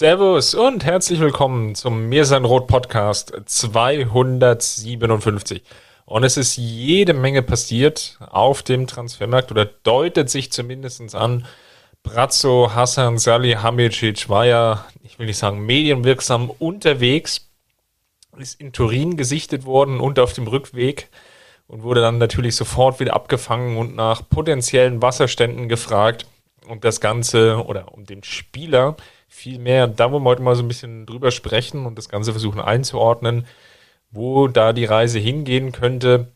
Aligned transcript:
Servus 0.00 0.54
und 0.54 0.86
herzlich 0.86 1.20
willkommen 1.20 1.74
zum 1.74 2.08
Mir 2.08 2.24
sein 2.24 2.46
Rot 2.46 2.68
Podcast 2.68 3.34
257. 3.44 5.62
Und 6.06 6.24
es 6.24 6.38
ist 6.38 6.56
jede 6.56 7.12
Menge 7.12 7.42
passiert 7.42 8.16
auf 8.30 8.62
dem 8.62 8.86
Transfermarkt 8.86 9.50
oder 9.50 9.66
deutet 9.66 10.30
sich 10.30 10.50
zumindest 10.52 11.14
an. 11.14 11.44
Brazzo, 12.02 12.74
Hassan, 12.74 13.18
Salih, 13.18 13.56
Hamicic 13.56 14.30
war 14.30 14.46
ja, 14.46 14.86
ich 15.02 15.18
will 15.18 15.26
nicht 15.26 15.36
sagen 15.36 15.66
medienwirksam 15.66 16.48
unterwegs, 16.48 17.50
ist 18.38 18.58
in 18.58 18.72
Turin 18.72 19.18
gesichtet 19.18 19.66
worden 19.66 20.00
und 20.00 20.18
auf 20.18 20.32
dem 20.32 20.46
Rückweg 20.46 21.10
und 21.66 21.82
wurde 21.82 22.00
dann 22.00 22.16
natürlich 22.16 22.56
sofort 22.56 23.00
wieder 23.00 23.12
abgefangen 23.12 23.76
und 23.76 23.96
nach 23.96 24.26
potenziellen 24.26 25.02
Wasserständen 25.02 25.68
gefragt. 25.68 26.24
Und 26.66 26.84
das 26.84 27.02
Ganze 27.02 27.62
oder 27.66 27.92
um 27.92 28.06
den 28.06 28.22
Spieler 28.22 28.96
viel 28.96 29.19
mehr. 29.58 29.86
Da 29.86 30.12
wollen 30.12 30.22
wir 30.22 30.30
heute 30.30 30.42
mal 30.42 30.56
so 30.56 30.62
ein 30.62 30.68
bisschen 30.68 31.06
drüber 31.06 31.30
sprechen 31.30 31.86
und 31.86 31.96
das 31.96 32.08
Ganze 32.08 32.32
versuchen 32.32 32.60
einzuordnen, 32.60 33.46
wo 34.10 34.48
da 34.48 34.72
die 34.72 34.84
Reise 34.84 35.18
hingehen 35.18 35.72
könnte. 35.72 36.32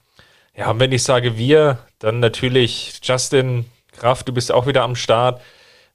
Ja, 0.56 0.70
und 0.70 0.80
wenn 0.80 0.92
ich 0.92 1.02
sage 1.02 1.36
wir, 1.36 1.78
dann 1.98 2.20
natürlich 2.20 3.00
Justin 3.02 3.66
Kraft, 3.92 4.28
du 4.28 4.33
bist 4.33 4.52
auch 4.52 4.66
wieder 4.66 4.83
am 4.83 4.96
Start. 4.96 5.41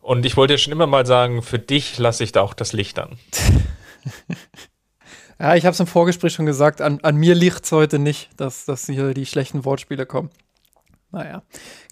Und 0.01 0.25
ich 0.25 0.37
wollte 0.37 0.53
ja 0.53 0.57
schon 0.57 0.73
immer 0.73 0.87
mal 0.87 1.05
sagen, 1.05 1.41
für 1.41 1.59
dich 1.59 1.97
lasse 1.97 2.23
ich 2.23 2.31
da 2.31 2.41
auch 2.41 2.53
das 2.53 2.73
Licht 2.73 2.99
an. 2.99 3.17
ja, 5.39 5.55
ich 5.55 5.65
habe 5.65 5.73
es 5.73 5.79
im 5.79 5.87
Vorgespräch 5.87 6.33
schon 6.33 6.45
gesagt, 6.45 6.81
an, 6.81 6.99
an 7.03 7.15
mir 7.15 7.35
liegt 7.35 7.65
es 7.65 7.71
heute 7.71 7.99
nicht, 7.99 8.29
dass, 8.37 8.65
dass 8.65 8.85
hier 8.85 9.13
die 9.13 9.25
schlechten 9.25 9.65
Wortspiele 9.65 10.05
kommen. 10.05 10.29
Naja, 11.11 11.41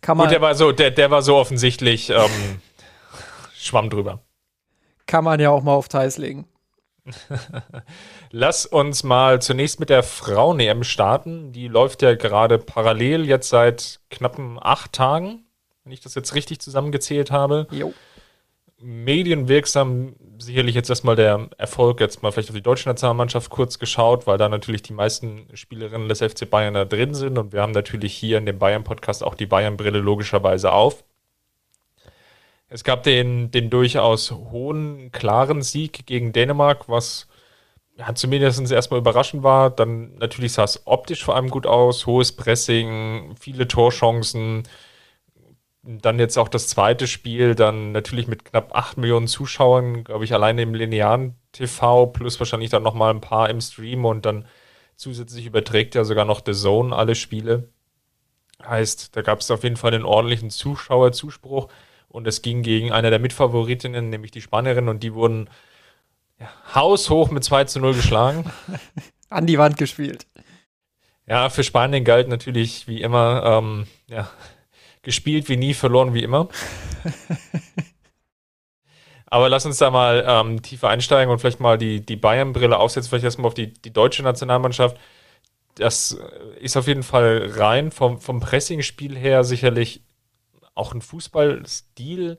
kann 0.01 0.17
man. 0.17 0.27
Gut, 0.27 0.33
der 0.33 0.41
war 0.41 0.55
so, 0.55 0.71
der, 0.71 0.91
der 0.91 1.09
war 1.09 1.21
so 1.21 1.35
offensichtlich 1.35 2.09
ähm, 2.09 2.61
Schwamm 3.57 3.89
drüber 3.89 4.21
kann 5.07 5.23
man 5.23 5.39
ja 5.39 5.49
auch 5.49 5.63
mal 5.63 5.73
auf 5.73 5.87
Thais 5.87 6.17
legen. 6.17 6.47
Lass 8.31 8.65
uns 8.65 9.03
mal 9.03 9.41
zunächst 9.41 9.79
mit 9.79 9.89
der 9.89 10.03
Frauen-EM 10.03 10.83
starten. 10.83 11.51
Die 11.51 11.67
läuft 11.67 12.01
ja 12.01 12.15
gerade 12.15 12.57
parallel 12.57 13.25
jetzt 13.25 13.49
seit 13.49 14.01
knappen 14.09 14.59
acht 14.61 14.93
Tagen, 14.93 15.45
wenn 15.83 15.93
ich 15.93 16.01
das 16.01 16.15
jetzt 16.15 16.35
richtig 16.35 16.59
zusammengezählt 16.59 17.31
habe. 17.31 17.67
Jo. 17.71 17.93
Medienwirksam 18.79 20.15
sicherlich 20.37 20.75
jetzt 20.75 20.89
erstmal 20.89 21.15
der 21.15 21.49
Erfolg, 21.57 21.99
jetzt 21.99 22.21
mal 22.21 22.31
vielleicht 22.31 22.49
auf 22.49 22.55
die 22.55 22.61
deutsche 22.61 22.87
Nationalmannschaft 22.87 23.49
kurz 23.49 23.79
geschaut, 23.79 24.27
weil 24.27 24.37
da 24.37 24.49
natürlich 24.49 24.83
die 24.83 24.93
meisten 24.93 25.47
Spielerinnen 25.55 26.09
des 26.09 26.19
FC 26.19 26.47
Bayern 26.47 26.75
da 26.75 26.85
drin 26.85 27.15
sind 27.15 27.39
und 27.39 27.53
wir 27.53 27.61
haben 27.61 27.71
natürlich 27.71 28.13
hier 28.13 28.37
in 28.37 28.45
dem 28.45 28.59
Bayern-Podcast 28.59 29.23
auch 29.23 29.33
die 29.33 29.47
Bayern-Brille 29.47 29.97
logischerweise 29.99 30.71
auf. 30.71 31.03
Es 32.69 32.83
gab 32.83 33.03
den, 33.03 33.49
den 33.51 33.69
durchaus 33.69 34.31
hohen, 34.31 35.11
klaren 35.11 35.61
Sieg 35.61 36.05
gegen 36.05 36.33
Dänemark, 36.33 36.89
was 36.89 37.27
ja, 37.97 38.13
zumindest 38.13 38.71
erstmal 38.71 38.99
überraschend 38.99 39.43
war. 39.43 39.69
Dann 39.69 40.15
natürlich 40.17 40.53
sah 40.53 40.63
es 40.63 40.85
optisch 40.85 41.23
vor 41.23 41.35
allem 41.35 41.49
gut 41.49 41.65
aus, 41.65 42.05
hohes 42.05 42.33
Pressing, 42.35 43.35
viele 43.39 43.67
Torchancen. 43.67 44.63
Dann 45.83 46.19
jetzt 46.19 46.37
auch 46.37 46.49
das 46.49 46.67
zweite 46.67 47.07
Spiel, 47.07 47.55
dann 47.55 47.93
natürlich 47.93 48.27
mit 48.27 48.43
knapp 48.43 48.75
8 48.75 48.97
Millionen 48.97 49.27
Zuschauern, 49.27 50.03
glaube 50.03 50.25
ich, 50.25 50.33
alleine 50.33 50.61
im 50.63 50.73
linearen 50.73 51.35
TV, 51.53 52.07
plus 52.07 52.39
wahrscheinlich 52.39 52.69
dann 52.69 52.83
nochmal 52.83 53.13
ein 53.13 53.21
paar 53.21 53.49
im 53.49 53.61
Stream 53.61 54.03
und 54.03 54.25
dann 54.25 54.45
zusätzlich 54.97 55.45
überträgt 55.45 55.95
ja 55.95 56.03
sogar 56.03 56.25
noch 56.25 56.41
The 56.45 56.51
Zone 56.53 56.95
alle 56.95 57.15
Spiele. 57.15 57.69
Heißt, 58.63 59.15
da 59.15 59.21
gab 59.21 59.39
es 59.39 59.51
auf 59.51 59.63
jeden 59.63 59.77
Fall 59.77 59.93
einen 59.93 60.03
ordentlichen 60.05 60.49
Zuschauerzuspruch. 60.49 61.69
Und 62.09 62.27
es 62.27 62.41
ging 62.41 62.63
gegen 62.63 62.91
eine 62.91 63.09
der 63.09 63.19
Mitfavoritinnen, 63.19 64.09
nämlich 64.09 64.31
die 64.31 64.41
Spanierin, 64.41 64.89
und 64.89 65.03
die 65.03 65.13
wurden 65.13 65.49
ja, 66.39 66.47
haushoch 66.73 67.31
mit 67.31 67.43
2 67.43 67.65
zu 67.65 67.79
0 67.79 67.93
geschlagen. 67.93 68.51
An 69.29 69.45
die 69.45 69.57
Wand 69.57 69.77
gespielt. 69.77 70.25
Ja, 71.27 71.49
für 71.49 71.63
Spanien 71.63 72.05
galt 72.05 72.29
natürlich 72.29 72.87
wie 72.87 73.01
immer, 73.01 73.43
ähm, 73.43 73.87
ja, 74.07 74.29
gespielt 75.01 75.49
wie 75.49 75.57
nie, 75.57 75.73
verloren 75.73 76.13
wie 76.13 76.23
immer. 76.23 76.47
Aber 79.29 79.49
lass 79.49 79.65
uns 79.65 79.77
da 79.77 79.91
mal 79.91 80.23
ähm, 80.25 80.61
tiefer 80.61 80.87
einsteigen 80.87 81.29
und 81.29 81.39
vielleicht 81.39 81.59
mal 81.59 81.77
die, 81.77 82.05
die 82.05 82.15
Bayern-Brille 82.15 82.77
aufsetzen, 82.77 83.09
vielleicht 83.09 83.25
erstmal 83.25 83.47
auf 83.47 83.53
die, 83.53 83.73
die 83.73 83.91
deutsche 83.91 84.23
Nationalmannschaft. 84.23 84.97
Das 85.75 86.17
ist 86.61 86.77
auf 86.77 86.87
jeden 86.87 87.03
Fall 87.03 87.51
rein 87.55 87.91
vom, 87.91 88.21
vom 88.21 88.39
Pressing-Spiel 88.39 89.17
her 89.17 89.43
sicherlich 89.43 90.01
auch 90.77 90.93
ein 90.93 91.01
Fußballstil, 91.01 92.37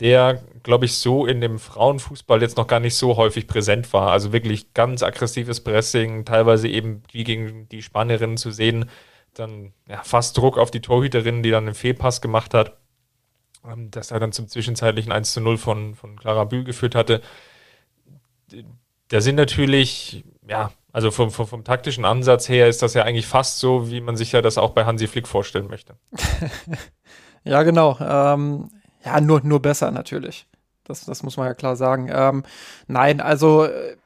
der, 0.00 0.42
glaube 0.62 0.86
ich, 0.86 0.96
so 0.96 1.26
in 1.26 1.40
dem 1.40 1.58
Frauenfußball 1.58 2.40
jetzt 2.40 2.56
noch 2.56 2.66
gar 2.66 2.80
nicht 2.80 2.94
so 2.94 3.16
häufig 3.16 3.46
präsent 3.46 3.92
war. 3.92 4.10
Also 4.12 4.32
wirklich 4.32 4.72
ganz 4.72 5.02
aggressives 5.02 5.60
Pressing, 5.60 6.24
teilweise 6.24 6.68
eben 6.68 7.02
wie 7.12 7.24
gegen 7.24 7.68
die 7.68 7.82
Spanierinnen 7.82 8.38
zu 8.38 8.50
sehen, 8.50 8.88
dann 9.34 9.72
ja, 9.88 10.02
fast 10.02 10.36
Druck 10.36 10.58
auf 10.58 10.70
die 10.70 10.80
Torhüterin, 10.80 11.42
die 11.42 11.50
dann 11.50 11.66
einen 11.66 11.74
Fehlpass 11.74 12.20
gemacht 12.20 12.54
hat. 12.54 12.78
Ähm, 13.64 13.90
das 13.90 14.10
er 14.10 14.20
dann 14.20 14.32
zum 14.32 14.48
zwischenzeitlichen 14.48 15.12
1 15.12 15.34
zu 15.34 15.40
0 15.40 15.58
von, 15.58 15.94
von 15.94 16.16
Clara 16.16 16.44
Bühl 16.44 16.64
geführt 16.64 16.94
hatte. 16.94 17.20
Da 19.08 19.20
sind 19.20 19.36
natürlich, 19.36 20.24
ja, 20.48 20.72
also 20.92 21.10
vom, 21.10 21.30
vom, 21.30 21.46
vom 21.46 21.64
taktischen 21.64 22.04
Ansatz 22.04 22.48
her 22.48 22.68
ist 22.68 22.82
das 22.82 22.94
ja 22.94 23.04
eigentlich 23.04 23.26
fast 23.26 23.58
so, 23.58 23.90
wie 23.90 24.00
man 24.00 24.16
sich 24.16 24.32
ja 24.32 24.42
das 24.42 24.58
auch 24.58 24.70
bei 24.70 24.86
Hansi 24.86 25.06
Flick 25.06 25.28
vorstellen 25.28 25.68
möchte. 25.68 25.96
Ja, 27.44 27.62
genau. 27.62 27.96
Ähm, 28.00 28.70
ja, 29.04 29.20
nur, 29.20 29.40
nur 29.42 29.60
besser 29.60 29.90
natürlich. 29.90 30.46
Das, 30.84 31.04
das 31.04 31.22
muss 31.22 31.36
man 31.36 31.46
ja 31.46 31.54
klar 31.54 31.76
sagen. 31.76 32.10
Ähm, 32.12 32.42
nein, 32.86 33.20
also 33.20 33.64
äh, 33.64 33.96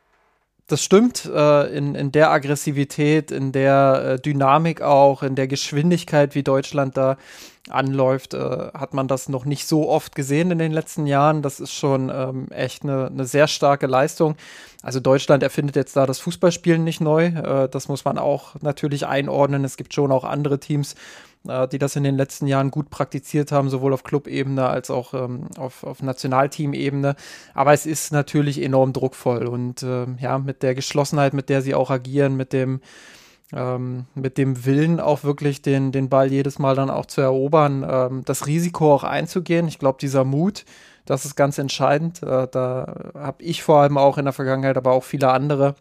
das 0.67 0.83
stimmt. 0.83 1.27
Äh, 1.27 1.77
in, 1.77 1.95
in 1.95 2.13
der 2.13 2.31
Aggressivität, 2.31 3.31
in 3.31 3.53
der 3.53 4.05
äh, 4.05 4.21
Dynamik 4.21 4.81
auch, 4.81 5.23
in 5.23 5.35
der 5.35 5.47
Geschwindigkeit, 5.47 6.35
wie 6.35 6.43
Deutschland 6.43 6.97
da 6.97 7.17
anläuft, 7.69 8.35
äh, 8.35 8.39
hat 8.75 8.95
man 8.95 9.09
das 9.09 9.29
noch 9.29 9.45
nicht 9.45 9.67
so 9.67 9.89
oft 9.89 10.15
gesehen 10.15 10.51
in 10.51 10.59
den 10.59 10.73
letzten 10.73 11.07
Jahren. 11.07 11.43
Das 11.43 11.61
ist 11.61 11.73
schon 11.73 12.11
ähm, 12.15 12.49
echt 12.51 12.83
eine, 12.83 13.07
eine 13.07 13.25
sehr 13.27 13.49
starke 13.49 13.87
Leistung. 13.87 14.37
Also 14.83 15.01
Deutschland 15.01 15.43
erfindet 15.43 15.77
jetzt 15.77 15.97
da 15.97 16.07
das 16.07 16.19
Fußballspielen 16.21 16.85
nicht 16.85 17.01
neu. 17.01 17.27
Äh, 17.27 17.69
das 17.69 17.89
muss 17.89 18.05
man 18.05 18.19
auch 18.19 18.55
natürlich 18.61 19.07
einordnen. 19.07 19.65
Es 19.65 19.77
gibt 19.77 19.95
schon 19.95 20.13
auch 20.13 20.25
andere 20.25 20.61
Teams, 20.61 20.95
die 21.45 21.79
das 21.79 21.97
in 21.97 22.05
den 22.05 22.17
letzten 22.17 22.47
Jahren 22.47 22.71
gut 22.71 22.91
praktiziert 22.91 23.53
haben, 23.53 23.69
sowohl 23.69 23.93
auf 23.93 24.03
Clubebene 24.03 24.67
als 24.67 24.91
auch 24.91 25.13
ähm, 25.13 25.49
auf, 25.59 25.85
auf 25.85 26.03
Nationalteamebene. 26.03 27.17
Aber 27.53 27.73
es 27.73 27.87
ist 27.87 28.13
natürlich 28.13 28.63
enorm 28.63 28.93
druckvoll 28.93 29.47
und 29.47 29.83
äh, 29.83 30.07
ja, 30.19 30.39
mit 30.39 30.63
der 30.63 30.75
Geschlossenheit, 30.75 31.35
mit 31.35 31.49
der 31.49 31.61
sie 31.63 31.75
auch 31.75 31.91
agieren, 31.91 32.37
mit 32.37 32.53
dem 32.53 32.81
ähm, 33.53 34.07
mit 34.15 34.39
dem 34.39 34.65
Willen 34.65 35.01
auch 35.01 35.23
wirklich 35.23 35.63
den, 35.63 35.93
den 35.93 36.09
Ball 36.09 36.33
jedes 36.33 36.59
Mal 36.59 36.75
dann 36.75 36.91
auch 36.91 37.07
zu 37.07 37.21
erobern, 37.21 37.87
ähm, 37.89 38.23
das 38.25 38.47
Risiko 38.47 38.95
auch 38.95 39.05
einzugehen. 39.05 39.69
Ich 39.69 39.79
glaube, 39.79 39.99
dieser 40.01 40.25
Mut, 40.25 40.65
das 41.05 41.25
ist 41.25 41.37
ganz 41.37 41.59
entscheidend. 41.59 42.23
Äh, 42.23 42.49
da 42.51 43.13
habe 43.15 43.43
ich 43.43 43.63
vor 43.63 43.81
allem 43.81 43.99
auch 43.99 44.19
in 44.19 44.25
der 44.25 44.33
Vergangenheit, 44.33 44.77
aber 44.77 44.93
auch 44.93 45.05
viele 45.05 45.31
andere 45.31 45.75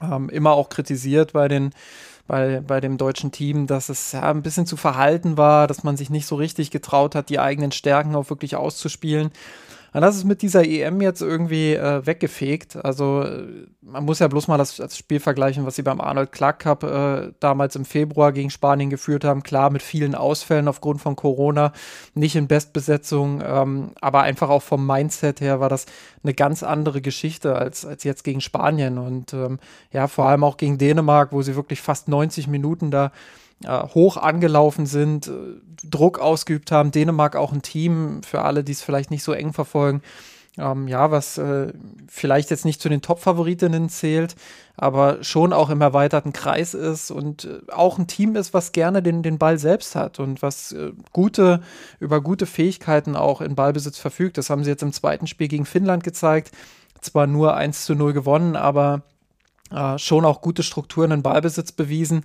ähm, 0.00 0.28
immer 0.28 0.52
auch 0.52 0.68
kritisiert 0.68 1.32
bei 1.32 1.48
den 1.48 1.72
bei, 2.28 2.60
bei 2.60 2.80
dem 2.80 2.98
deutschen 2.98 3.32
Team, 3.32 3.66
dass 3.66 3.88
es 3.88 4.12
ja 4.12 4.30
ein 4.30 4.42
bisschen 4.42 4.66
zu 4.66 4.76
verhalten 4.76 5.36
war, 5.36 5.66
dass 5.66 5.82
man 5.82 5.96
sich 5.96 6.10
nicht 6.10 6.26
so 6.26 6.36
richtig 6.36 6.70
getraut 6.70 7.16
hat, 7.16 7.30
die 7.30 7.40
eigenen 7.40 7.72
Stärken 7.72 8.14
auch 8.14 8.30
wirklich 8.30 8.54
auszuspielen. 8.54 9.32
Und 9.98 10.02
das 10.02 10.14
ist 10.14 10.22
mit 10.22 10.42
dieser 10.42 10.64
EM 10.64 11.00
jetzt 11.00 11.22
irgendwie 11.22 11.74
äh, 11.74 12.06
weggefegt. 12.06 12.76
Also 12.76 13.22
äh, 13.22 13.66
man 13.80 14.04
muss 14.04 14.20
ja 14.20 14.28
bloß 14.28 14.46
mal 14.46 14.56
das, 14.56 14.76
das, 14.76 14.96
Spiel 14.96 15.18
vergleichen, 15.18 15.66
was 15.66 15.74
sie 15.74 15.82
beim 15.82 16.00
Arnold 16.00 16.30
Clark 16.30 16.60
Cup 16.60 16.84
äh, 16.84 17.32
damals 17.40 17.74
im 17.74 17.84
Februar 17.84 18.30
gegen 18.30 18.50
Spanien 18.50 18.90
geführt 18.90 19.24
haben. 19.24 19.42
Klar, 19.42 19.70
mit 19.70 19.82
vielen 19.82 20.14
Ausfällen 20.14 20.68
aufgrund 20.68 21.00
von 21.00 21.16
Corona, 21.16 21.72
nicht 22.14 22.36
in 22.36 22.46
Bestbesetzung, 22.46 23.42
ähm, 23.44 23.90
aber 24.00 24.22
einfach 24.22 24.50
auch 24.50 24.62
vom 24.62 24.86
Mindset 24.86 25.40
her 25.40 25.58
war 25.58 25.68
das 25.68 25.86
eine 26.22 26.32
ganz 26.32 26.62
andere 26.62 27.00
Geschichte 27.00 27.56
als, 27.56 27.84
als 27.84 28.04
jetzt 28.04 28.22
gegen 28.22 28.40
Spanien. 28.40 28.98
Und 28.98 29.32
ähm, 29.32 29.58
ja, 29.90 30.06
vor 30.06 30.26
allem 30.26 30.44
auch 30.44 30.58
gegen 30.58 30.78
Dänemark, 30.78 31.32
wo 31.32 31.42
sie 31.42 31.56
wirklich 31.56 31.82
fast 31.82 32.06
90 32.06 32.46
Minuten 32.46 32.92
da 32.92 33.10
hoch 33.66 34.16
angelaufen 34.16 34.86
sind, 34.86 35.28
äh, 35.28 35.32
Druck 35.84 36.18
ausgeübt 36.18 36.70
haben. 36.72 36.90
Dänemark 36.90 37.36
auch 37.36 37.52
ein 37.52 37.62
Team, 37.62 38.22
für 38.22 38.42
alle, 38.42 38.64
die 38.64 38.72
es 38.72 38.82
vielleicht 38.82 39.10
nicht 39.10 39.22
so 39.24 39.32
eng 39.32 39.52
verfolgen, 39.52 40.02
Ähm, 40.58 40.88
ja, 40.88 41.12
was 41.12 41.38
äh, 41.38 41.72
vielleicht 42.08 42.50
jetzt 42.50 42.64
nicht 42.64 42.80
zu 42.82 42.88
den 42.88 43.00
Top-Favoritinnen 43.00 43.88
zählt, 43.88 44.34
aber 44.76 45.22
schon 45.22 45.52
auch 45.52 45.70
im 45.70 45.80
erweiterten 45.80 46.32
Kreis 46.32 46.74
ist 46.74 47.12
und 47.12 47.44
äh, 47.44 47.72
auch 47.72 47.96
ein 47.96 48.08
Team 48.08 48.34
ist, 48.34 48.52
was 48.54 48.72
gerne 48.72 49.00
den, 49.00 49.22
den 49.22 49.38
Ball 49.38 49.58
selbst 49.58 49.94
hat 49.94 50.18
und 50.18 50.42
was 50.42 50.72
äh, 50.72 50.92
gute, 51.12 51.62
über 52.00 52.20
gute 52.20 52.46
Fähigkeiten 52.46 53.14
auch 53.14 53.40
in 53.40 53.54
Ballbesitz 53.54 53.98
verfügt. 53.98 54.36
Das 54.36 54.50
haben 54.50 54.64
sie 54.64 54.70
jetzt 54.70 54.82
im 54.82 54.92
zweiten 54.92 55.28
Spiel 55.28 55.46
gegen 55.46 55.64
Finnland 55.64 56.02
gezeigt. 56.02 56.50
Zwar 57.00 57.28
nur 57.28 57.54
1 57.56 57.84
zu 57.84 57.94
0 57.94 58.12
gewonnen, 58.12 58.56
aber 58.56 59.02
äh, 59.70 59.98
schon 59.98 60.24
auch 60.24 60.40
gute 60.40 60.62
Strukturen 60.62 61.10
in 61.10 61.22
Ballbesitz 61.22 61.72
bewiesen. 61.72 62.24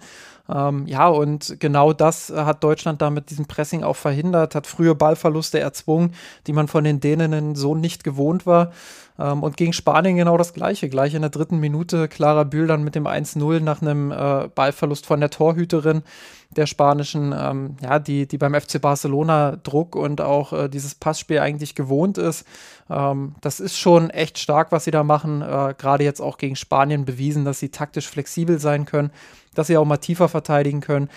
Ähm, 0.49 0.87
ja, 0.87 1.07
und 1.07 1.57
genau 1.59 1.93
das 1.93 2.29
hat 2.29 2.63
Deutschland 2.63 3.01
da 3.01 3.09
mit 3.09 3.29
diesem 3.29 3.45
Pressing 3.45 3.83
auch 3.83 3.95
verhindert, 3.95 4.55
hat 4.55 4.67
frühe 4.67 4.93
Ballverluste 4.93 5.59
erzwungen, 5.59 6.13
die 6.47 6.53
man 6.53 6.67
von 6.67 6.83
den 6.83 6.99
Däninnen 6.99 7.55
so 7.55 7.75
nicht 7.75 8.03
gewohnt 8.03 8.45
war. 8.45 8.71
Ähm, 9.17 9.43
und 9.43 9.57
gegen 9.57 9.73
Spanien 9.73 10.17
genau 10.17 10.37
das 10.37 10.53
Gleiche. 10.53 10.89
Gleich 10.89 11.13
in 11.13 11.21
der 11.21 11.29
dritten 11.29 11.59
Minute 11.59 12.07
Clara 12.07 12.43
Bühl 12.43 12.67
dann 12.67 12.83
mit 12.83 12.95
dem 12.95 13.07
1-0 13.07 13.59
nach 13.61 13.81
einem 13.81 14.11
äh, 14.11 14.49
Ballverlust 14.53 15.05
von 15.05 15.19
der 15.19 15.29
Torhüterin 15.29 16.03
der 16.53 16.65
spanischen, 16.65 17.33
ähm, 17.37 17.77
ja, 17.81 17.99
die, 17.99 18.27
die 18.27 18.37
beim 18.37 18.53
FC 18.53 18.81
Barcelona 18.81 19.57
Druck 19.57 19.95
und 19.95 20.21
auch 20.21 20.53
äh, 20.53 20.69
dieses 20.69 20.95
Passspiel 20.95 21.39
eigentlich 21.39 21.75
gewohnt 21.75 22.17
ist. 22.17 22.45
Ähm, 22.89 23.35
das 23.41 23.59
ist 23.59 23.77
schon 23.77 24.09
echt 24.09 24.37
stark, 24.37 24.71
was 24.71 24.85
sie 24.85 24.91
da 24.91 25.03
machen. 25.03 25.41
Äh, 25.41 25.73
Gerade 25.77 26.03
jetzt 26.03 26.21
auch 26.21 26.37
gegen 26.37 26.55
Spanien 26.55 27.05
bewiesen, 27.05 27.45
dass 27.45 27.59
sie 27.59 27.69
taktisch 27.69 28.07
flexibel 28.07 28.59
sein 28.59 28.85
können, 28.85 29.11
dass 29.53 29.67
sie 29.67 29.77
auch 29.77 29.85
mal 29.85 29.97
tiefer 29.97 30.29
verteidigen 30.29 30.81
können. 30.81 31.09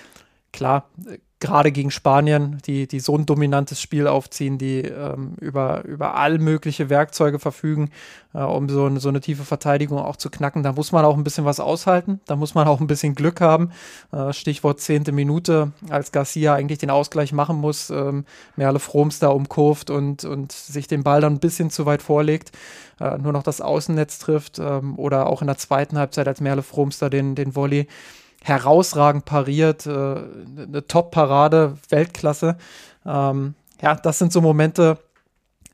Klar, 0.52 0.88
gerade 1.38 1.70
gegen 1.70 1.90
Spanien, 1.90 2.58
die, 2.66 2.86
die 2.88 2.98
so 2.98 3.16
ein 3.16 3.26
dominantes 3.26 3.80
Spiel 3.80 4.06
aufziehen, 4.06 4.56
die 4.56 4.80
ähm, 4.80 5.34
über, 5.38 5.84
über 5.84 6.14
all 6.16 6.38
mögliche 6.38 6.88
Werkzeuge 6.88 7.38
verfügen, 7.38 7.90
äh, 8.32 8.38
um 8.38 8.70
so 8.70 8.86
eine, 8.86 9.00
so 9.00 9.10
eine 9.10 9.20
tiefe 9.20 9.44
Verteidigung 9.44 9.98
auch 9.98 10.16
zu 10.16 10.30
knacken. 10.30 10.62
Da 10.62 10.72
muss 10.72 10.92
man 10.92 11.04
auch 11.04 11.14
ein 11.14 11.24
bisschen 11.24 11.44
was 11.44 11.60
aushalten, 11.60 12.20
da 12.24 12.36
muss 12.36 12.54
man 12.54 12.66
auch 12.66 12.80
ein 12.80 12.86
bisschen 12.86 13.14
Glück 13.14 13.42
haben. 13.42 13.70
Äh, 14.12 14.32
Stichwort 14.32 14.80
zehnte 14.80 15.12
Minute, 15.12 15.72
als 15.90 16.10
Garcia 16.10 16.54
eigentlich 16.54 16.78
den 16.78 16.90
Ausgleich 16.90 17.34
machen 17.34 17.58
muss, 17.58 17.90
ähm, 17.90 18.24
Merle 18.56 18.78
Froms 18.78 19.18
da 19.18 19.28
umkurft 19.28 19.90
und, 19.90 20.24
und 20.24 20.52
sich 20.52 20.86
den 20.86 21.02
Ball 21.02 21.20
dann 21.20 21.34
ein 21.34 21.40
bisschen 21.40 21.68
zu 21.68 21.84
weit 21.84 22.00
vorlegt, 22.00 22.52
äh, 22.98 23.18
nur 23.18 23.32
noch 23.32 23.42
das 23.42 23.60
Außennetz 23.60 24.20
trifft 24.20 24.58
ähm, 24.58 24.98
oder 24.98 25.26
auch 25.26 25.42
in 25.42 25.48
der 25.48 25.58
zweiten 25.58 25.98
Halbzeit, 25.98 26.28
als 26.28 26.40
Merle 26.40 26.62
Froms 26.62 26.98
da 26.98 27.10
den, 27.10 27.34
den 27.34 27.54
Volley 27.54 27.88
herausragend 28.46 29.25
pariert, 29.25 29.87
äh, 29.87 29.90
eine 29.90 30.87
Top-Parade, 30.87 31.76
Weltklasse. 31.88 32.56
Ähm, 33.04 33.54
ja, 33.82 33.94
das 33.96 34.19
sind 34.19 34.32
so 34.32 34.40
Momente, 34.40 34.98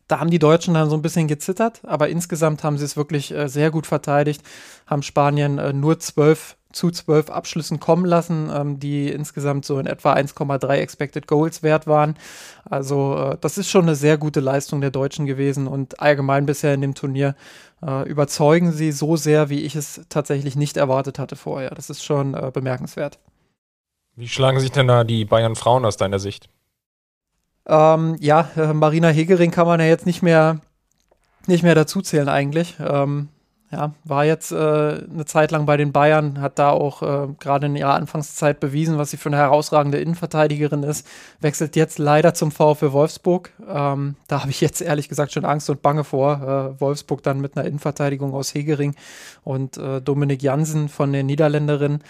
da 0.09 0.21
haben 0.21 0.31
die 0.31 0.39
Deutschen 0.39 0.75
dann 0.75 0.91
so 0.91 0.97
ein 0.97 1.03
bisschen 1.03 1.29
gezittert, 1.29 1.81
aber 1.85 2.09
insgesamt 2.09 2.65
haben 2.65 2.79
sie 2.79 2.85
es 2.85 2.97
wirklich 2.97 3.33
äh, 3.33 3.49
sehr 3.49 3.71
gut 3.71 3.87
verteidigt, 3.87 4.43
haben 4.87 5.03
Spanien 5.03 5.59
äh, 5.59 5.73
nur 5.73 5.99
zwölf 6.01 6.57
zu 6.73 6.91
zwölf 6.91 7.31
Abschlüssen 7.31 7.81
kommen 7.81 8.05
lassen, 8.05 8.51
ähm, 8.53 8.79
die 8.81 9.09
insgesamt 9.09 9.65
so 9.65 9.79
in 9.79 9.87
etwa 9.87 10.15
1,3 10.15 10.69
Expected 10.75 11.27
Goals 11.27 11.63
wert 11.63 11.87
waren. 11.87 12.17
Also 12.65 13.17
äh, 13.17 13.37
das 13.41 13.59
ist 13.59 13.71
schon 13.71 13.83
eine 13.83 13.95
sehr 13.95 14.19
gute 14.19 14.41
Leistung 14.41 14.81
der 14.81 14.91
Deutschen 14.91 15.27
gewesen 15.27 15.67
und 15.67 16.01
allgemein 16.01 16.47
bisher 16.47 16.75
in 16.75 16.81
dem 16.81 16.95
Turnier 16.95 17.37
äh, 17.87 18.09
überzeugen 18.09 18.73
sie 18.73 18.93
so 18.93 19.17
sehr, 19.17 19.51
wie 19.51 19.61
ich 19.61 19.77
es 19.77 20.03
tatsächlich 20.09 20.57
nicht 20.57 20.77
erwartet 20.77 21.19
hatte 21.19 21.37
vorher. 21.37 21.71
Das 21.71 21.91
ist 21.91 22.05
schon 22.05 22.35
äh, 22.35 22.51
bemerkenswert. 22.53 23.19
Wie 24.17 24.29
schlagen 24.29 24.61
sich 24.61 24.73
denn 24.73 24.89
da 24.89 25.05
die 25.05 25.25
Bayern 25.25 25.57
Frauen 25.57 25.85
aus 25.85 25.97
deiner 25.97 26.19
Sicht? 26.19 26.49
Ähm, 27.67 28.17
ja, 28.21 28.49
äh, 28.57 28.73
Marina 28.73 29.09
Hegering 29.09 29.51
kann 29.51 29.67
man 29.67 29.81
ja 29.81 29.87
jetzt 29.87 30.07
nicht 30.07 30.23
mehr 30.23 30.61
nicht 31.47 31.63
mehr 31.63 31.75
dazuzählen 31.75 32.29
eigentlich. 32.29 32.77
Ähm, 32.81 33.29
ja, 33.71 33.95
war 34.05 34.27
jetzt 34.27 34.53
äh, 34.53 34.55
eine 34.57 35.25
Zeit 35.25 35.51
lang 35.51 35.65
bei 35.65 35.79
den 35.79 35.93
Bayern, 35.93 36.43
hat 36.43 36.59
da 36.59 36.71
auch 36.71 37.03
äh, 37.03 37.29
gerade 37.41 37.67
in 37.67 37.75
ihrer 37.75 37.95
Anfangszeit 37.95 38.61
bewiesen, 38.61 38.99
was 38.99 39.11
sie 39.11 39.17
für 39.17 39.31
eine 39.31 39.39
herausragende 39.39 39.99
Innenverteidigerin 39.99 40.83
ist. 40.83 41.07
Wechselt 41.41 41.75
jetzt 41.75 41.99
leider 41.99 42.35
zum 42.35 42.51
VfL 42.51 42.93
Wolfsburg. 42.93 43.51
Ähm, 43.67 44.17
da 44.29 44.43
habe 44.43 44.51
ich 44.51 44.61
jetzt 44.61 44.83
ehrlich 44.83 45.09
gesagt 45.09 45.33
schon 45.33 45.47
Angst 45.47 45.71
und 45.71 45.81
Bange 45.81 46.05
vor. 46.05 46.75
Äh, 46.77 46.81
Wolfsburg 46.83 47.23
dann 47.23 47.41
mit 47.41 47.57
einer 47.57 47.67
Innenverteidigung 47.67 48.35
aus 48.35 48.53
Hegering 48.53 48.95
und 49.43 49.79
äh, 49.79 50.03
Dominik 50.03 50.43
Jansen 50.43 50.91
von 50.91 51.11
den 51.11 51.25
Niederländerinnen 51.25 52.05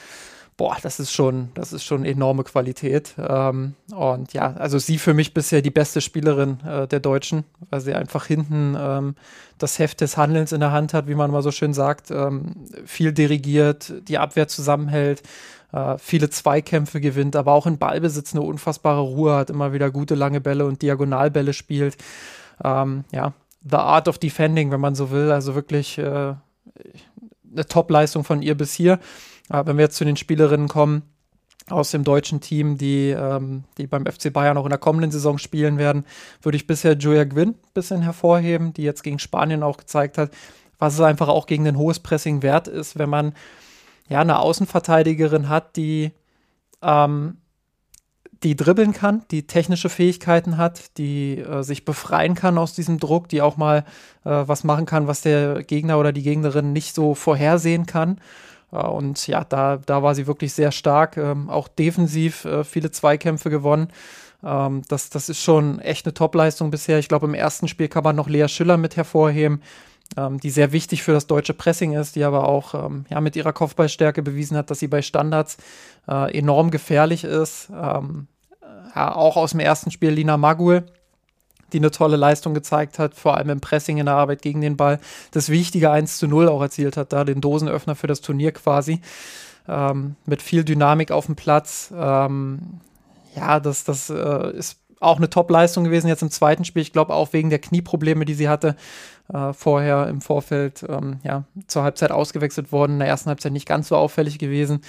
boah, 0.62 0.76
das 0.81 1.00
ist 1.00 1.12
schon, 1.12 1.49
das 1.55 1.73
ist 1.73 1.82
schon 1.82 2.05
enorme 2.05 2.44
Qualität. 2.44 3.17
Ähm, 3.19 3.75
und 3.93 4.32
ja, 4.32 4.55
also 4.55 4.79
sie 4.79 4.97
für 4.97 5.12
mich 5.12 5.35
bisher 5.35 5.61
die 5.61 5.73
beste 5.73 6.00
Spielerin 6.00 6.61
äh, 6.64 6.87
der 6.87 7.00
Deutschen, 7.00 7.43
weil 7.70 7.81
sie 7.81 7.94
einfach 7.94 8.26
hinten 8.26 8.76
ähm, 8.79 9.17
das 9.59 9.81
Heft 9.81 10.00
des 10.00 10.17
Handelns 10.17 10.53
in 10.53 10.61
der 10.61 10.70
Hand 10.70 10.94
hat, 10.94 11.09
wie 11.09 11.17
man 11.17 11.32
mal 11.32 11.43
so 11.43 11.50
schön 11.50 11.75
sagt, 11.75 12.12
ähm, 12.12 12.55
viel 12.87 13.12
dirigiert, 13.12 13.93
die 14.06 14.19
Abwehr 14.19 14.47
zusammenhält. 14.47 15.25
Äh, 15.73 15.99
viele 15.99 16.31
Zweikämpfe 16.31 17.00
gewinnt, 17.00 17.35
aber 17.35 17.55
auch 17.55 17.67
in 17.67 17.79
Ballbesitz 17.79 18.32
eine 18.32 18.43
unfassbare 18.43 19.00
Ruhe 19.00 19.35
hat, 19.35 19.50
immer 19.50 19.73
wieder 19.73 19.91
gute 19.91 20.14
lange 20.14 20.41
Bälle 20.41 20.64
und 20.64 20.81
Diagonalbälle 20.81 21.55
spielt. 21.55 21.97
Ähm, 22.62 23.03
ja, 23.11 23.32
The 23.69 23.79
Art 23.79 24.06
of 24.06 24.19
Defending, 24.19 24.70
wenn 24.70 24.81
man 24.81 24.94
so 24.94 25.11
will, 25.11 25.32
also 25.32 25.56
wirklich 25.56 25.99
äh, 25.99 26.35
eine 27.53 27.67
Top-Leistung 27.69 28.23
von 28.23 28.43
ihr 28.43 28.56
bis 28.56 28.75
hier. 28.75 29.00
Aber 29.52 29.69
wenn 29.69 29.76
wir 29.76 29.84
jetzt 29.84 29.96
zu 29.96 30.04
den 30.04 30.16
Spielerinnen 30.16 30.66
kommen 30.66 31.02
aus 31.69 31.90
dem 31.90 32.04
deutschen 32.04 32.40
Team, 32.40 32.78
die, 32.78 33.10
ähm, 33.10 33.64
die 33.76 33.87
beim 33.87 34.06
FC 34.06 34.32
Bayern 34.32 34.56
auch 34.56 34.64
in 34.64 34.70
der 34.70 34.78
kommenden 34.78 35.10
Saison 35.10 35.37
spielen 35.37 35.76
werden, 35.76 36.04
würde 36.40 36.56
ich 36.56 36.66
bisher 36.66 36.96
Julia 36.96 37.25
Gwynn 37.25 37.50
ein 37.50 37.72
bisschen 37.75 38.00
hervorheben, 38.02 38.72
die 38.72 38.82
jetzt 38.82 39.02
gegen 39.02 39.19
Spanien 39.19 39.62
auch 39.62 39.76
gezeigt 39.76 40.16
hat, 40.16 40.31
was 40.78 40.94
es 40.94 41.00
einfach 41.00 41.28
auch 41.28 41.46
gegen 41.46 41.64
den 41.64 41.76
hohes 41.76 42.00
Pressing 42.00 42.43
wert 42.43 42.66
ist, 42.66 42.99
wenn 42.99 43.10
man 43.10 43.34
ja 44.08 44.20
eine 44.20 44.38
Außenverteidigerin 44.38 45.49
hat, 45.49 45.76
die 45.76 46.12
ähm, 46.81 47.37
die 48.43 48.56
dribbeln 48.56 48.93
kann, 48.93 49.22
die 49.31 49.46
technische 49.46 49.88
Fähigkeiten 49.88 50.56
hat, 50.56 50.99
die 50.99 51.38
äh, 51.38 51.62
sich 51.62 51.84
befreien 51.84 52.34
kann 52.34 52.58
aus 52.58 52.75
diesem 52.75 52.99
Druck, 52.99 53.28
die 53.28 53.40
auch 53.40 53.56
mal 53.56 53.84
äh, 54.25 54.31
was 54.31 54.64
machen 54.64 54.87
kann, 54.87 55.06
was 55.06 55.20
der 55.20 55.62
Gegner 55.62 55.99
oder 55.99 56.12
die 56.12 56.22
Gegnerin 56.22 56.72
nicht 56.72 56.94
so 56.94 57.14
vorhersehen 57.14 57.87
kann. 57.87 58.19
Äh, 58.73 58.77
und 58.77 59.27
ja, 59.27 59.45
da, 59.45 59.79
da 59.85 60.03
war 60.03 60.15
sie 60.15 60.27
wirklich 60.27 60.53
sehr 60.53 60.73
stark, 60.73 61.17
ähm, 61.17 61.51
auch 61.51 61.69
defensiv 61.69 62.45
äh, 62.45 62.65
viele 62.65 62.91
Zweikämpfe 62.91 63.51
gewonnen. 63.51 63.89
Ähm, 64.45 64.83
das, 64.89 65.11
das 65.11 65.29
ist 65.29 65.43
schon 65.43 65.79
echt 65.81 66.07
eine 66.07 66.15
Topleistung 66.15 66.71
bisher. 66.71 66.99
Ich 66.99 67.09
glaube, 67.09 67.27
im 67.27 67.35
ersten 67.35 67.69
Spiel 67.69 67.89
kann 67.89 68.05
man 68.05 68.17
noch 68.17 68.29
Lea 68.29 68.49
Schiller 68.49 68.77
mit 68.77 68.97
hervorheben, 68.97 69.63
ähm, 70.17 70.41
die 70.41 70.51
sehr 70.51 70.73
wichtig 70.73 71.02
für 71.02 71.12
das 71.12 71.26
deutsche 71.26 71.55
Pressing 71.55 71.93
ist, 71.93 72.17
die 72.17 72.25
aber 72.25 72.49
auch 72.49 72.75
ähm, 72.75 73.05
ja, 73.09 73.21
mit 73.21 73.37
ihrer 73.37 73.52
Kopfballstärke 73.52 74.23
bewiesen 74.23 74.57
hat, 74.57 74.71
dass 74.71 74.81
sie 74.81 74.88
bei 74.88 75.02
Standards 75.02 75.59
äh, 76.09 76.37
enorm 76.37 76.71
gefährlich 76.71 77.25
ist. 77.25 77.71
Ähm, 77.71 78.26
ja, 78.95 79.14
auch 79.14 79.37
aus 79.37 79.52
dem 79.52 79.61
ersten 79.61 79.91
Spiel 79.91 80.11
Lina 80.11 80.37
Magul, 80.37 80.85
die 81.73 81.79
eine 81.79 81.91
tolle 81.91 82.17
Leistung 82.17 82.55
gezeigt 82.55 82.99
hat, 82.99 83.14
vor 83.14 83.37
allem 83.37 83.50
im 83.50 83.61
Pressing 83.61 83.99
in 83.99 84.07
der 84.07 84.14
Arbeit 84.14 84.43
gegen 84.43 84.61
den 84.61 84.76
Ball. 84.76 85.00
Das 85.31 85.49
wichtige 85.49 85.91
1 85.91 86.19
zu 86.19 86.26
0 86.26 86.49
auch 86.49 86.62
erzielt 86.62 86.97
hat, 86.97 87.12
da 87.12 87.25
den 87.25 87.41
Dosenöffner 87.41 87.95
für 87.95 88.07
das 88.07 88.21
Turnier 88.21 88.52
quasi. 88.52 89.00
Ähm, 89.69 90.17
mit 90.26 90.43
viel 90.43 90.64
Dynamik 90.64 91.12
auf 91.12 91.26
dem 91.26 91.37
Platz. 91.37 91.93
Ähm, 91.97 92.81
ja, 93.37 93.61
das, 93.61 93.85
das 93.85 94.11
äh, 94.11 94.57
ist 94.57 94.79
auch 95.00 95.17
eine 95.17 95.31
Top-Leistung 95.31 95.85
gewesen 95.85 96.09
jetzt 96.09 96.23
im 96.23 96.31
zweiten 96.31 96.64
Spiel. 96.64 96.83
Ich 96.83 96.93
glaube 96.93 97.14
auch 97.14 97.33
wegen 97.33 97.50
der 97.50 97.59
Knieprobleme, 97.59 98.25
die 98.25 98.35
sie 98.35 98.49
hatte, 98.49 98.76
äh, 99.33 99.52
vorher 99.52 100.09
im 100.09 100.21
Vorfeld 100.21 100.85
ähm, 100.88 101.19
ja, 101.25 101.45
zur 101.67 101.83
Halbzeit 101.83 102.12
ausgewechselt 102.12 102.73
worden. 102.73 102.95
In 102.95 102.99
der 103.00 103.09
ersten 103.09 103.29
Halbzeit 103.29 103.52
nicht 103.52 103.69
ganz 103.69 103.88
so 103.88 103.97
auffällig 103.97 104.38
gewesen. 104.38 104.81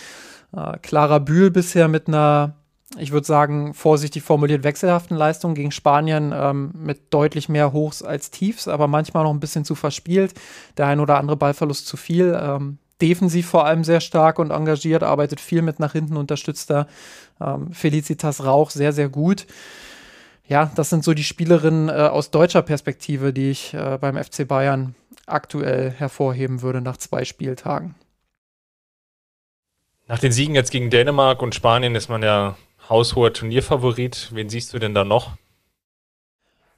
Äh, 0.56 0.78
Clara 0.82 1.20
Bühl 1.20 1.52
bisher 1.52 1.88
mit 1.88 2.08
einer 2.08 2.56
ich 2.98 3.12
würde 3.12 3.26
sagen, 3.26 3.74
vorsichtig 3.74 4.24
formuliert 4.24 4.64
wechselhaften 4.64 5.18
Leistungen 5.18 5.56
gegen 5.56 5.72
Spanien 5.72 6.34
ähm, 6.36 6.72
mit 6.76 7.14
deutlich 7.14 7.50
mehr 7.50 7.74
Hochs 7.74 8.04
als 8.04 8.32
Tiefs, 8.32 8.68
aber 8.68 8.88
manchmal 8.88 9.24
noch 9.24 9.34
ein 9.34 9.40
bisschen 9.40 9.66
zu 9.66 9.76
verspielt. 9.76 10.34
Der 10.78 10.88
ein 10.88 11.00
oder 11.00 11.18
andere 11.18 11.38
Ballverlust 11.38 11.88
zu 11.88 11.98
viel. 11.98 12.40
Ähm, 12.40 12.78
defensiv 13.02 13.48
vor 13.48 13.66
allem 13.66 13.84
sehr 13.84 14.00
stark 14.00 14.40
und 14.40 14.52
engagiert, 14.52 15.04
arbeitet 15.04 15.42
viel 15.42 15.62
mit 15.62 15.80
nach 15.80 15.92
hinten, 15.92 16.16
unterstützt 16.16 16.70
da 16.70 16.88
ähm, 17.42 17.74
Felicitas 17.74 18.46
Rauch 18.46 18.70
sehr, 18.70 18.94
sehr 18.94 19.10
gut. 19.10 19.46
Ja, 20.48 20.72
das 20.76 20.90
sind 20.90 21.04
so 21.04 21.14
die 21.14 21.24
Spielerinnen 21.24 21.90
äh, 21.90 21.94
aus 21.94 22.32
deutscher 22.32 22.62
Perspektive, 22.62 23.34
die 23.34 23.50
ich 23.50 23.74
äh, 23.74 23.98
beim 24.00 24.22
FC 24.22 24.48
Bayern 24.48 24.96
aktuell 25.26 25.92
hervorheben 25.92 26.62
würde 26.62 26.82
nach 26.82 26.98
zwei 26.98 27.26
Spieltagen. 27.26 27.96
Nach 30.08 30.20
den 30.20 30.34
Siegen 30.34 30.54
jetzt 30.54 30.72
gegen 30.72 30.90
Dänemark 30.90 31.42
und 31.42 31.56
Spanien 31.56 31.96
ist 31.96 32.10
man 32.10 32.24
ja 32.24 32.56
haushoher 32.90 33.34
Turnierfavorit. 33.34 34.30
Wen 34.34 34.50
siehst 34.50 34.74
du 34.74 34.80
denn 34.80 34.94
da 34.94 35.04
noch? 35.04 35.32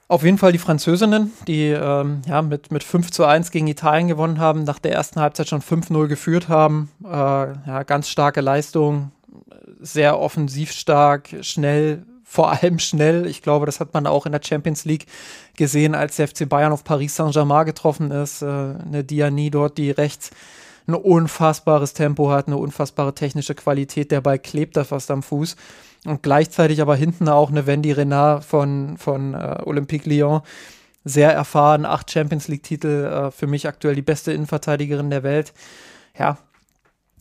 Auf 0.07 0.23
jeden 0.23 0.37
Fall 0.37 0.51
die 0.51 0.59
Französinnen, 0.59 1.31
die 1.47 1.69
ähm, 1.69 2.21
ja, 2.27 2.43
mit, 2.43 2.71
mit 2.71 2.83
5 2.83 3.09
zu 3.09 3.25
1 3.25 3.49
gegen 3.49 3.65
Italien 3.65 4.07
gewonnen 4.07 4.39
haben, 4.39 4.63
nach 4.63 4.77
der 4.77 4.91
ersten 4.91 5.19
Halbzeit 5.19 5.47
schon 5.47 5.63
5-0 5.63 6.07
geführt 6.07 6.47
haben. 6.47 6.91
Äh, 7.03 7.07
ja, 7.07 7.83
ganz 7.83 8.07
starke 8.07 8.41
Leistung, 8.41 9.11
sehr 9.79 10.19
offensiv 10.19 10.71
stark, 10.71 11.29
schnell, 11.41 12.05
vor 12.23 12.51
allem 12.51 12.77
schnell. 12.77 13.25
Ich 13.25 13.41
glaube, 13.41 13.65
das 13.65 13.79
hat 13.79 13.95
man 13.95 14.05
auch 14.05 14.27
in 14.27 14.31
der 14.31 14.41
Champions 14.43 14.85
League 14.85 15.07
gesehen, 15.57 15.95
als 15.95 16.17
der 16.17 16.27
FC 16.27 16.47
Bayern 16.47 16.71
auf 16.71 16.83
Paris 16.83 17.15
Saint-Germain 17.15 17.65
getroffen 17.65 18.11
ist. 18.11 18.43
Äh, 18.43 18.45
eine 18.45 19.03
Diani 19.03 19.49
dort, 19.49 19.79
die 19.79 19.89
rechts 19.89 20.29
ein 20.87 20.93
unfassbares 20.93 21.93
Tempo 21.93 22.29
hat, 22.29 22.45
eine 22.45 22.57
unfassbare 22.57 23.15
technische 23.15 23.55
Qualität. 23.55 24.11
Der 24.11 24.21
Ball 24.21 24.37
klebt 24.37 24.77
da 24.77 24.83
fast 24.83 25.09
am 25.09 25.23
Fuß. 25.23 25.55
Und 26.05 26.21
gleichzeitig 26.23 26.81
aber 26.81 26.95
hinten 26.95 27.27
auch 27.29 27.49
eine 27.49 27.65
Wendy 27.65 27.91
Renard 27.91 28.45
von, 28.45 28.97
von 28.97 29.33
äh, 29.33 29.57
Olympique 29.65 30.07
Lyon. 30.07 30.41
Sehr 31.03 31.31
erfahren, 31.31 31.85
acht 31.85 32.11
Champions 32.11 32.47
League-Titel, 32.47 33.05
äh, 33.05 33.31
für 33.31 33.47
mich 33.47 33.67
aktuell 33.67 33.95
die 33.95 34.01
beste 34.01 34.31
Innenverteidigerin 34.31 35.09
der 35.09 35.23
Welt. 35.23 35.53
Ja, 36.17 36.37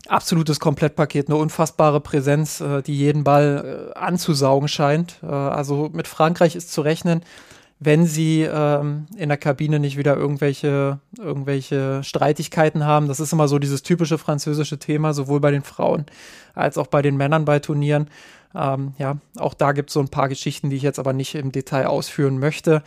absolutes 0.09 0.61
Komplettpaket, 0.61 1.29
eine 1.29 1.37
unfassbare 1.37 2.01
Präsenz, 2.01 2.61
äh, 2.61 2.83
die 2.83 2.97
jeden 2.97 3.25
Ball 3.25 3.93
äh, 3.95 3.99
anzusaugen 3.99 4.69
scheint. 4.69 5.19
Äh, 5.23 5.27
also 5.27 5.91
mit 5.93 6.09
Frankreich 6.09 6.57
ist 6.57 6.73
zu 6.73 6.81
rechnen, 6.83 7.23
wenn 7.85 8.07
sie 8.07 8.43
ähm, 8.43 9.07
in 9.17 9.29
der 9.29 9.39
Kabine 9.39 9.79
nicht 9.79 9.97
wieder 9.97 10.17
irgendwelche, 10.17 10.99
irgendwelche 11.19 12.03
Streitigkeiten 12.03 12.85
haben. 12.85 13.09
Das 13.09 13.21
ist 13.21 13.33
immer 13.33 13.49
so 13.49 13.59
dieses 13.59 13.83
typische 13.83 14.19
französische 14.19 14.79
Thema, 14.79 15.13
sowohl 15.13 15.41
bei 15.41 15.51
den 15.51 15.63
Frauen 15.63 16.07
als 16.55 16.79
auch 16.79 16.87
bei 16.87 17.03
den 17.03 17.17
Männern 17.17 17.45
bei 17.45 17.59
Turnieren. 17.59 18.09
Ähm, 18.55 18.95
ja, 18.99 19.17
auch 19.39 19.55
da 19.55 19.73
gibt 19.73 19.91
es 19.91 19.95
so 19.95 20.01
ein 20.01 20.09
paar 20.09 20.29
Geschichten, 20.29 20.71
die 20.71 20.77
ich 20.77 20.83
jetzt 20.83 20.99
aber 20.99 21.13
nicht 21.13 21.35
im 21.35 21.53
Detail 21.53 21.87
ausführen 21.87 22.39
möchte. 22.39 22.83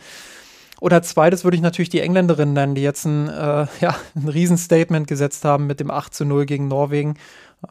Oder 0.80 1.02
zweites 1.02 1.44
würde 1.44 1.56
ich 1.56 1.62
natürlich 1.62 1.88
die 1.88 2.00
Engländerinnen 2.00 2.54
nennen, 2.54 2.74
die 2.74 2.82
jetzt 2.82 3.04
ein, 3.04 3.28
äh, 3.28 3.66
ja, 3.80 3.96
ein 4.14 4.28
Riesenstatement 4.28 5.06
gesetzt 5.06 5.44
haben 5.44 5.66
mit 5.66 5.80
dem 5.80 5.90
8 5.90 6.14
zu 6.14 6.24
0 6.24 6.46
gegen 6.46 6.68
Norwegen. 6.68 7.14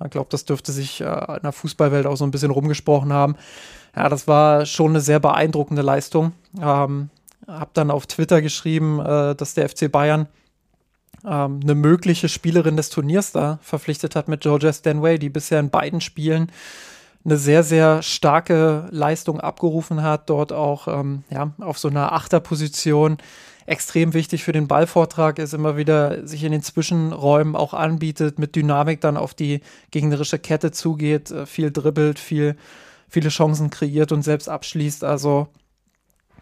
Ich 0.03 0.11
glaube, 0.11 0.27
das 0.29 0.45
dürfte 0.45 0.71
sich 0.71 1.01
äh, 1.01 1.05
in 1.05 1.43
der 1.43 1.53
Fußballwelt 1.53 2.05
auch 2.05 2.17
so 2.17 2.25
ein 2.25 2.31
bisschen 2.31 2.51
rumgesprochen 2.51 3.13
haben. 3.13 3.35
Ja, 3.95 4.09
das 4.09 4.27
war 4.27 4.65
schon 4.65 4.91
eine 4.91 5.01
sehr 5.01 5.19
beeindruckende 5.19 5.81
Leistung. 5.81 6.33
Ähm, 6.61 7.09
hab 7.47 7.73
dann 7.73 7.91
auf 7.91 8.05
Twitter 8.07 8.41
geschrieben, 8.41 8.99
äh, 8.99 9.35
dass 9.35 9.53
der 9.53 9.69
FC 9.69 9.91
Bayern 9.91 10.27
ähm, 11.25 11.61
eine 11.63 11.75
mögliche 11.75 12.29
Spielerin 12.29 12.77
des 12.77 12.89
Turniers 12.89 13.31
da 13.31 13.59
verpflichtet 13.61 14.15
hat 14.15 14.27
mit 14.27 14.41
Georgia 14.41 14.71
Stanway, 14.71 15.17
die 15.17 15.29
bisher 15.29 15.59
in 15.59 15.69
beiden 15.69 16.01
Spielen 16.01 16.51
eine 17.25 17.37
sehr, 17.37 17.63
sehr 17.63 18.01
starke 18.03 18.87
Leistung 18.91 19.41
abgerufen 19.41 20.01
hat, 20.01 20.29
dort 20.29 20.53
auch 20.53 20.87
ähm, 20.87 21.23
ja, 21.29 21.51
auf 21.59 21.77
so 21.77 21.89
einer 21.89 22.13
Achterposition 22.13 23.17
extrem 23.65 24.13
wichtig 24.13 24.45
für 24.45 24.53
den 24.53 24.69
Ballvortrag 24.69 25.39
ist, 25.39 25.53
immer 25.53 25.75
wieder 25.75 26.25
sich 26.25 26.45
in 26.45 26.53
den 26.53 26.61
Zwischenräumen 26.61 27.57
auch 27.57 27.73
anbietet, 27.73 28.39
mit 28.39 28.55
Dynamik 28.55 29.01
dann 29.01 29.17
auf 29.17 29.33
die 29.33 29.59
gegnerische 29.91 30.39
Kette 30.39 30.71
zugeht, 30.71 31.31
äh, 31.31 31.45
viel 31.45 31.71
dribbelt, 31.71 32.17
viel, 32.17 32.55
viele 33.09 33.29
Chancen 33.29 33.69
kreiert 33.69 34.13
und 34.13 34.21
selbst 34.21 34.47
abschließt. 34.47 35.03
Also 35.03 35.47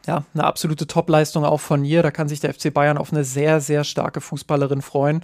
ja, 0.06 0.24
eine 0.34 0.44
absolute 0.44 0.88
Topleistung 0.88 1.46
auch 1.46 1.60
von 1.60 1.86
ihr. 1.86 2.04
Da 2.04 2.12
kann 2.12 2.28
sich 2.28 2.40
der 2.40 2.54
FC 2.54 2.74
Bayern 2.74 2.98
auf 2.98 3.12
eine 3.12 3.24
sehr, 3.24 3.62
sehr 3.62 3.84
starke 3.84 4.22
Fußballerin 4.22 4.82
freuen. 4.82 5.24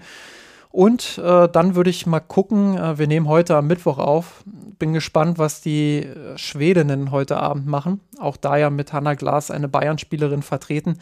Und 0.71 1.17
äh, 1.17 1.49
dann 1.49 1.75
würde 1.75 1.89
ich 1.89 2.05
mal 2.05 2.21
gucken, 2.21 2.77
äh, 2.77 2.97
wir 2.97 3.07
nehmen 3.07 3.27
heute 3.27 3.57
am 3.57 3.67
Mittwoch 3.67 3.97
auf. 3.97 4.43
Bin 4.79 4.93
gespannt, 4.93 5.37
was 5.37 5.61
die 5.61 6.03
äh, 6.03 6.37
Schwedinnen 6.37 7.11
heute 7.11 7.37
Abend 7.37 7.67
machen. 7.67 7.99
Auch 8.19 8.37
da 8.37 8.55
ja 8.55 8.69
mit 8.69 8.93
Hanna 8.93 9.15
Glas 9.15 9.51
eine 9.51 9.67
Bayern-Spielerin 9.67 10.43
vertreten. 10.43 10.97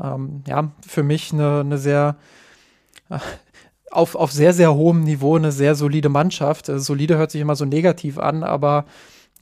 Ähm, 0.00 0.44
ja, 0.46 0.70
für 0.86 1.02
mich 1.02 1.32
eine, 1.32 1.60
eine 1.60 1.78
sehr 1.78 2.16
äh, 3.10 3.18
auf, 3.90 4.14
auf 4.14 4.30
sehr, 4.30 4.52
sehr 4.52 4.74
hohem 4.74 5.02
Niveau 5.02 5.36
eine 5.36 5.52
sehr 5.52 5.74
solide 5.74 6.08
Mannschaft. 6.08 6.68
Äh, 6.68 6.78
solide 6.78 7.16
hört 7.16 7.32
sich 7.32 7.40
immer 7.40 7.56
so 7.56 7.64
negativ 7.64 8.18
an, 8.18 8.44
aber 8.44 8.84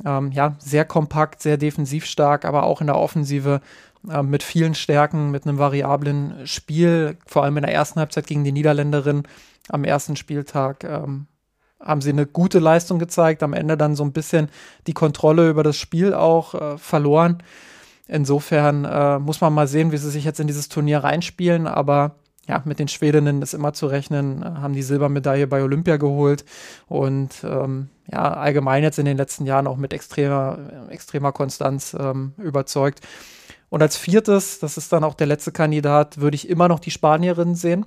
ähm, 0.05 0.33
ja, 0.33 0.57
sehr 0.59 0.85
kompakt, 0.85 1.43
sehr 1.43 1.57
defensiv 1.57 2.05
stark, 2.05 2.45
aber 2.45 2.64
auch 2.64 2.81
in 2.81 2.87
der 2.87 2.97
Offensive 2.97 3.61
äh, 4.09 4.23
mit 4.23 4.43
vielen 4.43 4.75
Stärken, 4.75 5.31
mit 5.31 5.47
einem 5.47 5.59
variablen 5.59 6.47
Spiel, 6.47 7.17
vor 7.26 7.45
allem 7.45 7.57
in 7.57 7.64
der 7.64 7.75
ersten 7.75 8.00
Halbzeit 8.00 8.26
gegen 8.26 8.45
die 8.45 8.52
Niederländerin 8.52 9.25
am 9.69 9.85
ersten 9.85 10.17
Spieltag 10.17 10.85
ähm, 10.85 11.26
haben 11.81 12.00
sie 12.00 12.11
eine 12.11 12.26
gute 12.26 12.59
Leistung 12.59 12.99
gezeigt, 12.99 13.43
am 13.43 13.52
Ende 13.52 13.76
dann 13.76 13.95
so 13.95 14.05
ein 14.05 14.12
bisschen 14.12 14.49
die 14.87 14.95
Kontrolle 14.95 15.49
über 15.49 15.62
das 15.62 15.76
Spiel 15.76 16.14
auch 16.14 16.55
äh, 16.55 16.78
verloren. 16.78 17.43
Insofern 18.09 18.85
äh, 18.85 19.19
muss 19.19 19.40
man 19.40 19.52
mal 19.52 19.69
sehen, 19.69 19.93
wie 19.93 19.99
sie 19.99 20.11
sich 20.11 20.25
jetzt 20.25 20.40
in 20.40 20.47
dieses 20.47 20.69
Turnier 20.69 21.05
reinspielen, 21.05 21.67
aber 21.67 22.17
ja, 22.49 22.62
mit 22.64 22.78
den 22.78 22.88
Schwedinnen 22.88 23.43
ist 23.43 23.52
immer 23.52 23.75
zu 23.75 23.87
rechnen, 23.87 24.43
äh, 24.43 24.47
haben 24.47 24.75
die 24.75 24.83
Silbermedaille 24.83 25.47
bei 25.47 25.62
Olympia 25.62 25.99
geholt 25.99 26.45
und 26.87 27.45
ähm, 27.45 27.90
ja, 28.11 28.33
allgemein 28.33 28.83
jetzt 28.83 28.99
in 28.99 29.05
den 29.05 29.19
letzten 29.19 29.45
Jahren 29.47 29.67
auch 29.67 29.76
mit 29.76 29.93
extremer, 29.93 30.88
extremer 30.88 31.33
Konstanz 31.33 31.95
ähm, 31.99 32.33
überzeugt. 32.38 33.00
Und 33.69 33.83
als 33.83 33.99
viertes, 33.99 34.61
das 34.61 34.78
ist 34.78 34.93
dann 34.93 35.05
auch 35.05 35.14
der 35.14 35.26
letzte 35.26 35.52
Kandidat, 35.52 36.19
würde 36.19 36.35
ich 36.35 36.49
immer 36.49 36.69
noch 36.69 36.81
die 36.81 36.90
Spanierin 36.90 37.55
sehen. 37.55 37.85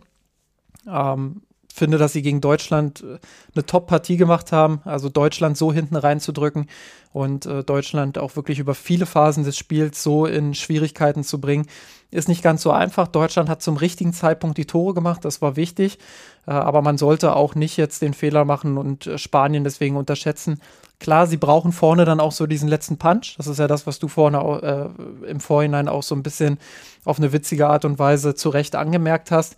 Ähm, 0.88 1.42
finde, 1.74 1.98
dass 1.98 2.14
sie 2.14 2.22
gegen 2.22 2.42
Deutschland 2.42 3.02
äh, 3.02 3.18
eine 3.56 3.66
Top-Partie 3.66 4.18
gemacht 4.18 4.52
haben. 4.52 4.82
Also 4.86 5.10
Deutschland 5.10 5.58
so 5.58 5.74
hinten 5.74 5.96
reinzudrücken 5.96 6.68
und 7.14 7.46
äh, 7.46 7.64
Deutschland 7.64 8.18
auch 8.18 8.36
wirklich 8.36 8.60
über 8.60 8.76
viele 8.76 9.06
Phasen 9.06 9.44
des 9.44 9.58
Spiels 9.58 10.04
so 10.04 10.26
in 10.26 10.54
Schwierigkeiten 10.54 11.24
zu 11.24 11.42
bringen, 11.42 11.66
ist 12.12 12.28
nicht 12.28 12.44
ganz 12.44 12.62
so 12.62 12.72
einfach. 12.72 13.08
Deutschland 13.08 13.50
hat 13.50 13.62
zum 13.62 13.78
richtigen 13.78 14.14
Zeitpunkt 14.14 14.58
die 14.58 14.66
Tore 14.66 14.94
gemacht, 14.94 15.26
das 15.26 15.42
war 15.42 15.56
wichtig. 15.56 15.98
Äh, 16.46 16.52
aber 16.52 16.82
man 16.82 16.98
sollte 16.98 17.36
auch 17.36 17.56
nicht 17.56 17.78
jetzt 17.78 18.02
den 18.02 18.14
Fehler 18.14 18.46
machen 18.46 18.78
und 18.78 19.08
äh, 19.08 19.18
Spanien 19.18 19.64
deswegen 19.64 19.96
unterschätzen. 19.96 20.60
Klar, 21.00 21.26
sie 21.26 21.38
brauchen 21.38 21.72
vorne 21.72 22.06
dann 22.06 22.20
auch 22.20 22.32
so 22.32 22.46
diesen 22.46 22.70
letzten 22.70 22.98
Punch. 22.98 23.36
Das 23.38 23.48
ist 23.48 23.58
ja 23.58 23.68
das, 23.68 23.88
was 23.88 23.98
du 23.98 24.08
vorne 24.08 24.92
äh, 25.24 25.30
im 25.30 25.40
Vorhinein 25.40 25.88
auch 25.88 26.04
so 26.04 26.14
ein 26.14 26.22
bisschen 26.24 26.60
auf 27.06 27.18
eine 27.18 27.34
witzige 27.34 27.68
Art 27.68 27.86
und 27.86 27.98
Weise 27.98 28.36
zu 28.36 28.50
Recht 28.50 28.76
angemerkt 28.76 29.32
hast, 29.32 29.56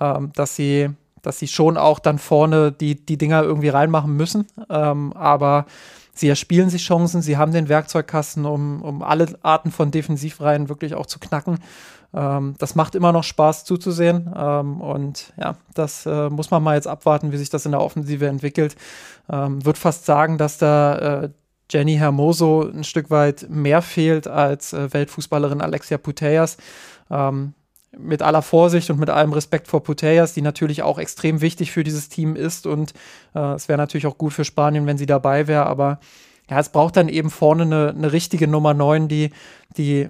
ähm, 0.00 0.32
dass 0.34 0.56
sie 0.56 0.90
dass 1.22 1.40
sie 1.40 1.48
schon 1.48 1.76
auch 1.76 1.98
dann 1.98 2.20
vorne 2.20 2.70
die, 2.70 3.04
die 3.04 3.18
Dinger 3.18 3.42
irgendwie 3.42 3.68
reinmachen 3.68 4.16
müssen. 4.16 4.46
Ähm, 4.70 5.12
aber 5.14 5.66
sie 6.14 6.28
erspielen 6.28 6.70
sich 6.70 6.84
Chancen, 6.84 7.20
sie 7.20 7.36
haben 7.36 7.52
den 7.52 7.68
Werkzeugkasten, 7.68 8.46
um, 8.46 8.80
um 8.80 9.02
alle 9.02 9.26
Arten 9.42 9.72
von 9.72 9.90
Defensivreihen 9.90 10.68
wirklich 10.68 10.94
auch 10.94 11.06
zu 11.06 11.18
knacken. 11.18 11.58
Ähm, 12.14 12.54
das 12.58 12.74
macht 12.74 12.94
immer 12.94 13.12
noch 13.12 13.24
Spaß 13.24 13.64
zuzusehen. 13.64 14.32
Ähm, 14.36 14.80
und 14.80 15.32
ja, 15.36 15.56
das 15.74 16.06
äh, 16.06 16.30
muss 16.30 16.50
man 16.50 16.62
mal 16.62 16.76
jetzt 16.76 16.88
abwarten, 16.88 17.32
wie 17.32 17.36
sich 17.36 17.50
das 17.50 17.66
in 17.66 17.72
der 17.72 17.80
Offensive 17.80 18.26
entwickelt. 18.26 18.76
Ähm, 19.30 19.64
Würde 19.64 19.78
fast 19.78 20.06
sagen, 20.06 20.38
dass 20.38 20.58
da 20.58 21.22
äh, 21.24 21.30
Jenny 21.70 21.96
Hermoso 21.96 22.62
ein 22.62 22.84
Stück 22.84 23.10
weit 23.10 23.46
mehr 23.48 23.82
fehlt 23.82 24.28
als 24.28 24.72
äh, 24.72 24.92
Weltfußballerin 24.92 25.60
Alexia 25.60 25.98
Putellas. 25.98 26.56
Ähm, 27.10 27.54
mit 27.98 28.22
aller 28.22 28.42
Vorsicht 28.42 28.90
und 28.90 28.98
mit 28.98 29.10
allem 29.10 29.32
Respekt 29.32 29.68
vor 29.68 29.82
Putellas, 29.82 30.34
die 30.34 30.42
natürlich 30.42 30.82
auch 30.82 30.98
extrem 30.98 31.40
wichtig 31.40 31.72
für 31.72 31.84
dieses 31.84 32.08
Team 32.08 32.36
ist. 32.36 32.66
Und 32.66 32.92
äh, 33.34 33.54
es 33.54 33.68
wäre 33.68 33.78
natürlich 33.78 34.06
auch 34.06 34.18
gut 34.18 34.32
für 34.32 34.44
Spanien, 34.44 34.86
wenn 34.86 34.98
sie 34.98 35.06
dabei 35.06 35.46
wäre. 35.46 35.66
Aber 35.66 35.98
ja, 36.50 36.60
es 36.60 36.68
braucht 36.68 36.96
dann 36.96 37.08
eben 37.08 37.30
vorne 37.30 37.62
eine, 37.62 37.94
eine 37.96 38.12
richtige 38.12 38.48
Nummer 38.48 38.74
9, 38.74 39.08
die, 39.08 39.30
die 39.76 40.08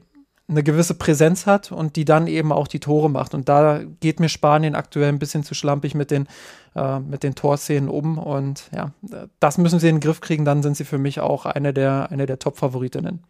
eine 0.49 0.63
gewisse 0.63 0.95
Präsenz 0.95 1.47
hat 1.47 1.73
und 1.73 1.97
die 1.97 2.05
dann 2.05 2.27
eben 2.29 2.53
auch 2.53 2.69
die 2.69 2.79
Tore 2.79 3.11
macht. 3.11 3.35
Und 3.35 3.49
da 3.49 3.81
geht 4.01 4.21
mir 4.21 4.29
Spanien 4.29 4.77
aktuell 4.77 5.09
ein 5.09 5.19
bisschen 5.19 5.43
zu 5.43 5.55
schlampig 5.55 5.95
mit 5.95 6.11
den, 6.11 6.29
äh, 6.77 7.01
mit 7.01 7.25
den 7.25 7.35
Torszenen 7.35 7.89
um. 7.89 8.19
Und 8.19 8.71
ja, 8.73 8.93
das 9.41 9.59
müssen 9.59 9.81
sie 9.81 9.89
in 9.89 9.97
den 9.97 10.01
Griff 10.01 10.21
kriegen. 10.21 10.45
Dann 10.45 10.63
sind 10.63 10.77
sie 10.77 10.85
für 10.85 10.99
mich 10.99 11.21
auch 11.21 11.47
eine 11.47 11.75
der, 11.75 12.11
eine 12.11 12.27
der 12.27 12.39
Top-Favoritinnen. 12.39 13.25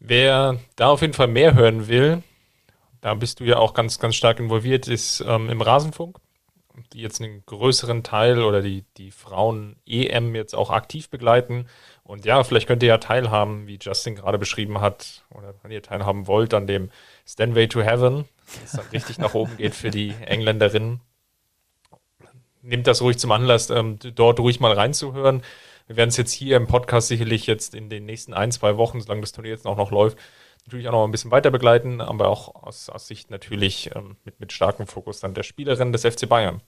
Wer 0.00 0.58
da 0.76 0.88
auf 0.88 1.00
jeden 1.00 1.14
Fall 1.14 1.28
mehr 1.28 1.54
hören 1.54 1.88
will, 1.88 2.22
da 3.00 3.14
bist 3.14 3.40
du 3.40 3.44
ja 3.44 3.56
auch 3.56 3.74
ganz, 3.74 3.98
ganz 3.98 4.16
stark 4.16 4.40
involviert, 4.40 4.86
ist 4.86 5.24
ähm, 5.26 5.48
im 5.48 5.62
Rasenfunk, 5.62 6.18
die 6.92 7.00
jetzt 7.00 7.20
einen 7.20 7.42
größeren 7.46 8.02
Teil 8.02 8.42
oder 8.42 8.60
die, 8.60 8.84
die 8.96 9.10
Frauen-EM 9.10 10.34
jetzt 10.34 10.54
auch 10.54 10.70
aktiv 10.70 11.08
begleiten. 11.08 11.66
Und 12.08 12.24
ja, 12.24 12.42
vielleicht 12.42 12.66
könnt 12.66 12.82
ihr 12.82 12.88
ja 12.88 12.96
teilhaben, 12.96 13.66
wie 13.66 13.78
Justin 13.78 14.16
gerade 14.16 14.38
beschrieben 14.38 14.80
hat, 14.80 15.26
oder 15.28 15.52
wenn 15.62 15.70
ihr 15.70 15.82
teilhaben 15.82 16.26
wollt, 16.26 16.54
an 16.54 16.66
dem 16.66 16.90
Stanway 17.26 17.68
to 17.68 17.82
Heaven, 17.82 18.24
das 18.62 18.72
dann 18.72 18.86
richtig 18.94 19.18
nach 19.18 19.34
oben 19.34 19.58
geht 19.58 19.74
für 19.74 19.90
die 19.90 20.14
Engländerinnen. 20.24 21.02
Nehmt 22.62 22.86
das 22.86 23.02
ruhig 23.02 23.18
zum 23.18 23.30
Anlass, 23.30 23.68
ähm, 23.68 23.98
dort 24.14 24.40
ruhig 24.40 24.58
mal 24.58 24.72
reinzuhören. 24.72 25.42
Wir 25.86 25.96
werden 25.96 26.08
es 26.08 26.16
jetzt 26.16 26.32
hier 26.32 26.56
im 26.56 26.66
Podcast 26.66 27.08
sicherlich 27.08 27.46
jetzt 27.46 27.74
in 27.74 27.90
den 27.90 28.06
nächsten 28.06 28.32
ein, 28.32 28.52
zwei 28.52 28.78
Wochen, 28.78 29.02
solange 29.02 29.20
das 29.20 29.32
Turnier 29.32 29.52
jetzt 29.52 29.66
auch 29.66 29.76
noch 29.76 29.90
läuft, 29.90 30.16
natürlich 30.64 30.88
auch 30.88 30.92
noch 30.92 31.04
ein 31.04 31.10
bisschen 31.10 31.30
weiter 31.30 31.50
begleiten, 31.50 32.00
aber 32.00 32.28
auch 32.28 32.54
aus, 32.54 32.88
aus 32.88 33.06
Sicht 33.06 33.30
natürlich 33.30 33.94
ähm, 33.94 34.16
mit, 34.24 34.40
mit 34.40 34.54
starkem 34.54 34.86
Fokus 34.86 35.20
dann 35.20 35.34
der 35.34 35.42
Spielerin 35.42 35.92
des 35.92 36.06
FC 36.06 36.26
Bayern. 36.26 36.62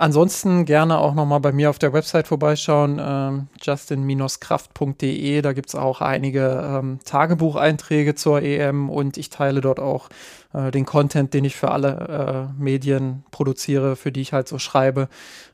Ansonsten 0.00 0.64
gerne 0.64 0.98
auch 0.98 1.12
nochmal 1.12 1.40
bei 1.40 1.50
mir 1.50 1.70
auf 1.70 1.80
der 1.80 1.92
Website 1.92 2.28
vorbeischauen, 2.28 3.00
ähm, 3.02 3.48
justin-kraft.de. 3.60 5.42
Da 5.42 5.52
gibt 5.52 5.70
es 5.70 5.74
auch 5.74 6.00
einige 6.00 6.64
ähm, 6.64 7.00
Tagebucheinträge 7.04 8.14
zur 8.14 8.40
EM 8.40 8.90
und 8.90 9.16
ich 9.16 9.28
teile 9.28 9.60
dort 9.60 9.80
auch 9.80 10.08
äh, 10.52 10.70
den 10.70 10.86
Content, 10.86 11.34
den 11.34 11.44
ich 11.44 11.56
für 11.56 11.72
alle 11.72 12.48
äh, 12.56 12.62
Medien 12.62 13.24
produziere, 13.32 13.96
für 13.96 14.12
die 14.12 14.20
ich 14.20 14.32
halt 14.32 14.46
so 14.46 14.60
schreibe, 14.60 15.08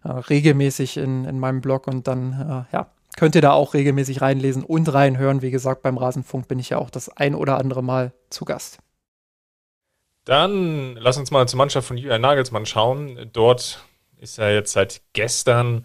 äh, 0.04 0.10
regelmäßig 0.10 0.98
in, 0.98 1.24
in 1.24 1.40
meinem 1.40 1.62
Blog 1.62 1.86
und 1.86 2.06
dann, 2.06 2.66
äh, 2.70 2.76
ja, 2.76 2.88
könnt 3.16 3.36
ihr 3.36 3.40
da 3.40 3.52
auch 3.52 3.72
regelmäßig 3.72 4.20
reinlesen 4.20 4.62
und 4.62 4.92
reinhören. 4.92 5.40
Wie 5.40 5.52
gesagt, 5.52 5.80
beim 5.80 5.96
Rasenfunk 5.96 6.48
bin 6.48 6.58
ich 6.58 6.68
ja 6.68 6.76
auch 6.76 6.90
das 6.90 7.08
ein 7.08 7.34
oder 7.34 7.56
andere 7.56 7.82
Mal 7.82 8.12
zu 8.28 8.44
Gast. 8.44 8.76
Dann 10.26 10.96
lass 10.96 11.16
uns 11.16 11.30
mal 11.30 11.48
zur 11.48 11.56
Mannschaft 11.56 11.88
von 11.88 11.96
Julian 11.96 12.20
Nagelsmann 12.20 12.66
schauen. 12.66 13.30
Dort 13.32 13.82
ist 14.18 14.38
er 14.38 14.54
jetzt 14.54 14.72
seit 14.72 15.02
gestern 15.12 15.84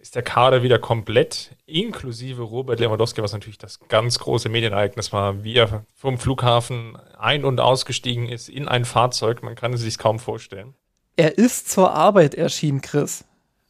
ist 0.00 0.14
der 0.14 0.22
Kader 0.22 0.62
wieder 0.62 0.78
komplett, 0.78 1.50
inklusive 1.66 2.42
Robert 2.42 2.80
Lewandowski, 2.80 3.22
was 3.22 3.34
natürlich 3.34 3.58
das 3.58 3.78
ganz 3.88 4.18
große 4.18 4.48
Medienereignis 4.48 5.12
war, 5.12 5.44
wie 5.44 5.54
er 5.54 5.84
vom 5.94 6.18
Flughafen 6.18 6.96
ein- 7.18 7.44
und 7.44 7.60
ausgestiegen 7.60 8.26
ist 8.26 8.48
in 8.48 8.66
ein 8.66 8.86
Fahrzeug. 8.86 9.42
Man 9.42 9.56
kann 9.56 9.74
es 9.74 9.82
sich 9.82 9.98
kaum 9.98 10.18
vorstellen. 10.18 10.74
Er 11.16 11.36
ist 11.36 11.70
zur 11.70 11.92
Arbeit 11.92 12.34
erschienen, 12.34 12.80
Chris. 12.80 13.24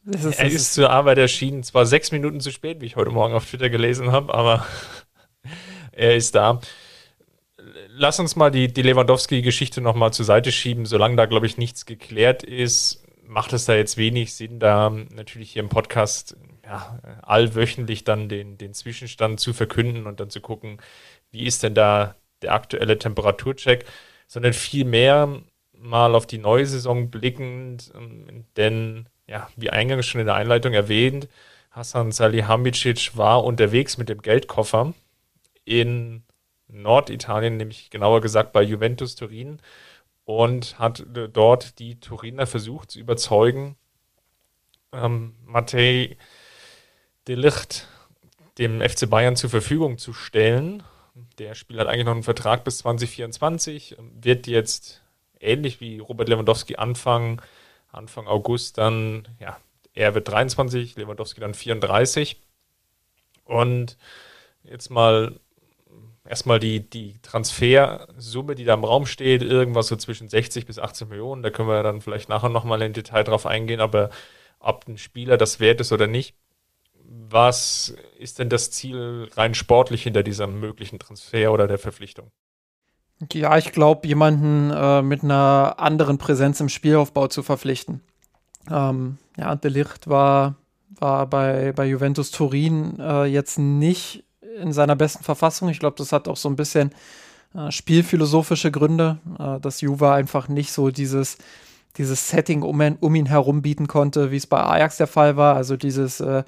Ist, 0.05 0.39
er 0.39 0.47
ist 0.47 0.73
zur 0.73 0.89
Arbeit 0.89 1.17
erschienen, 1.17 1.63
zwar 1.63 1.85
sechs 1.85 2.11
Minuten 2.11 2.39
zu 2.39 2.51
spät, 2.51 2.81
wie 2.81 2.85
ich 2.85 2.95
heute 2.95 3.11
Morgen 3.11 3.33
auf 3.33 3.45
Twitter 3.45 3.69
gelesen 3.69 4.11
habe, 4.11 4.33
aber 4.33 4.65
er 5.91 6.15
ist 6.15 6.33
da. 6.33 6.61
Lass 7.89 8.19
uns 8.19 8.37
mal 8.37 8.51
die, 8.51 8.71
die 8.71 8.81
Lewandowski-Geschichte 8.81 9.81
nochmal 9.81 10.13
zur 10.13 10.25
Seite 10.25 10.51
schieben. 10.51 10.85
Solange 10.85 11.17
da, 11.17 11.25
glaube 11.25 11.45
ich, 11.45 11.57
nichts 11.57 11.85
geklärt 11.85 12.41
ist, 12.41 13.00
macht 13.31 13.53
es 13.53 13.63
da 13.63 13.75
jetzt 13.75 13.95
wenig 13.95 14.33
Sinn, 14.33 14.59
da 14.59 14.89
natürlich 14.89 15.51
hier 15.51 15.63
im 15.63 15.69
Podcast 15.69 16.35
ja, 16.65 16.99
allwöchentlich 17.21 18.03
dann 18.03 18.27
den, 18.27 18.57
den 18.57 18.73
Zwischenstand 18.73 19.39
zu 19.39 19.53
verkünden 19.53 20.05
und 20.05 20.19
dann 20.19 20.29
zu 20.29 20.41
gucken, 20.41 20.79
wie 21.31 21.45
ist 21.45 21.63
denn 21.63 21.73
da 21.73 22.15
der 22.41 22.53
aktuelle 22.53 22.99
Temperaturcheck, 22.99 23.85
sondern 24.27 24.51
vielmehr 24.51 25.41
mal 25.71 26.13
auf 26.13 26.27
die 26.27 26.39
neue 26.39 26.65
Saison 26.65 27.09
blickend, 27.09 27.93
ähm, 27.95 28.45
denn 28.57 29.07
ja, 29.27 29.49
wie 29.55 29.69
eingangs 29.69 30.07
schon 30.07 30.19
in 30.19 30.27
der 30.27 30.35
Einleitung 30.35 30.73
erwähnt, 30.73 31.29
Hassan 31.69 32.11
Salihamidzic 32.11 33.15
war 33.15 33.45
unterwegs 33.45 33.97
mit 33.97 34.09
dem 34.09 34.21
Geldkoffer 34.21 34.93
in 35.63 36.23
Norditalien, 36.67 37.55
nämlich 37.55 37.91
genauer 37.91 38.19
gesagt 38.19 38.51
bei 38.51 38.61
Juventus 38.61 39.15
Turin 39.15 39.59
und 40.25 40.79
hat 40.79 41.05
dort 41.33 41.79
die 41.79 41.99
Turiner 41.99 42.47
versucht 42.47 42.91
zu 42.91 42.99
überzeugen, 42.99 43.75
ähm, 44.91 45.35
Matej 45.45 46.17
de 47.27 47.35
Licht 47.35 47.87
dem 48.57 48.81
FC 48.81 49.09
Bayern 49.09 49.35
zur 49.35 49.49
Verfügung 49.49 49.97
zu 49.97 50.13
stellen. 50.13 50.83
Der 51.37 51.55
Spieler 51.55 51.81
hat 51.81 51.87
eigentlich 51.87 52.05
noch 52.05 52.13
einen 52.13 52.23
Vertrag 52.23 52.63
bis 52.63 52.79
2024, 52.79 53.97
wird 54.21 54.47
jetzt 54.47 55.01
ähnlich 55.39 55.81
wie 55.81 55.99
Robert 55.99 56.29
Lewandowski 56.29 56.75
Anfang, 56.75 57.41
Anfang 57.91 58.27
August 58.27 58.77
dann, 58.77 59.27
ja, 59.39 59.57
er 59.93 60.15
wird 60.15 60.27
23, 60.29 60.95
Lewandowski 60.95 61.41
dann 61.41 61.53
34. 61.53 62.39
Und 63.43 63.97
jetzt 64.63 64.89
mal 64.89 65.39
erstmal 66.31 66.61
die, 66.61 66.89
die 66.89 67.19
Transfersumme, 67.21 68.55
die 68.55 68.63
da 68.63 68.73
im 68.73 68.85
Raum 68.85 69.05
steht, 69.05 69.43
irgendwas 69.43 69.87
so 69.87 69.97
zwischen 69.97 70.29
60 70.29 70.65
bis 70.65 70.79
80 70.79 71.09
Millionen. 71.09 71.43
Da 71.43 71.49
können 71.49 71.67
wir 71.67 71.83
dann 71.83 71.99
vielleicht 71.99 72.29
nachher 72.29 72.47
nochmal 72.47 72.81
in 72.81 72.93
Detail 72.93 73.23
drauf 73.23 73.45
eingehen, 73.45 73.81
aber 73.81 74.09
ob 74.59 74.87
ein 74.87 74.97
Spieler 74.97 75.37
das 75.37 75.59
wert 75.59 75.81
ist 75.81 75.91
oder 75.91 76.07
nicht. 76.07 76.33
Was 77.03 77.93
ist 78.17 78.39
denn 78.39 78.47
das 78.47 78.71
Ziel 78.71 79.29
rein 79.35 79.53
sportlich 79.53 80.03
hinter 80.03 80.23
diesem 80.23 80.61
möglichen 80.61 80.99
Transfer 80.99 81.51
oder 81.51 81.67
der 81.67 81.77
Verpflichtung? 81.77 82.31
Ja, 83.33 83.57
ich 83.57 83.73
glaube, 83.73 84.07
jemanden 84.07 84.71
äh, 84.71 85.01
mit 85.01 85.23
einer 85.23 85.75
anderen 85.79 86.17
Präsenz 86.17 86.61
im 86.61 86.69
Spielaufbau 86.69 87.27
zu 87.27 87.43
verpflichten. 87.43 88.01
Ähm, 88.69 89.17
ja, 89.37 89.55
De 89.57 89.69
Licht 89.69 90.07
war, 90.07 90.55
war 90.97 91.27
bei, 91.27 91.73
bei 91.73 91.85
Juventus 91.85 92.31
Turin 92.31 92.97
äh, 92.99 93.25
jetzt 93.25 93.59
nicht 93.59 94.23
in 94.59 94.73
seiner 94.73 94.95
besten 94.95 95.23
Verfassung. 95.23 95.69
Ich 95.69 95.79
glaube, 95.79 95.97
das 95.97 96.11
hat 96.11 96.27
auch 96.27 96.37
so 96.37 96.49
ein 96.49 96.55
bisschen 96.55 96.91
äh, 97.55 97.71
spielphilosophische 97.71 98.71
Gründe, 98.71 99.17
äh, 99.39 99.59
dass 99.59 99.81
Juve 99.81 100.11
einfach 100.11 100.47
nicht 100.47 100.71
so 100.71 100.89
dieses, 100.89 101.37
dieses 101.97 102.29
Setting 102.29 102.61
um, 102.61 102.81
um, 102.99 103.15
ihn 103.15 103.25
herum 103.25 103.61
bieten 103.61 103.87
konnte, 103.87 104.31
wie 104.31 104.37
es 104.37 104.47
bei 104.47 104.63
Ajax 104.63 104.97
der 104.97 105.07
Fall 105.07 105.37
war. 105.37 105.55
Also 105.55 105.77
dieses 105.77 106.19
äh, 106.19 106.43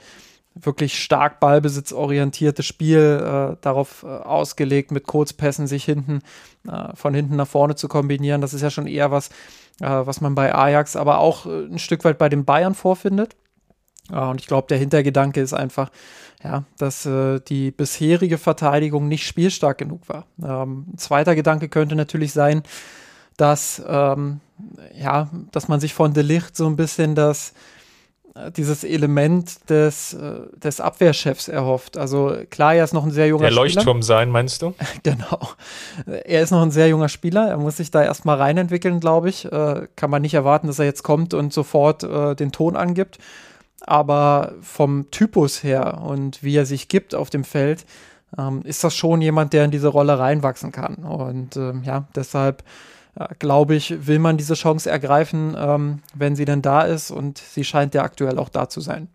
wirklich 0.56 1.02
stark 1.02 1.40
ballbesitzorientierte 1.40 2.64
Spiel, 2.64 3.54
äh, 3.54 3.58
darauf 3.62 4.04
äh, 4.04 4.08
ausgelegt, 4.08 4.92
mit 4.92 5.08
Kurzpässen 5.08 5.68
sich 5.68 5.84
hinten, 5.84 6.22
äh, 6.68 6.96
von 6.96 7.14
hinten 7.14 7.36
nach 7.36 7.48
vorne 7.48 7.76
zu 7.76 7.88
kombinieren. 7.88 8.42
Das 8.42 8.54
ist 8.54 8.62
ja 8.62 8.70
schon 8.70 8.88
eher 8.88 9.12
was, 9.12 9.30
was 9.80 10.22
man 10.22 10.36
bei 10.36 10.54
Ajax, 10.54 10.96
aber 10.96 11.18
auch 11.18 11.48
ein 11.48 11.80
Stück 11.80 12.06
weit 12.06 12.20
bei 12.20 12.30
den 12.30 12.46
Bayern 12.46 12.76
vorfindet. 12.76 13.36
Und 14.10 14.42
ich 14.42 14.48
glaube, 14.48 14.68
der 14.68 14.78
Hintergedanke 14.78 15.40
ist 15.42 15.54
einfach, 15.54 15.90
ja, 16.44 16.64
dass 16.78 17.06
äh, 17.06 17.40
die 17.40 17.72
bisherige 17.72 18.38
Verteidigung 18.38 19.08
nicht 19.08 19.26
spielstark 19.26 19.78
genug 19.78 20.10
war. 20.10 20.26
Ähm, 20.44 20.86
ein 20.94 20.98
zweiter 20.98 21.36
Gedanke 21.36 21.70
könnte 21.70 21.96
natürlich 21.96 22.34
sein, 22.34 22.64
dass, 23.38 23.82
ähm, 23.88 24.42
ja, 24.96 25.30
dass 25.52 25.68
man 25.68 25.80
sich 25.80 25.94
von 25.94 26.14
Delicht 26.14 26.56
so 26.56 26.68
ein 26.68 26.76
bisschen 26.76 27.16
das, 27.16 27.54
äh, 28.36 28.52
dieses 28.52 28.84
Element 28.84 29.70
des, 29.70 30.14
äh, 30.14 30.42
des 30.58 30.82
Abwehrchefs 30.82 31.48
erhofft. 31.48 31.98
Also 31.98 32.36
klar, 32.50 32.76
er 32.76 32.84
ist 32.84 32.94
noch 32.94 33.06
ein 33.06 33.12
sehr 33.12 33.28
junger 33.28 33.46
Spieler. 33.46 33.56
Der 33.56 33.64
Leuchtturm 33.64 34.02
Spieler. 34.02 34.18
sein, 34.18 34.30
meinst 34.30 34.62
du? 34.62 34.74
genau. 35.04 35.40
Er 36.06 36.42
ist 36.42 36.52
noch 36.52 36.62
ein 36.62 36.72
sehr 36.72 36.90
junger 36.90 37.10
Spieler. 37.10 37.48
Er 37.48 37.58
muss 37.58 37.78
sich 37.78 37.90
da 37.90 38.04
erstmal 38.04 38.38
reinentwickeln, 38.38 39.00
glaube 39.00 39.30
ich. 39.30 39.46
Äh, 39.46 39.88
kann 39.96 40.10
man 40.10 40.22
nicht 40.22 40.34
erwarten, 40.34 40.68
dass 40.68 40.78
er 40.78 40.86
jetzt 40.86 41.04
kommt 41.04 41.34
und 41.34 41.54
sofort 41.54 42.04
äh, 42.04 42.36
den 42.36 42.52
Ton 42.52 42.76
angibt 42.76 43.18
aber 43.86 44.54
vom 44.62 45.12
Typus 45.12 45.64
her 45.64 46.02
und 46.02 46.44
wie 46.44 46.56
er 46.56 46.66
sich 46.66 46.88
gibt 46.88 47.16
auf 47.16 47.30
dem 47.30 47.44
Feld, 47.44 47.86
ähm, 48.38 48.62
ist 48.64 48.84
das 48.84 48.96
schon 48.96 49.22
jemand, 49.22 49.54
der 49.54 49.66
in 49.66 49.72
diese 49.72 49.90
Rolle 49.90 50.18
reinwachsen 50.18 50.72
kann. 50.72 50.96
Und 51.04 51.56
ähm, 51.58 51.84
ja, 51.84 52.08
deshalb 52.16 52.64
äh, 53.16 53.28
glaube 53.40 53.76
ich, 53.76 54.08
will 54.08 54.20
man 54.20 54.38
diese 54.38 54.56
Chance 54.56 54.90
ergreifen, 54.90 55.56
ähm, 55.58 56.02
wenn 56.14 56.36
sie 56.36 56.46
denn 56.46 56.62
da 56.62 56.82
ist 56.82 57.12
und 57.12 57.38
sie 57.38 57.64
scheint 57.64 57.94
ja 57.94 58.04
aktuell 58.04 58.40
auch 58.40 58.50
da 58.50 58.70
zu 58.70 58.82
sein. 58.82 59.08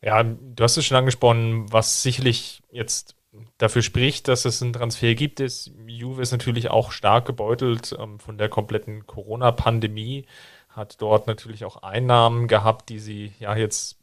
Ja, 0.00 0.22
du 0.22 0.64
hast 0.64 0.76
es 0.76 0.84
schon 0.84 0.96
angesprochen, 0.96 1.70
was 1.72 2.02
sicherlich 2.02 2.62
jetzt 2.72 3.14
dafür 3.58 3.82
spricht, 3.82 4.28
dass 4.28 4.44
es 4.44 4.62
einen 4.62 4.72
Transfer 4.72 5.14
gibt, 5.14 5.40
ist, 5.40 5.70
Juve 5.86 6.20
ist 6.20 6.32
natürlich 6.32 6.70
auch 6.70 6.90
stark 6.90 7.24
gebeutelt 7.26 7.96
ähm, 7.98 8.18
von 8.18 8.36
der 8.36 8.48
kompletten 8.48 9.06
Corona-Pandemie 9.06 10.26
hat 10.72 11.00
dort 11.00 11.26
natürlich 11.26 11.64
auch 11.64 11.82
Einnahmen 11.82 12.48
gehabt, 12.48 12.88
die 12.88 12.98
sie 12.98 13.32
ja 13.38 13.54
jetzt 13.56 13.98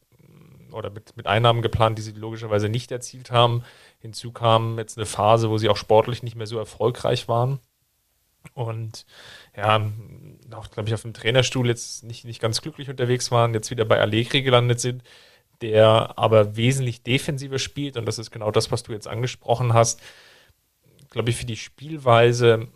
oder 0.71 0.89
mit, 0.89 1.17
mit 1.17 1.27
Einnahmen 1.27 1.61
geplant, 1.61 1.97
die 1.97 2.03
sie 2.03 2.11
logischerweise 2.11 2.69
nicht 2.69 2.91
erzielt 2.91 3.31
haben. 3.31 3.63
Hinzu 3.99 4.31
kam 4.31 4.77
jetzt 4.77 4.97
eine 4.97 5.05
Phase, 5.05 5.49
wo 5.49 5.57
sie 5.57 5.69
auch 5.69 5.77
sportlich 5.77 6.23
nicht 6.23 6.35
mehr 6.35 6.47
so 6.47 6.57
erfolgreich 6.57 7.27
waren. 7.27 7.59
Und 8.53 9.05
ja, 9.55 9.81
auch, 10.51 10.71
glaube 10.71 10.87
ich, 10.87 10.93
auf 10.93 11.01
dem 11.01 11.13
Trainerstuhl 11.13 11.67
jetzt 11.67 12.03
nicht, 12.03 12.23
nicht 12.23 12.41
ganz 12.41 12.61
glücklich 12.61 12.89
unterwegs 12.89 13.31
waren, 13.31 13.53
jetzt 13.53 13.71
wieder 13.71 13.85
bei 13.85 13.99
Allegri 13.99 14.41
gelandet 14.41 14.79
sind, 14.79 15.03
der 15.61 16.17
aber 16.17 16.55
wesentlich 16.55 17.03
defensiver 17.03 17.59
spielt. 17.59 17.97
Und 17.97 18.05
das 18.05 18.19
ist 18.19 18.31
genau 18.31 18.51
das, 18.51 18.71
was 18.71 18.83
du 18.83 18.93
jetzt 18.93 19.07
angesprochen 19.07 19.73
hast. 19.73 20.01
Glaube 21.09 21.31
ich, 21.31 21.35
für 21.35 21.45
die 21.45 21.57
Spielweise 21.57 22.67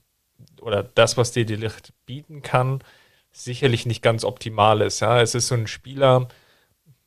oder 0.61 0.83
das, 0.83 1.15
was 1.15 1.31
dir 1.31 1.45
die 1.45 1.55
Licht 1.55 1.93
bieten 2.05 2.41
kann, 2.41 2.83
sicherlich 3.33 3.85
nicht 3.85 4.01
ganz 4.01 4.23
optimal 4.23 4.81
ist. 4.81 5.01
Ja, 5.01 5.21
es 5.21 5.35
ist 5.35 5.47
so 5.47 5.55
ein 5.55 5.67
Spieler, 5.67 6.27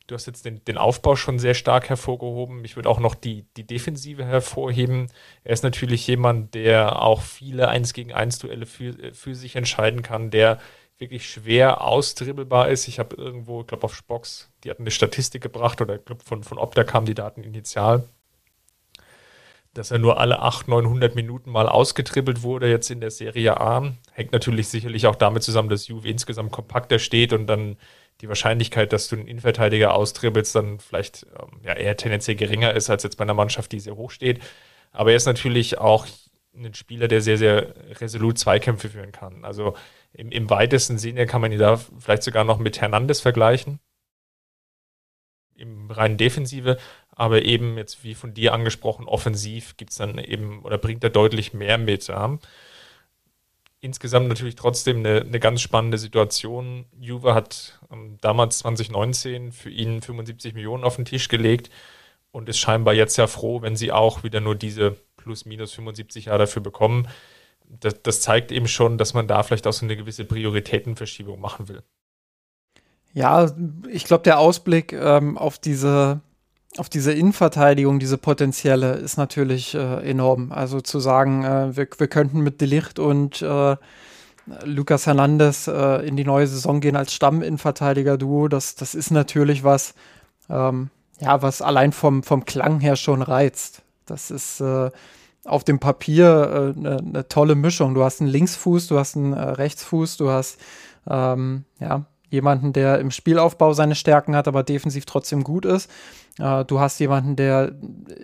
du 0.07 0.15
hast 0.15 0.27
jetzt 0.27 0.45
den, 0.45 0.63
den 0.65 0.77
Aufbau 0.77 1.15
schon 1.15 1.39
sehr 1.39 1.53
stark 1.53 1.89
hervorgehoben. 1.89 2.63
Ich 2.65 2.75
würde 2.75 2.89
auch 2.89 2.99
noch 2.99 3.15
die, 3.15 3.45
die 3.55 3.65
Defensive 3.65 4.25
hervorheben. 4.25 5.07
Er 5.43 5.53
ist 5.53 5.63
natürlich 5.63 6.05
jemand, 6.05 6.53
der 6.53 7.01
auch 7.01 7.21
viele 7.21 7.69
1 7.69 7.93
gegen 7.93 8.13
1 8.13 8.39
Duelle 8.39 8.65
für, 8.65 9.13
für 9.13 9.35
sich 9.35 9.55
entscheiden 9.55 10.03
kann, 10.03 10.29
der 10.29 10.59
wirklich 10.97 11.29
schwer 11.29 11.81
austribbelbar 11.81 12.69
ist. 12.69 12.87
Ich 12.87 12.99
habe 12.99 13.15
irgendwo, 13.15 13.61
ich 13.61 13.67
glaube 13.67 13.83
auf 13.83 13.95
Spox, 13.95 14.51
die 14.63 14.69
hatten 14.69 14.83
eine 14.83 14.91
Statistik 14.91 15.43
gebracht 15.43 15.81
oder 15.81 15.95
ich 15.95 16.05
glaube 16.05 16.23
von, 16.23 16.43
von 16.43 16.57
Opta 16.57 16.83
kamen 16.83 17.05
die 17.05 17.13
Daten 17.13 17.43
initial 17.43 18.07
dass 19.77 19.91
er 19.91 19.99
nur 19.99 20.19
alle 20.19 20.39
800, 20.41 20.83
900 20.83 21.15
Minuten 21.15 21.51
mal 21.51 21.69
ausgetribbelt 21.69 22.41
wurde 22.41 22.69
jetzt 22.69 22.89
in 22.89 22.99
der 22.99 23.11
Serie 23.11 23.59
A. 23.59 23.93
Hängt 24.11 24.31
natürlich 24.31 24.67
sicherlich 24.69 25.07
auch 25.07 25.15
damit 25.15 25.43
zusammen, 25.43 25.69
dass 25.69 25.87
Juve 25.87 26.09
insgesamt 26.09 26.51
kompakter 26.51 26.99
steht 26.99 27.33
und 27.33 27.47
dann 27.47 27.77
die 28.21 28.27
Wahrscheinlichkeit, 28.27 28.93
dass 28.93 29.07
du 29.07 29.15
einen 29.15 29.27
Innenverteidiger 29.27 29.93
austribbelst, 29.93 30.55
dann 30.55 30.79
vielleicht 30.79 31.27
ähm, 31.39 31.59
ja, 31.63 31.73
eher 31.73 31.95
tendenziell 31.97 32.35
geringer 32.35 32.73
ist 32.73 32.89
als 32.89 33.03
jetzt 33.03 33.17
bei 33.17 33.23
einer 33.23 33.35
Mannschaft, 33.35 33.71
die 33.71 33.79
sehr 33.79 33.95
hoch 33.95 34.09
steht. 34.09 34.39
Aber 34.91 35.11
er 35.11 35.17
ist 35.17 35.27
natürlich 35.27 35.77
auch 35.77 36.07
ein 36.55 36.73
Spieler, 36.73 37.07
der 37.07 37.21
sehr, 37.21 37.37
sehr 37.37 37.75
resolut 38.01 38.39
Zweikämpfe 38.39 38.89
führen 38.89 39.11
kann. 39.11 39.45
Also 39.45 39.75
im, 40.13 40.31
im 40.31 40.49
weitesten 40.49 40.97
Sinne 40.97 41.27
kann 41.27 41.41
man 41.41 41.51
ihn 41.51 41.59
da 41.59 41.77
vielleicht 41.77 42.23
sogar 42.23 42.43
noch 42.43 42.57
mit 42.57 42.81
Hernandez 42.81 43.21
vergleichen. 43.21 43.79
Im 45.55 45.89
reinen 45.91 46.17
Defensive, 46.17 46.77
aber 47.17 47.43
eben 47.45 47.77
jetzt 47.77 48.03
wie 48.03 48.13
von 48.13 48.35
dir 48.35 48.53
angesprochen, 48.53 49.07
offensiv 49.07 49.75
gibt 49.75 49.89
es 49.91 49.97
dann 49.97 50.19
eben 50.19 50.61
oder 50.63 50.77
bringt 50.77 51.03
er 51.03 51.09
deutlich 51.09 51.53
mehr 51.53 51.79
mit. 51.79 52.07
Ja. 52.07 52.37
insgesamt 53.81 54.27
natürlich 54.27 54.55
trotzdem 54.55 54.97
eine, 54.99 55.21
eine 55.21 55.39
ganz 55.39 55.61
spannende 55.61 55.97
Situation. 55.97 56.85
Juve 56.99 57.33
hat 57.33 57.79
ähm, 57.91 58.17
damals 58.21 58.59
2019 58.59 59.51
für 59.51 59.71
ihn 59.71 60.01
75 60.01 60.53
Millionen 60.53 60.83
auf 60.83 60.95
den 60.97 61.05
Tisch 61.05 61.27
gelegt 61.27 61.71
und 62.31 62.49
ist 62.49 62.59
scheinbar 62.59 62.93
jetzt 62.93 63.17
ja 63.17 63.25
froh, 63.25 63.63
wenn 63.63 63.75
sie 63.75 63.91
auch 63.91 64.23
wieder 64.23 64.39
nur 64.39 64.55
diese 64.55 64.95
plus 65.15 65.45
minus 65.45 65.73
75 65.73 66.25
Jahre 66.25 66.39
dafür 66.39 66.61
bekommen. 66.61 67.07
Das, 67.65 68.01
das 68.03 68.21
zeigt 68.21 68.51
eben 68.51 68.67
schon, 68.67 68.99
dass 68.99 69.15
man 69.15 69.27
da 69.27 69.41
vielleicht 69.41 69.65
auch 69.65 69.73
so 69.73 69.85
eine 69.85 69.97
gewisse 69.97 70.23
Prioritätenverschiebung 70.23 71.39
machen 71.41 71.67
will. 71.67 71.81
Ja, 73.13 73.51
ich 73.89 74.03
glaube, 74.05 74.23
der 74.23 74.37
Ausblick 74.37 74.93
ähm, 74.93 75.37
auf 75.37 75.57
diese 75.57 76.21
auf 76.79 76.89
diese 76.89 77.11
Innenverteidigung, 77.11 77.99
diese 77.99 78.17
potenzielle, 78.17 78.93
ist 78.93 79.17
natürlich 79.17 79.75
äh, 79.75 80.09
enorm. 80.09 80.51
Also 80.51 80.81
zu 80.81 80.99
sagen, 80.99 81.43
äh, 81.43 81.75
wir, 81.75 81.87
wir 81.97 82.07
könnten 82.07 82.41
mit 82.41 82.61
Delicht 82.61 82.99
und 82.99 83.41
äh, 83.41 83.75
Lucas 84.63 85.05
Hernandez 85.05 85.67
äh, 85.67 86.07
in 86.07 86.15
die 86.15 86.23
neue 86.23 86.47
Saison 86.47 86.79
gehen 86.79 86.95
als 86.95 87.13
Stamm-Innenverteidiger-Duo, 87.13 88.47
das, 88.47 88.75
das 88.75 88.95
ist 88.95 89.11
natürlich 89.11 89.63
was, 89.63 89.93
ähm, 90.49 90.89
ja, 91.19 91.41
was 91.41 91.61
allein 91.61 91.91
vom, 91.91 92.23
vom 92.23 92.45
Klang 92.45 92.79
her 92.79 92.95
schon 92.95 93.21
reizt. 93.21 93.81
Das 94.05 94.31
ist 94.31 94.61
äh, 94.61 94.89
auf 95.43 95.63
dem 95.63 95.79
Papier 95.79 96.73
eine 96.75 96.97
äh, 96.97 97.01
ne 97.01 97.27
tolle 97.27 97.55
Mischung. 97.55 97.93
Du 97.93 98.03
hast 98.03 98.21
einen 98.21 98.29
Linksfuß, 98.29 98.87
du 98.87 98.97
hast 98.99 99.15
einen 99.15 99.33
Rechtsfuß, 99.33 100.17
du 100.17 100.29
hast 100.29 100.59
ähm, 101.09 101.65
ja, 101.79 102.05
jemanden, 102.29 102.73
der 102.73 102.99
im 102.99 103.11
Spielaufbau 103.11 103.73
seine 103.73 103.95
Stärken 103.95 104.35
hat, 104.35 104.47
aber 104.47 104.63
defensiv 104.63 105.05
trotzdem 105.05 105.43
gut 105.43 105.65
ist. 105.65 105.89
Äh, 106.39 106.65
du 106.65 106.79
hast 106.79 106.99
jemanden, 106.99 107.35
der 107.35 107.73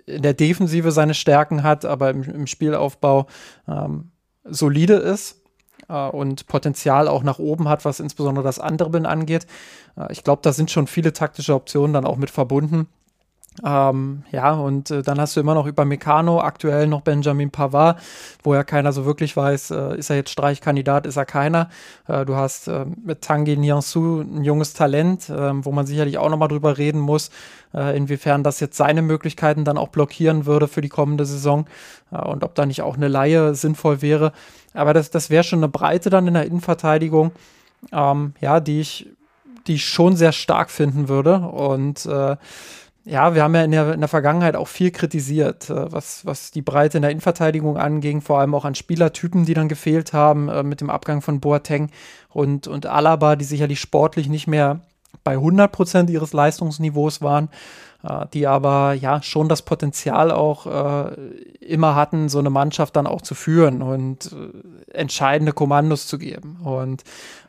in 0.06 0.22
der 0.22 0.34
Defensive 0.34 0.92
seine 0.92 1.14
Stärken 1.14 1.62
hat, 1.62 1.84
aber 1.84 2.10
im, 2.10 2.22
im 2.22 2.46
Spielaufbau 2.46 3.26
ähm, 3.68 4.10
solide 4.44 4.94
ist 4.94 5.42
äh, 5.88 6.08
und 6.08 6.46
Potenzial 6.46 7.08
auch 7.08 7.22
nach 7.22 7.38
oben 7.38 7.68
hat, 7.68 7.84
was 7.84 8.00
insbesondere 8.00 8.44
das 8.44 8.58
Andribbeln 8.58 9.06
angeht. 9.06 9.46
Äh, 9.96 10.12
ich 10.12 10.24
glaube, 10.24 10.42
da 10.42 10.52
sind 10.52 10.70
schon 10.70 10.86
viele 10.86 11.12
taktische 11.12 11.54
Optionen 11.54 11.92
dann 11.92 12.06
auch 12.06 12.16
mit 12.16 12.30
verbunden. 12.30 12.88
Ähm, 13.62 14.24
ja, 14.32 14.52
und 14.52 14.90
äh, 14.90 15.02
dann 15.02 15.20
hast 15.20 15.36
du 15.36 15.40
immer 15.40 15.54
noch 15.54 15.66
über 15.66 15.84
Meccano, 15.84 16.40
aktuell 16.40 16.88
noch 16.88 17.02
Benjamin 17.02 17.50
Pavard, 17.50 18.00
wo 18.42 18.52
ja 18.52 18.64
keiner 18.64 18.92
so 18.92 19.04
wirklich 19.04 19.36
weiß, 19.36 19.70
äh, 19.70 19.96
ist 19.96 20.10
er 20.10 20.16
jetzt 20.16 20.30
Streichkandidat, 20.30 21.06
ist 21.06 21.16
er 21.16 21.24
keiner. 21.24 21.68
Äh, 22.08 22.24
du 22.24 22.34
hast 22.34 22.66
äh, 22.66 22.84
mit 23.04 23.22
Tanguy 23.22 23.56
Niansu 23.56 24.22
ein 24.22 24.42
junges 24.42 24.72
Talent, 24.72 25.30
ähm, 25.30 25.64
wo 25.64 25.70
man 25.70 25.86
sicherlich 25.86 26.18
auch 26.18 26.30
nochmal 26.30 26.48
drüber 26.48 26.78
reden 26.78 26.98
muss, 26.98 27.30
äh, 27.72 27.96
inwiefern 27.96 28.42
das 28.42 28.58
jetzt 28.58 28.76
seine 28.76 29.02
Möglichkeiten 29.02 29.64
dann 29.64 29.78
auch 29.78 29.88
blockieren 29.88 30.46
würde 30.46 30.66
für 30.66 30.80
die 30.80 30.88
kommende 30.88 31.24
Saison 31.24 31.66
äh, 32.10 32.16
und 32.16 32.42
ob 32.42 32.56
da 32.56 32.66
nicht 32.66 32.82
auch 32.82 32.96
eine 32.96 33.08
Laie 33.08 33.54
sinnvoll 33.54 34.02
wäre. 34.02 34.32
Aber 34.72 34.94
das, 34.94 35.10
das 35.10 35.30
wäre 35.30 35.44
schon 35.44 35.60
eine 35.60 35.68
Breite 35.68 36.10
dann 36.10 36.26
in 36.26 36.34
der 36.34 36.46
Innenverteidigung, 36.46 37.30
ähm, 37.92 38.34
ja, 38.40 38.58
die 38.58 38.80
ich, 38.80 39.08
die 39.68 39.74
ich 39.74 39.86
schon 39.86 40.16
sehr 40.16 40.32
stark 40.32 40.72
finden 40.72 41.08
würde 41.08 41.38
und 41.38 42.04
ja, 43.04 43.34
wir 43.34 43.42
haben 43.42 43.54
ja 43.54 43.64
in 43.64 43.70
der, 43.70 43.92
in 43.92 44.00
der 44.00 44.08
Vergangenheit 44.08 44.56
auch 44.56 44.68
viel 44.68 44.90
kritisiert, 44.90 45.68
äh, 45.68 45.92
was, 45.92 46.24
was 46.24 46.50
die 46.50 46.62
Breite 46.62 46.98
in 46.98 47.02
der 47.02 47.10
Innenverteidigung 47.10 47.76
anging, 47.76 48.22
vor 48.22 48.40
allem 48.40 48.54
auch 48.54 48.64
an 48.64 48.74
Spielertypen, 48.74 49.44
die 49.44 49.54
dann 49.54 49.68
gefehlt 49.68 50.12
haben, 50.12 50.48
äh, 50.48 50.62
mit 50.62 50.80
dem 50.80 50.90
Abgang 50.90 51.20
von 51.20 51.40
Boateng 51.40 51.90
und, 52.30 52.66
und 52.66 52.86
Alaba, 52.86 53.36
die 53.36 53.44
sicherlich 53.44 53.80
sportlich 53.80 54.28
nicht 54.28 54.46
mehr 54.46 54.80
bei 55.22 55.32
100 55.32 55.70
Prozent 55.70 56.10
ihres 56.10 56.32
Leistungsniveaus 56.32 57.20
waren, 57.20 57.50
äh, 58.02 58.24
die 58.32 58.46
aber 58.46 58.94
ja 58.94 59.22
schon 59.22 59.50
das 59.50 59.60
Potenzial 59.60 60.30
auch 60.30 60.66
äh, 60.66 61.14
immer 61.60 61.94
hatten, 61.94 62.30
so 62.30 62.38
eine 62.38 62.50
Mannschaft 62.50 62.96
dann 62.96 63.06
auch 63.06 63.20
zu 63.20 63.34
führen 63.34 63.82
und 63.82 64.32
äh, 64.32 64.96
entscheidende 64.96 65.52
Kommandos 65.52 66.06
zu 66.06 66.16
geben. 66.16 66.56
Und 66.64 67.04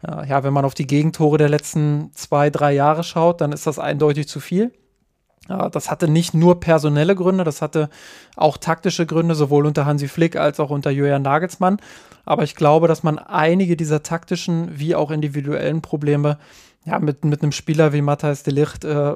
äh, 0.05 0.27
ja, 0.27 0.43
wenn 0.43 0.53
man 0.53 0.65
auf 0.65 0.73
die 0.73 0.87
Gegentore 0.87 1.37
der 1.37 1.49
letzten 1.49 2.11
zwei, 2.13 2.49
drei 2.49 2.73
Jahre 2.73 3.05
schaut, 3.05 3.39
dann 3.39 3.53
ist 3.53 3.67
das 3.67 3.79
eindeutig 3.79 4.27
zu 4.27 4.41
viel. 4.41 4.73
Das 5.47 5.91
hatte 5.91 6.08
nicht 6.08 6.34
nur 6.34 6.60
personelle 6.60 7.15
Gründe, 7.15 7.43
das 7.43 7.62
hatte 7.62 7.89
auch 8.36 8.58
taktische 8.58 9.05
Gründe, 9.05 9.36
sowohl 9.36 9.67
unter 9.67 9.86
Hansi 9.86 10.08
Flick 10.08 10.36
als 10.36 10.60
auch 10.60 10.71
unter 10.71 10.89
Julian 10.89 11.21
Nagelsmann. 11.21 11.77
Aber 12.25 12.43
ich 12.43 12.55
glaube, 12.55 12.88
dass 12.88 13.03
man 13.03 13.19
einige 13.19 13.77
dieser 13.77 14.01
taktischen 14.01 14.79
wie 14.79 14.95
auch 14.95 15.12
individuellen 15.12 15.81
Probleme 15.81 16.39
ja, 16.86 16.99
mit, 16.99 17.23
mit 17.25 17.43
einem 17.43 17.51
Spieler 17.51 17.93
wie 17.93 18.01
Matthias 18.01 18.43
de 18.43 18.53
Licht 18.53 18.84
äh, 18.86 19.13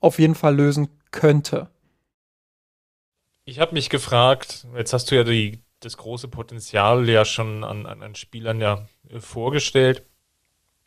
auf 0.00 0.18
jeden 0.18 0.34
Fall 0.34 0.56
lösen 0.56 0.88
könnte. 1.10 1.68
Ich 3.44 3.58
habe 3.58 3.74
mich 3.74 3.90
gefragt, 3.90 4.66
jetzt 4.76 4.92
hast 4.92 5.10
du 5.10 5.16
ja 5.16 5.24
die, 5.24 5.62
das 5.80 5.96
große 5.96 6.28
Potenzial 6.28 7.08
ja 7.08 7.24
schon 7.24 7.64
an, 7.64 7.84
an, 7.84 8.02
an 8.02 8.14
Spielern 8.14 8.60
ja 8.60 8.86
äh, 9.08 9.20
vorgestellt, 9.20 10.06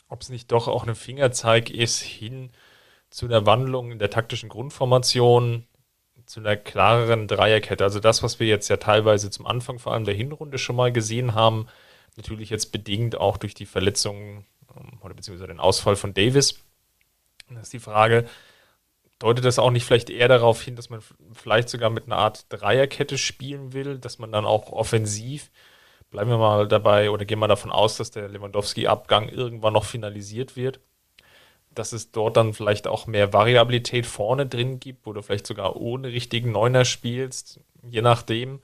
ob 0.08 0.22
es 0.22 0.30
nicht 0.30 0.52
doch 0.52 0.68
auch 0.68 0.88
ein 0.88 0.96
Fingerzeig 0.96 1.70
ist 1.70 2.00
hin 2.00 2.52
zu 3.14 3.28
einer 3.28 3.46
Wandlung 3.46 3.92
in 3.92 4.00
der 4.00 4.10
taktischen 4.10 4.50
Grundformation, 4.50 5.68
zu 6.26 6.40
einer 6.40 6.56
klareren 6.56 7.28
Dreierkette. 7.28 7.84
Also 7.84 8.00
das, 8.00 8.24
was 8.24 8.40
wir 8.40 8.48
jetzt 8.48 8.70
ja 8.70 8.78
teilweise 8.78 9.30
zum 9.30 9.46
Anfang 9.46 9.78
vor 9.78 9.94
allem 9.94 10.06
der 10.06 10.16
Hinrunde 10.16 10.58
schon 10.58 10.76
mal 10.76 10.92
gesehen 10.92 11.36
haben, 11.36 11.68
natürlich 12.18 12.50
jetzt 12.50 12.72
bedingt 12.72 13.16
auch 13.16 13.38
durch 13.38 13.54
die 13.54 13.68
Verletzungen 13.68 14.48
ähm, 14.76 15.00
oder 15.04 15.14
beziehungsweise 15.14 15.48
den 15.48 15.60
Ausfall 15.60 15.96
von 15.96 16.16
Davis. 16.16 16.60
Das 17.50 17.64
ist 17.64 17.74
die 17.74 17.80
Frage, 17.80 18.28
deutet 19.20 19.46
das 19.46 19.60
auch 19.60 19.70
nicht 19.70 19.86
vielleicht 19.86 20.10
eher 20.10 20.28
darauf 20.28 20.64
hin, 20.64 20.76
dass 20.76 20.90
man 20.90 21.02
vielleicht 21.34 21.70
sogar 21.70 21.92
mit 21.92 22.06
einer 22.06 22.18
Art 22.18 22.48
Dreierkette 22.50 23.20
spielen 23.20 23.74
will, 23.74 24.00
dass 24.00 24.18
man 24.18 24.32
dann 24.32 24.46
auch 24.46 24.72
offensiv, 24.72 25.52
bleiben 26.10 26.32
wir 26.32 26.40
mal 26.40 26.68
dabei 26.68 27.12
oder 27.12 27.26
gehen 27.26 27.40
wir 27.40 27.48
davon 27.48 27.72
aus, 27.72 27.96
dass 27.96 28.10
der 28.10 28.28
Lewandowski-Abgang 28.28 29.30
irgendwann 29.30 29.74
noch 29.74 29.86
finalisiert 29.86 30.56
wird, 30.56 30.80
dass 31.76 31.94
es 31.94 32.12
dort 32.12 32.38
dann 32.38 32.54
vielleicht 32.54 32.88
auch 32.88 33.08
mehr 33.08 33.34
Variabilität 33.34 34.06
vorne 34.06 34.46
drin 34.46 34.80
gibt, 34.80 35.06
wo 35.06 35.14
du 35.14 35.22
vielleicht 35.22 35.48
sogar 35.48 35.76
ohne 35.76 36.10
richtigen 36.10 36.52
Neuner 36.52 36.86
spielst, 36.86 37.60
je 37.90 38.02
nachdem. 38.02 38.60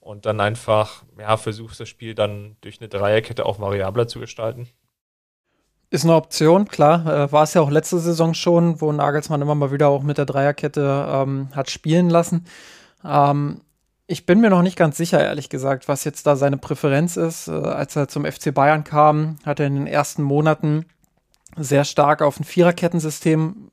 Und 0.00 0.26
dann 0.26 0.40
einfach, 0.40 1.02
ja, 1.18 1.36
versuchst 1.38 1.80
das 1.80 1.88
Spiel 1.88 2.14
dann 2.14 2.56
durch 2.60 2.80
eine 2.80 2.88
Dreierkette 2.88 3.46
auch 3.46 3.58
variabler 3.58 4.06
zu 4.06 4.20
gestalten. 4.20 4.68
Ist 5.88 6.04
eine 6.04 6.14
Option, 6.14 6.68
klar. 6.68 7.06
Äh, 7.06 7.32
war 7.32 7.44
es 7.44 7.54
ja 7.54 7.62
auch 7.62 7.70
letzte 7.70 7.98
Saison 7.98 8.34
schon, 8.34 8.80
wo 8.80 8.92
Nagelsmann 8.92 9.40
immer 9.40 9.54
mal 9.54 9.72
wieder 9.72 9.88
auch 9.88 10.02
mit 10.02 10.18
der 10.18 10.26
Dreierkette 10.26 11.06
ähm, 11.08 11.48
hat 11.54 11.70
spielen 11.70 12.10
lassen. 12.10 12.44
Ähm, 13.04 13.60
ich 14.06 14.26
bin 14.26 14.40
mir 14.40 14.50
noch 14.50 14.62
nicht 14.62 14.76
ganz 14.76 14.96
sicher, 14.96 15.22
ehrlich 15.22 15.48
gesagt, 15.48 15.88
was 15.88 16.04
jetzt 16.04 16.26
da 16.26 16.36
seine 16.36 16.58
Präferenz 16.58 17.16
ist. 17.16 17.48
Äh, 17.48 17.52
als 17.52 17.96
er 17.96 18.08
zum 18.08 18.24
FC 18.24 18.52
Bayern 18.52 18.84
kam, 18.84 19.38
hat 19.46 19.60
er 19.60 19.66
in 19.66 19.74
den 19.76 19.86
ersten 19.86 20.22
Monaten 20.22 20.84
sehr 21.56 21.84
stark 21.84 22.22
auf 22.22 22.38
ein 22.38 22.44
Viererkettensystem 22.44 23.70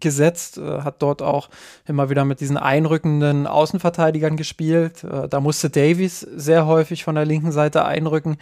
gesetzt, 0.00 0.58
äh, 0.58 0.82
hat 0.82 1.02
dort 1.02 1.22
auch 1.22 1.48
immer 1.86 2.10
wieder 2.10 2.24
mit 2.24 2.40
diesen 2.40 2.56
einrückenden 2.56 3.46
Außenverteidigern 3.46 4.36
gespielt. 4.36 5.04
Äh, 5.04 5.28
da 5.28 5.40
musste 5.40 5.70
Davies 5.70 6.20
sehr 6.20 6.66
häufig 6.66 7.04
von 7.04 7.14
der 7.14 7.24
linken 7.24 7.52
Seite 7.52 7.84
einrücken, 7.84 8.34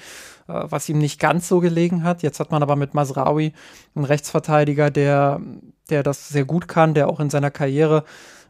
äh, 0.49 0.65
was 0.65 0.89
ihm 0.89 0.99
nicht 0.99 1.21
ganz 1.21 1.49
so 1.49 1.61
gelegen 1.61 2.03
hat. 2.05 2.23
Jetzt 2.23 2.41
hat 2.41 2.51
man 2.51 2.63
aber 2.63 2.77
mit 2.77 2.95
Masraoui 2.95 3.53
einen 3.95 4.05
Rechtsverteidiger, 4.05 4.91
der, 4.91 5.41
der 5.91 6.03
das 6.03 6.29
sehr 6.29 6.45
gut 6.45 6.69
kann, 6.69 6.95
der 6.95 7.09
auch 7.09 7.21
in 7.21 7.31
seiner 7.31 7.51
Karriere 7.51 8.05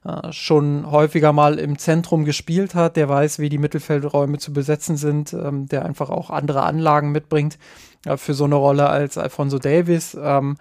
äh, 0.05 0.33
schon 0.33 0.90
häufiger 0.90 1.33
mal 1.33 1.59
im 1.59 1.79
Zentrum 1.79 2.25
gespielt 2.25 2.75
hat, 2.75 2.96
der 2.96 3.09
weiß, 3.09 3.38
wie 3.38 3.49
die 3.49 3.59
Mittelfeldräume 3.59 4.38
zu 4.38 4.53
besetzen 4.53 4.96
sind, 4.96 5.33
ähm, 5.33 5.66
der 5.66 5.85
einfach 5.85 6.11
auch 6.11 6.31
andere 6.31 6.62
Anlagen 6.62 7.12
mitbringt 7.12 7.59
äh, 8.06 8.16
für 8.16 8.34
so 8.34 8.44
eine 8.44 8.54
Rolle 8.54 8.88
als 8.88 9.18
Alfonso 9.18 9.58
Davis. 9.58 10.16
Ähm, 10.20 10.56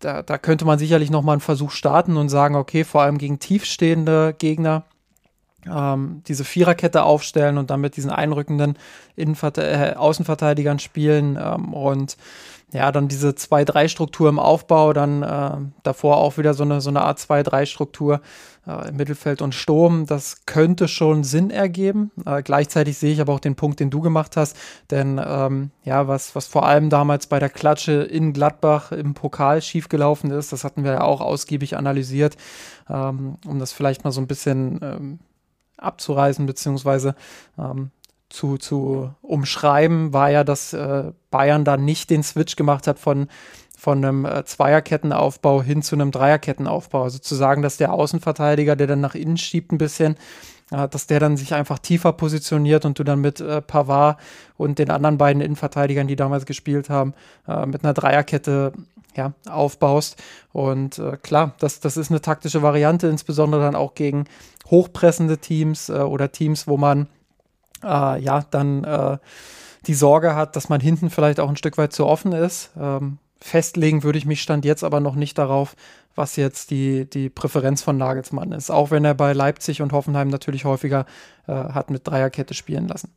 da, 0.00 0.22
da, 0.22 0.36
könnte 0.36 0.64
man 0.64 0.78
sicherlich 0.78 1.10
noch 1.10 1.22
mal 1.22 1.32
einen 1.32 1.40
Versuch 1.40 1.70
starten 1.70 2.16
und 2.16 2.28
sagen, 2.28 2.56
okay, 2.56 2.84
vor 2.84 3.02
allem 3.02 3.18
gegen 3.18 3.38
tiefstehende 3.38 4.34
Gegner 4.36 4.84
ähm, 5.70 6.22
diese 6.26 6.44
Viererkette 6.44 7.02
aufstellen 7.02 7.58
und 7.58 7.70
dann 7.70 7.80
mit 7.80 7.96
diesen 7.96 8.10
einrückenden 8.10 8.78
Innenverte 9.16 9.62
äh, 9.62 9.94
Außenverteidigern 9.94 10.78
spielen 10.78 11.38
ähm, 11.40 11.72
und 11.74 12.16
ja, 12.72 12.90
dann 12.90 13.08
diese 13.08 13.30
2-3-Struktur 13.30 14.30
im 14.30 14.38
Aufbau, 14.38 14.94
dann 14.94 15.22
äh, 15.22 15.50
davor 15.82 16.16
auch 16.16 16.38
wieder 16.38 16.54
so 16.54 16.64
eine, 16.64 16.80
so 16.80 16.88
eine 16.88 17.02
Art 17.02 17.18
2-3-Struktur 17.18 18.22
äh, 18.66 18.88
im 18.88 18.96
Mittelfeld 18.96 19.42
und 19.42 19.54
Sturm. 19.54 20.06
Das 20.06 20.46
könnte 20.46 20.88
schon 20.88 21.22
Sinn 21.22 21.50
ergeben. 21.50 22.10
Äh, 22.24 22.42
gleichzeitig 22.42 22.96
sehe 22.96 23.12
ich 23.12 23.20
aber 23.20 23.34
auch 23.34 23.40
den 23.40 23.56
Punkt, 23.56 23.78
den 23.78 23.90
du 23.90 24.00
gemacht 24.00 24.38
hast, 24.38 24.56
denn 24.90 25.20
ähm, 25.22 25.70
ja, 25.84 26.08
was, 26.08 26.34
was 26.34 26.46
vor 26.46 26.66
allem 26.66 26.88
damals 26.88 27.26
bei 27.26 27.38
der 27.38 27.50
Klatsche 27.50 27.92
in 27.92 28.32
Gladbach 28.32 28.90
im 28.90 29.12
Pokal 29.12 29.60
schiefgelaufen 29.60 30.30
ist, 30.30 30.52
das 30.52 30.64
hatten 30.64 30.82
wir 30.82 30.92
ja 30.92 31.00
auch 31.02 31.20
ausgiebig 31.20 31.76
analysiert, 31.76 32.38
ähm, 32.88 33.36
um 33.46 33.58
das 33.58 33.72
vielleicht 33.72 34.04
mal 34.04 34.12
so 34.12 34.20
ein 34.22 34.26
bisschen 34.26 34.80
ähm, 34.82 35.18
abzureißen, 35.82 36.46
beziehungsweise 36.46 37.14
ähm, 37.58 37.90
zu, 38.28 38.56
zu 38.56 39.14
umschreiben, 39.20 40.12
war 40.12 40.30
ja, 40.30 40.44
dass 40.44 40.72
äh, 40.72 41.12
Bayern 41.30 41.64
da 41.64 41.76
nicht 41.76 42.10
den 42.10 42.22
Switch 42.22 42.56
gemacht 42.56 42.86
hat 42.86 42.98
von, 42.98 43.28
von 43.76 43.98
einem 43.98 44.24
äh, 44.24 44.44
Zweierkettenaufbau 44.44 45.62
hin 45.62 45.82
zu 45.82 45.94
einem 45.94 46.10
Dreierkettenaufbau. 46.10 47.02
Also 47.02 47.18
zu 47.18 47.34
sagen, 47.34 47.62
dass 47.62 47.76
der 47.76 47.92
Außenverteidiger, 47.92 48.74
der 48.74 48.86
dann 48.86 49.00
nach 49.00 49.14
innen 49.14 49.36
schiebt 49.36 49.72
ein 49.72 49.78
bisschen, 49.78 50.16
dass 50.72 51.06
der 51.06 51.20
dann 51.20 51.36
sich 51.36 51.54
einfach 51.54 51.78
tiefer 51.78 52.12
positioniert 52.12 52.84
und 52.84 52.98
du 52.98 53.04
dann 53.04 53.20
mit 53.20 53.40
äh, 53.40 53.60
Pavard 53.60 54.18
und 54.56 54.78
den 54.78 54.90
anderen 54.90 55.18
beiden 55.18 55.42
Innenverteidigern, 55.42 56.06
die 56.06 56.16
damals 56.16 56.46
gespielt 56.46 56.88
haben, 56.88 57.14
äh, 57.46 57.66
mit 57.66 57.84
einer 57.84 57.94
Dreierkette 57.94 58.72
ja, 59.16 59.32
aufbaust. 59.48 60.22
Und 60.52 60.98
äh, 60.98 61.16
klar, 61.22 61.54
das, 61.58 61.80
das 61.80 61.96
ist 61.96 62.10
eine 62.10 62.20
taktische 62.20 62.62
Variante, 62.62 63.08
insbesondere 63.08 63.62
dann 63.62 63.76
auch 63.76 63.94
gegen 63.94 64.24
hochpressende 64.70 65.38
Teams 65.38 65.88
äh, 65.88 65.98
oder 65.98 66.32
Teams, 66.32 66.66
wo 66.66 66.76
man 66.76 67.08
äh, 67.84 68.20
ja 68.20 68.44
dann 68.50 68.84
äh, 68.84 69.18
die 69.86 69.94
Sorge 69.94 70.34
hat, 70.34 70.56
dass 70.56 70.68
man 70.68 70.80
hinten 70.80 71.10
vielleicht 71.10 71.40
auch 71.40 71.48
ein 71.48 71.56
Stück 71.56 71.76
weit 71.78 71.92
zu 71.92 72.06
offen 72.06 72.32
ist. 72.32 72.70
Ähm, 72.80 73.18
festlegen 73.40 74.04
würde 74.04 74.18
ich 74.18 74.26
mich 74.26 74.40
stand 74.40 74.64
jetzt 74.64 74.84
aber 74.84 75.00
noch 75.00 75.16
nicht 75.16 75.36
darauf, 75.36 75.74
was 76.14 76.36
jetzt 76.36 76.70
die, 76.70 77.08
die 77.08 77.30
Präferenz 77.30 77.82
von 77.82 77.96
Nagelsmann 77.96 78.52
ist. 78.52 78.70
Auch 78.70 78.90
wenn 78.90 79.04
er 79.04 79.14
bei 79.14 79.32
Leipzig 79.32 79.82
und 79.82 79.92
Hoffenheim 79.92 80.28
natürlich 80.28 80.64
häufiger 80.64 81.06
äh, 81.46 81.52
hat 81.52 81.90
mit 81.90 82.06
Dreierkette 82.06 82.54
spielen 82.54 82.88
lassen. 82.88 83.14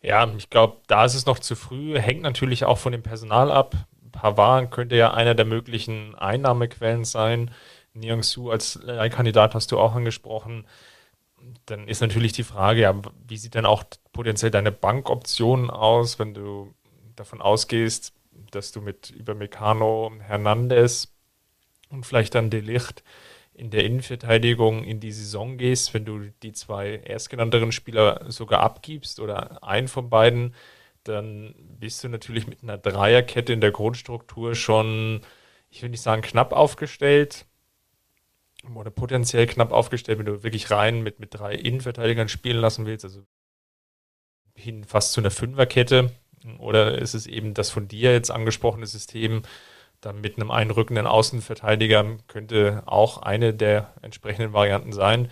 Ja, 0.00 0.28
ich 0.36 0.50
glaube, 0.50 0.78
da 0.88 1.04
ist 1.04 1.14
es 1.14 1.26
noch 1.26 1.38
zu 1.38 1.54
früh. 1.54 1.98
Hängt 1.98 2.22
natürlich 2.22 2.64
auch 2.64 2.78
von 2.78 2.92
dem 2.92 3.02
Personal 3.02 3.52
ab. 3.52 3.76
Pavard 4.10 4.70
könnte 4.70 4.96
ja 4.96 5.14
einer 5.14 5.34
der 5.34 5.44
möglichen 5.46 6.14
Einnahmequellen 6.16 7.04
sein. 7.04 7.50
Niang 7.94 8.22
Su 8.22 8.50
als 8.50 8.80
Kandidat 9.10 9.54
hast 9.54 9.72
du 9.72 9.78
auch 9.78 9.94
angesprochen. 9.94 10.66
Dann 11.66 11.88
ist 11.88 12.00
natürlich 12.00 12.32
die 12.32 12.42
Frage, 12.42 12.80
ja, 12.80 12.94
wie 13.26 13.36
sieht 13.36 13.54
denn 13.54 13.66
auch 13.66 13.84
potenziell 14.12 14.50
deine 14.50 14.72
Bankoption 14.72 15.70
aus, 15.70 16.18
wenn 16.18 16.34
du 16.34 16.74
davon 17.16 17.40
ausgehst, 17.40 18.12
dass 18.50 18.72
du 18.72 18.80
mit 18.80 19.10
über 19.10 19.34
Meccano, 19.34 20.12
Hernandez 20.20 21.14
und 21.90 22.04
vielleicht 22.06 22.34
dann 22.34 22.50
Delicht 22.50 23.02
in 23.54 23.70
der 23.70 23.84
Innenverteidigung 23.84 24.84
in 24.84 25.00
die 25.00 25.12
Saison 25.12 25.58
gehst, 25.58 25.92
wenn 25.94 26.04
du 26.04 26.30
die 26.42 26.52
zwei 26.52 26.96
erstgenannteren 26.96 27.70
Spieler 27.70 28.30
sogar 28.30 28.60
abgibst 28.60 29.20
oder 29.20 29.62
einen 29.62 29.88
von 29.88 30.08
beiden, 30.08 30.54
dann 31.04 31.54
bist 31.78 32.02
du 32.02 32.08
natürlich 32.08 32.46
mit 32.46 32.62
einer 32.62 32.78
Dreierkette 32.78 33.52
in 33.52 33.60
der 33.60 33.72
Grundstruktur 33.72 34.54
schon, 34.54 35.20
ich 35.68 35.82
will 35.82 35.90
nicht 35.90 36.02
sagen 36.02 36.22
knapp 36.22 36.52
aufgestellt, 36.52 37.46
oder 38.74 38.90
potenziell 38.90 39.46
knapp 39.46 39.72
aufgestellt, 39.72 40.18
wenn 40.18 40.26
du 40.26 40.42
wirklich 40.42 40.70
rein 40.70 41.02
mit, 41.02 41.18
mit 41.18 41.34
drei 41.34 41.54
Innenverteidigern 41.54 42.28
spielen 42.28 42.58
lassen 42.58 42.86
willst, 42.86 43.04
also 43.04 43.24
hin 44.54 44.84
fast 44.84 45.12
zu 45.12 45.20
einer 45.20 45.30
Fünferkette. 45.30 46.12
Oder 46.58 46.98
ist 46.98 47.14
es 47.14 47.26
eben 47.26 47.54
das 47.54 47.70
von 47.70 47.88
dir 47.88 48.12
jetzt 48.12 48.30
angesprochene 48.30 48.86
System, 48.86 49.42
dann 50.00 50.20
mit 50.20 50.36
einem 50.36 50.50
einrückenden 50.50 51.06
Außenverteidiger 51.06 52.18
könnte 52.26 52.82
auch 52.86 53.18
eine 53.18 53.54
der 53.54 53.94
entsprechenden 54.02 54.52
Varianten 54.52 54.92
sein. 54.92 55.30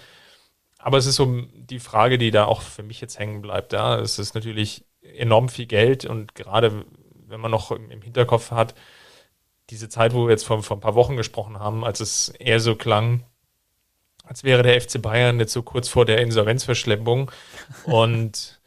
Aber 0.79 0.97
es 0.97 1.07
ist 1.07 1.17
so 1.17 1.43
die 1.55 1.81
Frage, 1.81 2.19
die 2.19 2.31
da 2.31 2.45
auch 2.45 2.63
für 2.63 2.83
mich 2.83 3.01
jetzt 3.01 3.19
hängen 3.19 3.43
bleibt. 3.43 3.73
Ja, 3.73 3.99
es 3.99 4.19
ist 4.19 4.35
natürlich 4.35 4.85
enorm 5.03 5.49
viel 5.49 5.67
Geld 5.67 6.05
und 6.05 6.35
gerade 6.35 6.85
wenn 7.27 7.41
man 7.41 7.51
noch 7.51 7.71
im 7.71 8.03
Hinterkopf 8.03 8.51
hat, 8.51 8.75
diese 9.71 9.89
Zeit, 9.89 10.15
wo 10.15 10.27
wir 10.27 10.31
jetzt 10.31 10.45
vor, 10.45 10.63
vor 10.63 10.77
ein 10.77 10.81
paar 10.81 10.95
Wochen 10.95 11.17
gesprochen 11.17 11.59
haben, 11.59 11.85
als 11.85 12.01
es 12.01 12.29
eher 12.29 12.61
so 12.61 12.75
klang, 12.75 13.25
als 14.25 14.45
wäre 14.45 14.63
der 14.63 14.81
FC 14.81 15.01
Bayern 15.01 15.39
jetzt 15.41 15.53
so 15.53 15.63
kurz 15.63 15.89
vor 15.89 16.05
der 16.05 16.21
Insolvenzverschleppung 16.21 17.31
und 17.85 18.60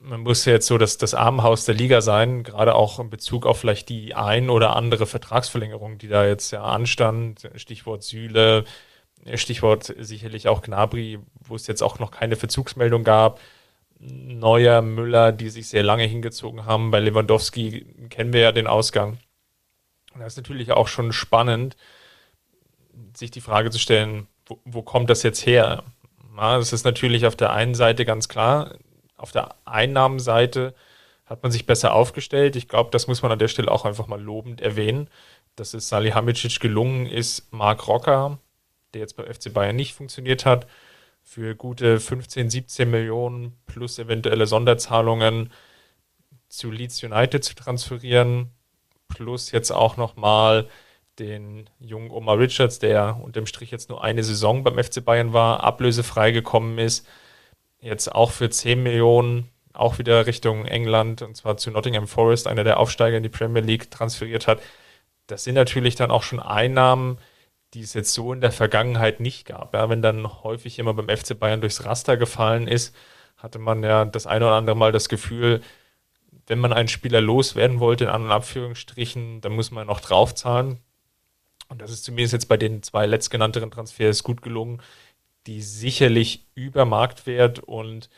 man 0.00 0.20
muss 0.20 0.44
ja 0.44 0.52
jetzt 0.52 0.66
so 0.66 0.78
das, 0.78 0.98
das 0.98 1.14
Armenhaus 1.14 1.64
der 1.64 1.74
Liga 1.74 2.00
sein, 2.00 2.42
gerade 2.42 2.74
auch 2.74 2.98
in 2.98 3.10
Bezug 3.10 3.46
auf 3.46 3.58
vielleicht 3.58 3.88
die 3.88 4.14
ein 4.14 4.50
oder 4.50 4.76
andere 4.76 5.06
Vertragsverlängerung, 5.06 5.98
die 5.98 6.08
da 6.08 6.26
jetzt 6.26 6.50
ja 6.52 6.62
anstand. 6.62 7.48
Stichwort 7.56 8.02
Süle, 8.02 8.64
Stichwort 9.34 9.94
sicherlich 9.98 10.48
auch 10.48 10.62
Gnabry, 10.62 11.18
wo 11.40 11.56
es 11.56 11.66
jetzt 11.66 11.82
auch 11.82 11.98
noch 11.98 12.10
keine 12.10 12.36
Verzugsmeldung 12.36 13.04
gab. 13.04 13.40
Neuer, 13.98 14.82
Müller, 14.82 15.32
die 15.32 15.48
sich 15.48 15.68
sehr 15.68 15.82
lange 15.82 16.04
hingezogen 16.04 16.66
haben. 16.66 16.90
Bei 16.90 17.00
Lewandowski 17.00 17.86
kennen 18.10 18.32
wir 18.32 18.40
ja 18.40 18.52
den 18.52 18.66
Ausgang. 18.66 19.18
Und 20.14 20.20
das 20.20 20.34
ist 20.34 20.36
natürlich 20.36 20.72
auch 20.72 20.88
schon 20.88 21.12
spannend, 21.12 21.76
sich 23.14 23.30
die 23.30 23.40
Frage 23.40 23.70
zu 23.70 23.78
stellen, 23.78 24.28
wo, 24.44 24.60
wo 24.64 24.82
kommt 24.82 25.10
das 25.10 25.22
jetzt 25.22 25.44
her? 25.46 25.82
Das 26.36 26.72
ist 26.72 26.84
natürlich 26.84 27.26
auf 27.26 27.36
der 27.36 27.52
einen 27.52 27.74
Seite 27.74 28.04
ganz 28.04 28.28
klar, 28.28 28.76
auf 29.16 29.32
der 29.32 29.54
Einnahmenseite 29.64 30.74
hat 31.26 31.42
man 31.42 31.50
sich 31.52 31.66
besser 31.66 31.92
aufgestellt. 31.92 32.56
Ich 32.56 32.68
glaube, 32.68 32.90
das 32.90 33.08
muss 33.08 33.22
man 33.22 33.32
an 33.32 33.38
der 33.38 33.48
Stelle 33.48 33.70
auch 33.70 33.84
einfach 33.84 34.06
mal 34.06 34.20
lobend 34.20 34.60
erwähnen, 34.60 35.08
dass 35.56 35.74
es 35.74 35.88
Salihamidzic 35.88 36.60
gelungen 36.60 37.06
ist, 37.06 37.52
Mark 37.52 37.88
Rocker, 37.88 38.38
der 38.94 39.00
jetzt 39.00 39.16
beim 39.16 39.32
FC 39.32 39.52
Bayern 39.52 39.76
nicht 39.76 39.94
funktioniert 39.94 40.46
hat, 40.46 40.66
für 41.22 41.56
gute 41.56 41.98
15, 41.98 42.50
17 42.50 42.88
Millionen 42.88 43.58
plus 43.66 43.98
eventuelle 43.98 44.46
Sonderzahlungen 44.46 45.52
zu 46.48 46.70
Leeds 46.70 47.02
United 47.02 47.42
zu 47.42 47.56
transferieren, 47.56 48.50
plus 49.08 49.50
jetzt 49.50 49.72
auch 49.72 49.96
nochmal 49.96 50.68
den 51.18 51.68
jungen 51.80 52.10
Omar 52.10 52.38
Richards, 52.38 52.78
der 52.78 53.18
unterm 53.20 53.46
Strich 53.46 53.72
jetzt 53.72 53.88
nur 53.88 54.04
eine 54.04 54.22
Saison 54.22 54.62
beim 54.62 54.78
FC 54.78 55.04
Bayern 55.04 55.32
war, 55.32 55.64
ablösefrei 55.64 56.30
gekommen 56.30 56.78
ist 56.78 57.06
jetzt 57.86 58.14
auch 58.14 58.32
für 58.32 58.50
10 58.50 58.82
Millionen 58.82 59.50
auch 59.72 59.98
wieder 59.98 60.26
Richtung 60.26 60.64
England 60.64 61.22
und 61.22 61.36
zwar 61.36 61.56
zu 61.56 61.70
Nottingham 61.70 62.06
Forest, 62.06 62.46
einer 62.46 62.64
der 62.64 62.78
Aufsteiger 62.80 63.16
in 63.16 63.22
die 63.22 63.28
Premier 63.28 63.62
League, 63.62 63.90
transferiert 63.90 64.46
hat. 64.46 64.60
Das 65.26 65.44
sind 65.44 65.54
natürlich 65.54 65.96
dann 65.96 66.10
auch 66.10 66.22
schon 66.22 66.40
Einnahmen, 66.40 67.18
die 67.74 67.80
es 67.80 67.94
jetzt 67.94 68.14
so 68.14 68.32
in 68.32 68.40
der 68.40 68.52
Vergangenheit 68.52 69.20
nicht 69.20 69.46
gab. 69.46 69.74
Ja, 69.74 69.88
wenn 69.90 70.02
dann 70.02 70.42
häufig 70.42 70.78
immer 70.78 70.94
beim 70.94 71.14
FC 71.14 71.38
Bayern 71.38 71.60
durchs 71.60 71.84
Raster 71.84 72.16
gefallen 72.16 72.68
ist, 72.68 72.94
hatte 73.36 73.58
man 73.58 73.82
ja 73.82 74.04
das 74.04 74.26
eine 74.26 74.46
oder 74.46 74.54
andere 74.54 74.76
Mal 74.76 74.92
das 74.92 75.08
Gefühl, 75.08 75.60
wenn 76.46 76.58
man 76.58 76.72
einen 76.72 76.88
Spieler 76.88 77.20
loswerden 77.20 77.80
wollte, 77.80 78.04
in 78.04 78.10
anderen 78.10 78.32
Abführungsstrichen, 78.32 79.40
dann 79.40 79.52
muss 79.52 79.70
man 79.70 79.86
noch 79.86 80.00
draufzahlen. 80.00 80.78
Und 81.68 81.82
das 81.82 81.90
ist 81.90 82.04
zumindest 82.04 82.32
jetzt 82.32 82.48
bei 82.48 82.56
den 82.56 82.82
zwei 82.82 83.06
letztgenannteren 83.06 83.70
Transfers 83.70 84.22
gut 84.22 84.42
gelungen 84.42 84.80
die 85.46 85.62
sicherlich 85.62 86.46
über 86.54 86.84
Marktwert 86.84 87.60
und 87.60 88.10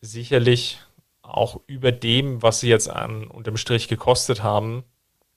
sicherlich 0.00 0.78
auch 1.22 1.60
über 1.66 1.92
dem, 1.92 2.42
was 2.42 2.60
sie 2.60 2.68
jetzt 2.68 2.88
an 2.88 3.26
unterm 3.26 3.56
Strich 3.56 3.88
gekostet 3.88 4.42
haben, 4.42 4.84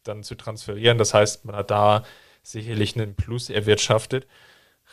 dann 0.04 0.24
zu 0.24 0.36
transferieren. 0.36 0.98
Das 0.98 1.14
heißt, 1.14 1.46
man 1.46 1.56
hat 1.56 1.72
da 1.72 2.04
sicherlich 2.42 2.96
einen 2.96 3.16
Plus 3.16 3.50
erwirtschaftet. 3.50 4.28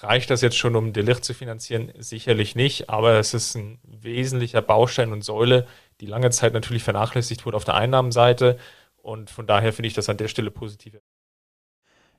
Reicht 0.01 0.31
das 0.31 0.41
jetzt 0.41 0.57
schon, 0.57 0.77
um 0.77 0.93
Delicht 0.93 1.25
zu 1.25 1.35
finanzieren? 1.35 1.93
Sicherlich 1.99 2.55
nicht, 2.55 2.89
aber 2.91 3.19
es 3.19 3.35
ist 3.35 3.55
ein 3.57 3.81
wesentlicher 3.83 4.63
Baustein 4.63 5.13
und 5.13 5.23
Säule, 5.23 5.67
die 6.01 6.07
lange 6.07 6.31
Zeit 6.31 6.53
natürlich 6.53 6.83
vernachlässigt 6.83 7.45
wurde 7.45 7.57
auf 7.57 7.65
der 7.65 7.75
Einnahmenseite. 7.75 8.59
Und 8.97 9.31
von 9.31 9.47
daher 9.47 9.73
finde 9.73 9.89
ich 9.89 9.95
das 9.95 10.09
an 10.09 10.17
der 10.17 10.29
Stelle 10.29 10.51
positiv. 10.51 10.95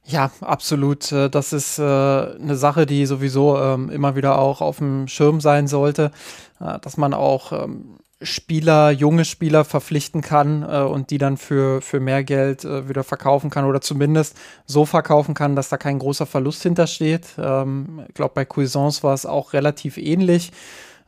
Ja, 0.05 0.31
absolut. 0.41 1.11
Äh, 1.11 1.29
das 1.29 1.53
ist 1.53 1.79
äh, 1.79 1.83
eine 1.83 2.55
Sache, 2.55 2.85
die 2.85 3.05
sowieso 3.05 3.57
ähm, 3.57 3.89
immer 3.89 4.15
wieder 4.15 4.37
auch 4.39 4.61
auf 4.61 4.77
dem 4.77 5.07
Schirm 5.07 5.41
sein 5.41 5.67
sollte, 5.67 6.11
äh, 6.59 6.79
dass 6.79 6.97
man 6.97 7.13
auch 7.13 7.51
ähm, 7.51 7.97
Spieler, 8.23 8.91
junge 8.91 9.25
Spieler 9.25 9.63
verpflichten 9.65 10.21
kann 10.21 10.63
äh, 10.63 10.81
und 10.81 11.09
die 11.09 11.17
dann 11.17 11.37
für, 11.37 11.81
für 11.81 11.99
mehr 11.99 12.23
Geld 12.23 12.63
äh, 12.65 12.87
wieder 12.89 13.03
verkaufen 13.03 13.49
kann 13.49 13.65
oder 13.65 13.81
zumindest 13.81 14.37
so 14.65 14.85
verkaufen 14.85 15.33
kann, 15.33 15.55
dass 15.55 15.69
da 15.69 15.77
kein 15.77 15.99
großer 15.99 16.25
Verlust 16.25 16.63
hintersteht. 16.63 17.27
Ähm, 17.37 18.03
ich 18.07 18.13
glaube, 18.13 18.33
bei 18.35 18.45
Cuisance 18.45 19.03
war 19.03 19.13
es 19.13 19.25
auch 19.25 19.53
relativ 19.53 19.97
ähnlich. 19.97 20.51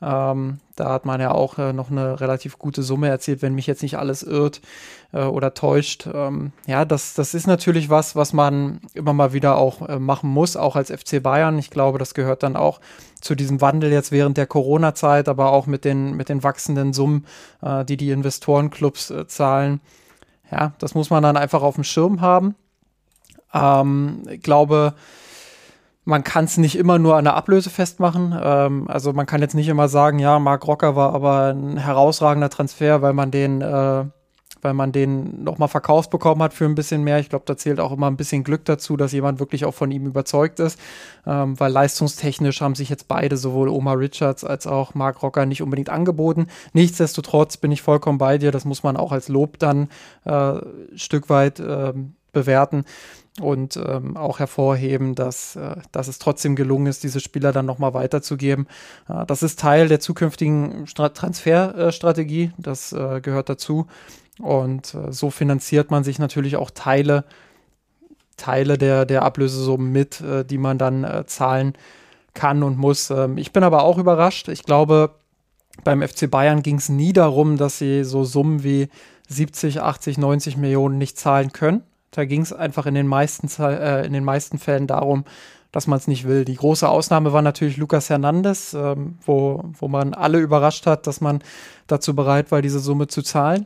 Ähm, 0.03 0.59
da 0.75 0.89
hat 0.89 1.05
man 1.05 1.21
ja 1.21 1.31
auch 1.31 1.57
äh, 1.57 1.71
noch 1.71 1.89
eine 1.89 2.19
relativ 2.19 2.59
gute 2.59 2.83
Summe 2.83 3.07
erzielt, 3.07 3.41
wenn 3.41 3.55
mich 3.55 3.67
jetzt 3.67 3.83
nicht 3.83 3.97
alles 3.97 4.21
irrt 4.23 4.59
äh, 5.13 5.23
oder 5.23 5.53
täuscht. 5.53 6.09
Ähm, 6.11 6.51
ja, 6.67 6.83
das, 6.83 7.13
das 7.13 7.33
ist 7.33 7.47
natürlich 7.47 7.89
was, 7.89 8.15
was 8.15 8.33
man 8.33 8.81
immer 8.93 9.13
mal 9.13 9.31
wieder 9.31 9.57
auch 9.57 9.87
äh, 9.87 9.99
machen 9.99 10.29
muss, 10.29 10.57
auch 10.57 10.75
als 10.75 10.91
FC 10.91 11.23
Bayern. 11.23 11.57
Ich 11.57 11.69
glaube, 11.69 11.99
das 11.99 12.13
gehört 12.13 12.43
dann 12.43 12.57
auch 12.57 12.81
zu 13.21 13.35
diesem 13.35 13.61
Wandel 13.61 13.91
jetzt 13.91 14.11
während 14.11 14.35
der 14.35 14.47
Corona-Zeit, 14.47 15.29
aber 15.29 15.51
auch 15.51 15.67
mit 15.67 15.85
den, 15.85 16.15
mit 16.17 16.27
den 16.27 16.43
wachsenden 16.43 16.91
Summen, 16.91 17.25
äh, 17.61 17.85
die 17.85 17.95
die 17.95 18.11
Investorenclubs 18.11 19.11
äh, 19.11 19.27
zahlen. 19.27 19.79
Ja, 20.51 20.73
das 20.79 20.95
muss 20.95 21.09
man 21.09 21.23
dann 21.23 21.37
einfach 21.37 21.61
auf 21.61 21.75
dem 21.75 21.85
Schirm 21.85 22.19
haben. 22.19 22.55
Ähm, 23.53 24.23
ich 24.29 24.41
glaube, 24.41 24.95
man 26.05 26.23
kann 26.23 26.45
es 26.45 26.57
nicht 26.57 26.77
immer 26.77 26.99
nur 26.99 27.15
an 27.15 27.23
der 27.23 27.35
Ablöse 27.35 27.69
festmachen. 27.69 28.37
Ähm, 28.41 28.87
also 28.89 29.13
man 29.13 29.25
kann 29.25 29.41
jetzt 29.41 29.55
nicht 29.55 29.69
immer 29.69 29.87
sagen, 29.87 30.19
ja, 30.19 30.39
Marc 30.39 30.67
Rocker 30.67 30.95
war 30.95 31.13
aber 31.13 31.53
ein 31.53 31.77
herausragender 31.77 32.49
Transfer, 32.49 33.01
weil 33.01 33.13
man 33.13 33.31
den, 33.31 33.61
äh, 33.61 34.05
weil 34.61 34.73
man 34.73 34.91
den 34.91 35.43
nochmal 35.43 35.67
verkauft 35.67 36.09
bekommen 36.09 36.41
hat 36.41 36.53
für 36.53 36.65
ein 36.65 36.75
bisschen 36.75 37.03
mehr. 37.03 37.19
Ich 37.19 37.29
glaube, 37.29 37.45
da 37.45 37.57
zählt 37.57 37.79
auch 37.79 37.91
immer 37.91 38.07
ein 38.07 38.17
bisschen 38.17 38.43
Glück 38.43 38.65
dazu, 38.65 38.97
dass 38.97 39.11
jemand 39.11 39.39
wirklich 39.39 39.65
auch 39.65 39.73
von 39.73 39.91
ihm 39.91 40.05
überzeugt 40.05 40.59
ist. 40.59 40.79
Ähm, 41.25 41.57
weil 41.59 41.71
leistungstechnisch 41.71 42.61
haben 42.61 42.75
sich 42.75 42.89
jetzt 42.89 43.07
beide, 43.07 43.37
sowohl 43.37 43.69
Omar 43.69 43.97
Richards 43.97 44.43
als 44.43 44.67
auch 44.67 44.95
Marc 44.95 45.21
Rocker, 45.23 45.45
nicht 45.45 45.61
unbedingt 45.61 45.89
angeboten. 45.89 46.47
Nichtsdestotrotz 46.73 47.57
bin 47.57 47.71
ich 47.71 47.81
vollkommen 47.81 48.17
bei 48.17 48.37
dir. 48.37 48.51
Das 48.51 48.65
muss 48.65 48.83
man 48.83 48.97
auch 48.97 49.11
als 49.13 49.29
Lob 49.29 49.57
dann 49.59 49.87
äh, 50.25 50.55
Stück 50.95 51.29
weit 51.29 51.59
äh, 51.59 51.93
bewerten 52.33 52.85
und 53.41 53.77
ähm, 53.77 54.15
auch 54.15 54.39
hervorheben, 54.39 55.15
dass, 55.15 55.55
äh, 55.55 55.77
dass 55.91 56.07
es 56.07 56.19
trotzdem 56.19 56.55
gelungen 56.55 56.87
ist, 56.87 57.03
diese 57.03 57.19
Spieler 57.19 57.51
dann 57.51 57.65
nochmal 57.65 57.93
weiterzugeben. 57.93 58.67
Äh, 59.09 59.25
das 59.25 59.41
ist 59.41 59.59
Teil 59.59 59.87
der 59.87 59.99
zukünftigen 59.99 60.85
Stra 60.85 61.09
Transferstrategie, 61.09 62.51
das 62.57 62.93
äh, 62.93 63.21
gehört 63.21 63.49
dazu. 63.49 63.87
Und 64.39 64.93
äh, 64.93 65.11
so 65.11 65.29
finanziert 65.29 65.89
man 65.89 66.03
sich 66.03 66.19
natürlich 66.19 66.57
auch 66.57 66.71
Teile, 66.71 67.25
Teile 68.37 68.77
der, 68.77 69.05
der 69.05 69.23
Ablösesummen 69.23 69.91
mit, 69.91 70.21
äh, 70.21 70.43
die 70.45 70.57
man 70.57 70.77
dann 70.77 71.03
äh, 71.03 71.25
zahlen 71.25 71.73
kann 72.33 72.61
und 72.63 72.77
muss. 72.77 73.09
Ähm, 73.09 73.37
ich 73.37 73.51
bin 73.51 73.63
aber 73.63 73.83
auch 73.83 73.97
überrascht. 73.97 74.47
Ich 74.47 74.63
glaube, 74.63 75.11
beim 75.83 76.07
FC 76.07 76.29
Bayern 76.29 76.61
ging 76.61 76.77
es 76.77 76.89
nie 76.89 77.13
darum, 77.13 77.57
dass 77.57 77.79
sie 77.79 78.03
so 78.03 78.23
Summen 78.23 78.63
wie 78.63 78.89
70, 79.29 79.81
80, 79.81 80.17
90 80.19 80.57
Millionen 80.57 80.97
nicht 80.97 81.17
zahlen 81.17 81.51
können. 81.51 81.83
Da 82.13 82.25
ging 82.25 82.41
es 82.41 82.53
einfach 82.53 82.85
in 82.85 82.95
den, 82.95 83.07
meisten, 83.07 83.49
äh, 83.61 84.05
in 84.05 84.13
den 84.13 84.23
meisten 84.23 84.59
Fällen 84.59 84.87
darum, 84.87 85.25
dass 85.73 85.87
man 85.87 85.97
es 85.97 86.07
nicht 86.07 86.25
will. 86.25 86.45
Die 86.45 86.55
große 86.55 86.87
Ausnahme 86.87 87.33
war 87.33 87.41
natürlich 87.41 87.77
Lucas 87.77 88.09
Hernandez, 88.09 88.73
ähm, 88.73 89.17
wo, 89.25 89.63
wo 89.73 89.87
man 89.87 90.13
alle 90.13 90.37
überrascht 90.37 90.85
hat, 90.85 91.07
dass 91.07 91.19
man 91.19 91.41
dazu 91.87 92.15
bereit 92.15 92.51
war, 92.51 92.61
diese 92.61 92.79
Summe 92.79 93.07
zu 93.07 93.23
zahlen. 93.23 93.65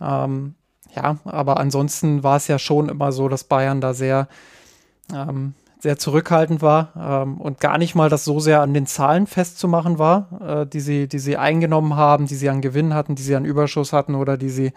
Ähm, 0.00 0.54
ja, 0.96 1.18
aber 1.24 1.58
ansonsten 1.60 2.22
war 2.22 2.36
es 2.36 2.48
ja 2.48 2.58
schon 2.58 2.88
immer 2.88 3.12
so, 3.12 3.28
dass 3.28 3.44
Bayern 3.44 3.82
da 3.82 3.92
sehr, 3.92 4.28
ähm, 5.14 5.54
sehr 5.78 5.98
zurückhaltend 5.98 6.62
war 6.62 6.92
ähm, 6.98 7.38
und 7.38 7.60
gar 7.60 7.76
nicht 7.76 7.94
mal 7.94 8.08
das 8.08 8.24
so 8.24 8.40
sehr 8.40 8.62
an 8.62 8.72
den 8.72 8.86
Zahlen 8.86 9.26
festzumachen 9.26 9.98
war, 9.98 10.62
äh, 10.62 10.66
die, 10.66 10.80
sie, 10.80 11.06
die 11.06 11.18
sie 11.18 11.36
eingenommen 11.36 11.96
haben, 11.96 12.26
die 12.26 12.34
sie 12.34 12.48
an 12.48 12.62
Gewinn 12.62 12.94
hatten, 12.94 13.14
die 13.14 13.22
sie 13.22 13.36
an 13.36 13.44
Überschuss 13.44 13.92
hatten 13.92 14.14
oder 14.14 14.38
die 14.38 14.50
sie 14.50 14.72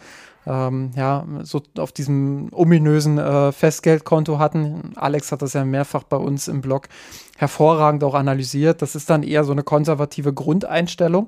ähm, 0.47 0.91
ja, 0.95 1.25
so 1.43 1.61
auf 1.77 1.91
diesem 1.91 2.49
ominösen 2.51 3.17
äh, 3.17 3.51
Festgeldkonto 3.51 4.39
hatten. 4.39 4.93
Alex 4.95 5.31
hat 5.31 5.41
das 5.41 5.53
ja 5.53 5.65
mehrfach 5.65 6.03
bei 6.03 6.17
uns 6.17 6.47
im 6.47 6.61
Blog 6.61 6.87
hervorragend 7.37 8.03
auch 8.03 8.13
analysiert. 8.13 8.81
Das 8.81 8.95
ist 8.95 9.09
dann 9.09 9.23
eher 9.23 9.43
so 9.43 9.51
eine 9.51 9.63
konservative 9.63 10.33
Grundeinstellung. 10.33 11.27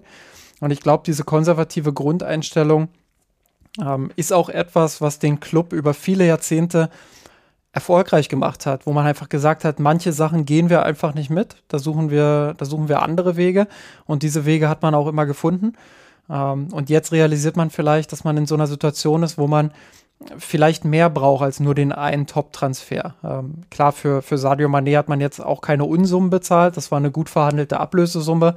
Und 0.60 0.72
ich 0.72 0.82
glaube, 0.82 1.04
diese 1.06 1.24
konservative 1.24 1.94
Grundeinstellung 1.94 2.90
ähm, 3.82 4.12
ist 4.16 4.34
auch 4.34 4.50
etwas, 4.50 5.02
was 5.02 5.20
den 5.20 5.40
Club 5.40 5.74
über 5.74 5.94
viele 5.94 6.26
Jahrzehnte 6.26 6.90
erfolgreich 7.72 8.28
gemacht 8.28 8.66
hat, 8.66 8.88
wo 8.88 8.94
man 8.94 9.06
einfach 9.06 9.30
gesagt 9.30 9.64
hat, 9.64 9.80
manche 9.80 10.12
Sachen 10.12 10.46
gehen 10.46 10.70
wir 10.70 10.84
einfach 10.84 11.14
nicht 11.14 11.30
mit, 11.30 11.58
da 11.68 11.78
suchen 11.78 12.10
wir, 12.10 12.56
da 12.58 12.66
suchen 12.66 12.90
wir 12.90 13.04
andere 13.04 13.36
Wege 13.38 13.68
und 14.06 14.24
diese 14.24 14.46
Wege 14.46 14.68
hat 14.68 14.82
man 14.82 14.96
auch 14.96 15.08
immer 15.08 15.28
gefunden. 15.28 15.74
Ähm, 16.30 16.68
und 16.72 16.90
jetzt 16.90 17.12
realisiert 17.12 17.58
man 17.58 17.70
vielleicht, 17.70 18.12
dass 18.12 18.24
man 18.24 18.38
in 18.38 18.46
so 18.46 18.56
einer 18.56 18.68
Situation 18.68 19.24
ist, 19.24 19.38
wo 19.38 19.48
man 19.48 19.72
vielleicht 20.38 20.84
mehr 20.84 21.10
braucht 21.10 21.44
als 21.44 21.60
nur 21.60 21.76
den 21.76 21.92
einen 21.92 22.26
Top-Transfer. 22.26 23.14
Ähm, 23.24 23.62
klar, 23.70 23.92
für, 23.92 24.22
für 24.22 24.38
Sadio 24.38 24.68
Mané 24.68 24.98
hat 24.98 25.10
man 25.10 25.22
jetzt 25.22 25.40
auch 25.40 25.62
keine 25.62 25.86
Unsummen 25.86 26.30
bezahlt. 26.30 26.76
Das 26.76 26.92
war 26.92 26.98
eine 26.98 27.12
gut 27.12 27.30
verhandelte 27.30 27.80
Ablösesumme. 27.80 28.56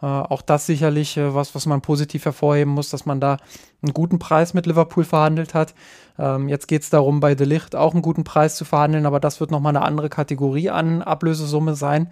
Äh, 0.00 0.06
auch 0.06 0.40
das 0.40 0.66
sicherlich 0.66 1.16
äh, 1.18 1.34
was, 1.34 1.54
was 1.54 1.66
man 1.66 1.82
positiv 1.82 2.24
hervorheben 2.24 2.72
muss, 2.72 2.88
dass 2.88 3.04
man 3.04 3.20
da 3.20 3.36
einen 3.82 3.92
guten 3.92 4.18
Preis 4.18 4.54
mit 4.54 4.66
Liverpool 4.66 5.04
verhandelt 5.04 5.52
hat. 5.52 5.74
Ähm, 6.18 6.48
jetzt 6.48 6.66
geht 6.66 6.82
es 6.82 6.90
darum, 6.90 7.20
bei 7.20 7.34
De 7.34 7.46
Licht 7.46 7.76
auch 7.76 7.92
einen 7.92 8.02
guten 8.02 8.24
Preis 8.24 8.56
zu 8.56 8.64
verhandeln, 8.64 9.04
aber 9.04 9.20
das 9.20 9.38
wird 9.38 9.50
nochmal 9.50 9.76
eine 9.76 9.84
andere 9.84 10.08
Kategorie 10.08 10.70
an 10.70 11.02
Ablösesumme 11.02 11.74
sein. 11.74 12.08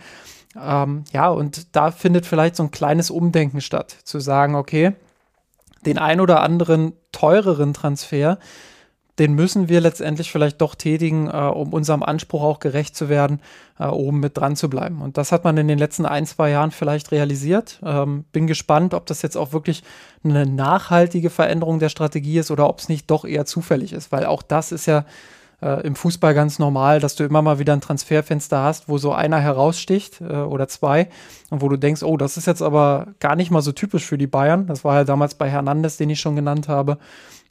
Ähm, 0.59 1.05
ja, 1.13 1.29
und 1.29 1.75
da 1.77 1.91
findet 1.91 2.27
vielleicht 2.27 2.57
so 2.57 2.65
ein 2.65 2.71
kleines 2.71 3.11
Umdenken 3.11 3.61
statt, 3.61 3.97
zu 4.05 4.21
sagen, 4.21 4.55
okay, 4.55 4.93
den 5.87 5.99
ein 5.99 6.21
oder 6.21 6.43
anderen 6.43 6.93
teureren 7.13 7.73
Transfer, 7.73 8.39
den 9.19 9.35
müssen 9.35 9.69
wir 9.69 9.83
letztendlich 9.83 10.33
vielleicht 10.33 10.61
doch 10.63 10.75
tätigen, 10.75 11.29
äh, 11.29 11.33
um 11.33 11.75
unserem 11.75 12.03
Anspruch 12.03 12.43
auch 12.43 12.59
gerecht 12.59 12.97
zu 12.97 13.11
werden, 13.11 13.41
äh, 13.79 13.85
oben 13.85 14.19
mit 14.19 14.39
dran 14.39 14.57
zu 14.57 14.71
bleiben. 14.71 15.03
Und 15.03 15.19
das 15.19 15.31
hat 15.31 15.45
man 15.45 15.59
in 15.59 15.69
den 15.69 15.79
letzten 15.79 16.07
ein, 16.07 16.25
zwei 16.25 16.51
Jahren 16.51 16.71
vielleicht 16.71 17.13
realisiert. 17.13 17.81
Ähm, 17.85 18.25
bin 18.33 18.47
gespannt, 18.47 18.95
ob 18.95 19.05
das 19.07 19.21
jetzt 19.21 19.37
auch 19.37 19.53
wirklich 19.53 19.83
eine 20.25 20.47
nachhaltige 20.47 21.29
Veränderung 21.29 21.81
der 21.81 21.91
Strategie 21.91 22.39
ist 22.39 22.51
oder 22.51 22.67
ob 22.67 22.79
es 22.79 22.89
nicht 22.89 23.11
doch 23.11 23.27
eher 23.27 23.45
zufällig 23.45 23.93
ist, 23.93 24.11
weil 24.11 24.25
auch 24.25 24.43
das 24.43 24.73
ist 24.73 24.87
ja 24.87 25.05
äh, 25.63 25.87
im 25.87 25.95
Fußball 25.95 26.35
ganz 26.35 26.59
normal, 26.59 27.01
dass 27.01 27.17
du 27.17 27.25
immer 27.25 27.43
mal 27.43 27.59
wieder 27.59 27.73
ein 27.73 27.81
Transferfenster 27.81 28.63
hast, 28.63 28.89
wo 28.89 28.99
so 28.99 29.13
einer 29.13 29.41
heraussticht 29.41 30.21
äh, 30.21 30.25
oder 30.25 30.69
zwei 30.69 31.09
und 31.51 31.61
wo 31.61 31.69
du 31.69 31.77
denkst, 31.77 32.03
oh, 32.03 32.17
das 32.17 32.37
ist 32.37 32.47
jetzt 32.47 32.63
aber 32.63 33.09
gar 33.21 33.37
nicht 33.37 33.51
mal 33.51 33.63
so 33.63 33.73
typisch 33.73 34.05
für 34.05 34.19
die 34.19 34.27
Bayern. 34.27 34.67
Das 34.67 34.85
war 34.85 34.97
ja 34.97 35.05
damals 35.05 35.35
bei 35.35 35.49
Hernandez, 35.49 35.97
den 35.97 36.11
ich 36.11 36.21
schon 36.21 36.37
genannt 36.37 36.69
habe, 36.69 36.99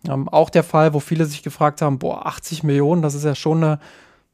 ähm, 0.07 0.29
auch 0.29 0.49
der 0.49 0.63
Fall, 0.63 0.93
wo 0.93 0.99
viele 0.99 1.25
sich 1.25 1.43
gefragt 1.43 1.81
haben, 1.81 1.99
boah, 1.99 2.25
80 2.25 2.63
Millionen, 2.63 3.01
das 3.01 3.15
ist 3.15 3.25
ja 3.25 3.35
schon 3.35 3.63
eine, 3.63 3.79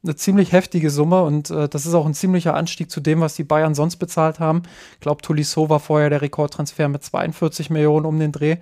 eine 0.04 0.16
ziemlich 0.16 0.52
heftige 0.52 0.92
Summe 0.92 1.24
und 1.24 1.50
äh, 1.50 1.68
das 1.68 1.86
ist 1.86 1.96
auch 1.96 2.06
ein 2.06 2.14
ziemlicher 2.14 2.54
Anstieg 2.54 2.92
zu 2.92 3.02
dem, 3.02 3.22
was 3.22 3.36
die 3.36 3.44
Bayern 3.44 3.74
sonst 3.74 3.98
bezahlt 3.98 4.40
haben. 4.40 4.64
Ich 4.94 5.00
glaube, 5.00 5.22
Tolisso 5.24 5.70
war 5.70 5.80
vorher 5.80 6.10
der 6.10 6.22
Rekordtransfer 6.22 6.88
mit 6.88 7.04
42 7.04 7.72
Millionen 7.72 8.06
um 8.06 8.20
den 8.20 8.32
Dreh. 8.32 8.58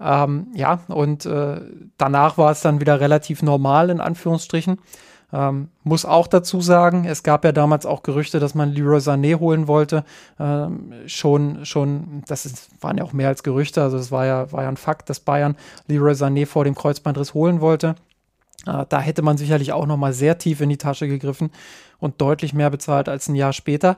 Ähm, 0.00 0.48
ja, 0.54 0.80
und 0.88 1.26
äh, 1.26 1.60
danach 1.96 2.38
war 2.38 2.50
es 2.50 2.60
dann 2.60 2.80
wieder 2.80 3.00
relativ 3.00 3.42
normal, 3.42 3.90
in 3.90 4.00
Anführungsstrichen. 4.00 4.78
Ähm, 5.32 5.70
muss 5.82 6.04
auch 6.04 6.28
dazu 6.28 6.60
sagen, 6.60 7.04
es 7.04 7.22
gab 7.22 7.44
ja 7.44 7.50
damals 7.50 7.84
auch 7.84 8.02
Gerüchte, 8.02 8.38
dass 8.38 8.54
man 8.54 8.72
Leroy 8.72 8.98
Sané 8.98 9.40
holen 9.40 9.66
wollte. 9.66 10.04
Ähm, 10.38 10.92
schon, 11.06 11.64
schon, 11.64 12.22
das 12.28 12.46
ist, 12.46 12.68
waren 12.80 12.98
ja 12.98 13.04
auch 13.04 13.12
mehr 13.12 13.28
als 13.28 13.42
Gerüchte, 13.42 13.82
also 13.82 13.96
es 13.96 14.12
war 14.12 14.24
ja, 14.24 14.52
war 14.52 14.62
ja 14.62 14.68
ein 14.68 14.76
Fakt, 14.76 15.10
dass 15.10 15.18
Bayern 15.18 15.56
Leroy 15.88 16.12
Sané 16.12 16.46
vor 16.46 16.64
dem 16.64 16.76
Kreuzbandriss 16.76 17.34
holen 17.34 17.60
wollte. 17.60 17.96
Äh, 18.66 18.86
da 18.88 19.00
hätte 19.00 19.22
man 19.22 19.36
sicherlich 19.36 19.72
auch 19.72 19.86
noch 19.86 19.96
mal 19.96 20.12
sehr 20.12 20.38
tief 20.38 20.60
in 20.60 20.68
die 20.68 20.78
Tasche 20.78 21.08
gegriffen 21.08 21.50
und 21.98 22.20
deutlich 22.20 22.54
mehr 22.54 22.70
bezahlt 22.70 23.08
als 23.08 23.28
ein 23.28 23.34
Jahr 23.34 23.52
später. 23.52 23.96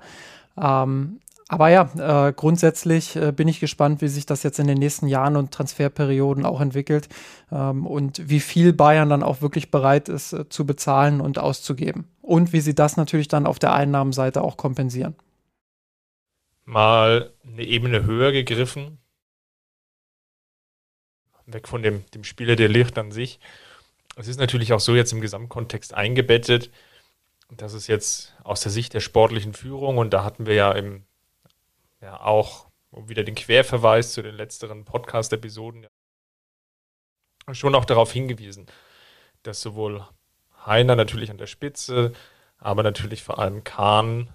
Ähm, 0.60 1.20
aber 1.48 1.70
ja, 1.70 2.28
äh, 2.28 2.32
grundsätzlich 2.34 3.16
äh, 3.16 3.32
bin 3.32 3.48
ich 3.48 3.58
gespannt, 3.58 4.02
wie 4.02 4.08
sich 4.08 4.26
das 4.26 4.42
jetzt 4.42 4.58
in 4.58 4.66
den 4.66 4.76
nächsten 4.76 5.06
Jahren 5.08 5.34
und 5.34 5.50
Transferperioden 5.50 6.44
auch 6.44 6.60
entwickelt 6.60 7.08
ähm, 7.50 7.86
und 7.86 8.28
wie 8.28 8.40
viel 8.40 8.74
Bayern 8.74 9.08
dann 9.08 9.22
auch 9.22 9.40
wirklich 9.40 9.70
bereit 9.70 10.10
ist 10.10 10.34
äh, 10.34 10.46
zu 10.50 10.66
bezahlen 10.66 11.22
und 11.22 11.38
auszugeben. 11.38 12.06
Und 12.20 12.52
wie 12.52 12.60
sie 12.60 12.74
das 12.74 12.98
natürlich 12.98 13.28
dann 13.28 13.46
auf 13.46 13.58
der 13.58 13.72
Einnahmenseite 13.72 14.42
auch 14.42 14.58
kompensieren. 14.58 15.16
Mal 16.66 17.32
eine 17.46 17.64
Ebene 17.64 18.04
höher 18.04 18.30
gegriffen. 18.30 18.98
Weg 21.46 21.66
von 21.66 21.82
dem, 21.82 22.04
dem 22.12 22.24
Spieler 22.24 22.56
der 22.56 22.68
Licht 22.68 22.98
an 22.98 23.10
sich. 23.10 23.40
Es 24.16 24.28
ist 24.28 24.38
natürlich 24.38 24.74
auch 24.74 24.80
so 24.80 24.94
jetzt 24.94 25.14
im 25.14 25.22
Gesamtkontext 25.22 25.94
eingebettet. 25.94 26.70
Das 27.56 27.72
ist 27.72 27.86
jetzt 27.86 28.34
aus 28.44 28.60
der 28.60 28.70
Sicht 28.70 28.92
der 28.92 29.00
sportlichen 29.00 29.54
Führung 29.54 29.96
und 29.96 30.12
da 30.12 30.24
hatten 30.24 30.44
wir 30.44 30.52
ja 30.52 30.72
im 30.72 31.04
ja 32.00 32.20
auch 32.20 32.68
um 32.90 33.08
wieder 33.08 33.24
den 33.24 33.34
Querverweis 33.34 34.12
zu 34.12 34.22
den 34.22 34.34
letzteren 34.34 34.84
Podcast-Episoden 34.84 35.86
schon 37.52 37.74
auch 37.74 37.84
darauf 37.84 38.12
hingewiesen, 38.12 38.66
dass 39.42 39.60
sowohl 39.60 40.06
Heiner 40.66 40.96
natürlich 40.96 41.30
an 41.30 41.38
der 41.38 41.46
Spitze, 41.46 42.12
aber 42.58 42.82
natürlich 42.82 43.22
vor 43.22 43.38
allem 43.38 43.64
Kahn 43.64 44.28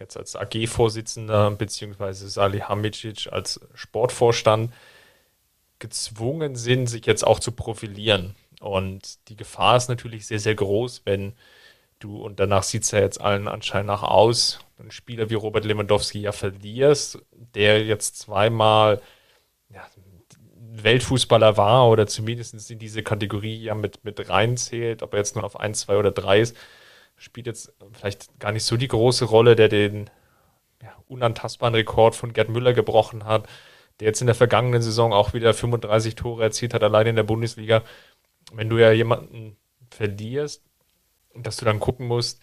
jetzt 0.00 0.16
als 0.16 0.36
AG-Vorsitzender 0.36 1.50
beziehungsweise 1.52 2.28
Salihamidzic 2.28 3.32
als 3.32 3.60
Sportvorstand 3.74 4.72
gezwungen 5.78 6.56
sind, 6.56 6.88
sich 6.88 7.06
jetzt 7.06 7.26
auch 7.26 7.40
zu 7.40 7.52
profilieren. 7.52 8.34
Und 8.60 9.28
die 9.28 9.36
Gefahr 9.36 9.76
ist 9.76 9.88
natürlich 9.88 10.26
sehr, 10.26 10.40
sehr 10.40 10.54
groß, 10.54 11.02
wenn 11.04 11.34
du, 11.98 12.16
und 12.16 12.40
danach 12.40 12.62
sieht 12.62 12.84
es 12.84 12.90
ja 12.90 13.00
jetzt 13.00 13.20
allen 13.20 13.48
anscheinend 13.48 13.88
nach 13.88 14.02
aus, 14.02 14.60
einen 14.78 14.90
Spieler 14.90 15.30
wie 15.30 15.34
Robert 15.34 15.64
Lewandowski 15.64 16.20
ja 16.20 16.32
verlierst, 16.32 17.18
der 17.32 17.84
jetzt 17.84 18.18
zweimal 18.18 19.00
ja, 19.70 19.86
Weltfußballer 20.84 21.56
war 21.56 21.88
oder 21.88 22.06
zumindest 22.06 22.70
in 22.70 22.78
diese 22.78 23.02
Kategorie 23.02 23.62
ja 23.62 23.74
mit, 23.74 24.04
mit 24.04 24.28
reinzählt, 24.28 25.02
ob 25.02 25.14
er 25.14 25.18
jetzt 25.18 25.34
nur 25.34 25.44
auf 25.44 25.58
1, 25.58 25.80
2 25.80 25.96
oder 25.96 26.10
3 26.12 26.40
ist, 26.40 26.56
spielt 27.16 27.46
jetzt 27.46 27.72
vielleicht 27.92 28.38
gar 28.38 28.52
nicht 28.52 28.64
so 28.64 28.76
die 28.76 28.88
große 28.88 29.24
Rolle, 29.24 29.56
der 29.56 29.68
den 29.68 30.10
ja, 30.82 30.94
unantastbaren 31.08 31.74
Rekord 31.74 32.14
von 32.14 32.32
Gerd 32.32 32.48
Müller 32.48 32.72
gebrochen 32.72 33.24
hat, 33.24 33.48
der 33.98 34.06
jetzt 34.08 34.20
in 34.20 34.26
der 34.28 34.36
vergangenen 34.36 34.82
Saison 34.82 35.12
auch 35.12 35.34
wieder 35.34 35.52
35 35.52 36.14
Tore 36.14 36.44
erzielt 36.44 36.74
hat, 36.74 36.84
allein 36.84 37.08
in 37.08 37.16
der 37.16 37.24
Bundesliga. 37.24 37.82
Wenn 38.52 38.68
du 38.68 38.78
ja 38.78 38.92
jemanden 38.92 39.56
verlierst, 39.90 40.67
dass 41.34 41.56
du 41.56 41.64
dann 41.64 41.80
gucken 41.80 42.06
musst, 42.06 42.42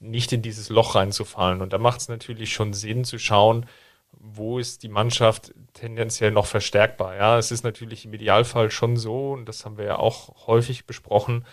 nicht 0.00 0.32
in 0.32 0.42
dieses 0.42 0.68
Loch 0.68 0.94
reinzufallen. 0.94 1.62
Und 1.62 1.72
da 1.72 1.78
macht 1.78 2.00
es 2.00 2.08
natürlich 2.08 2.52
schon 2.52 2.72
Sinn 2.72 3.04
zu 3.04 3.18
schauen, 3.18 3.66
wo 4.12 4.58
ist 4.58 4.82
die 4.82 4.88
Mannschaft 4.88 5.54
tendenziell 5.72 6.32
noch 6.32 6.46
verstärkbar. 6.46 7.16
Ja, 7.16 7.38
es 7.38 7.50
ist 7.50 7.64
natürlich 7.64 8.04
im 8.04 8.12
Idealfall 8.12 8.70
schon 8.70 8.96
so, 8.96 9.32
und 9.32 9.46
das 9.46 9.64
haben 9.64 9.78
wir 9.78 9.84
ja 9.84 9.98
auch 9.98 10.46
häufig 10.46 10.86
besprochen, 10.86 11.46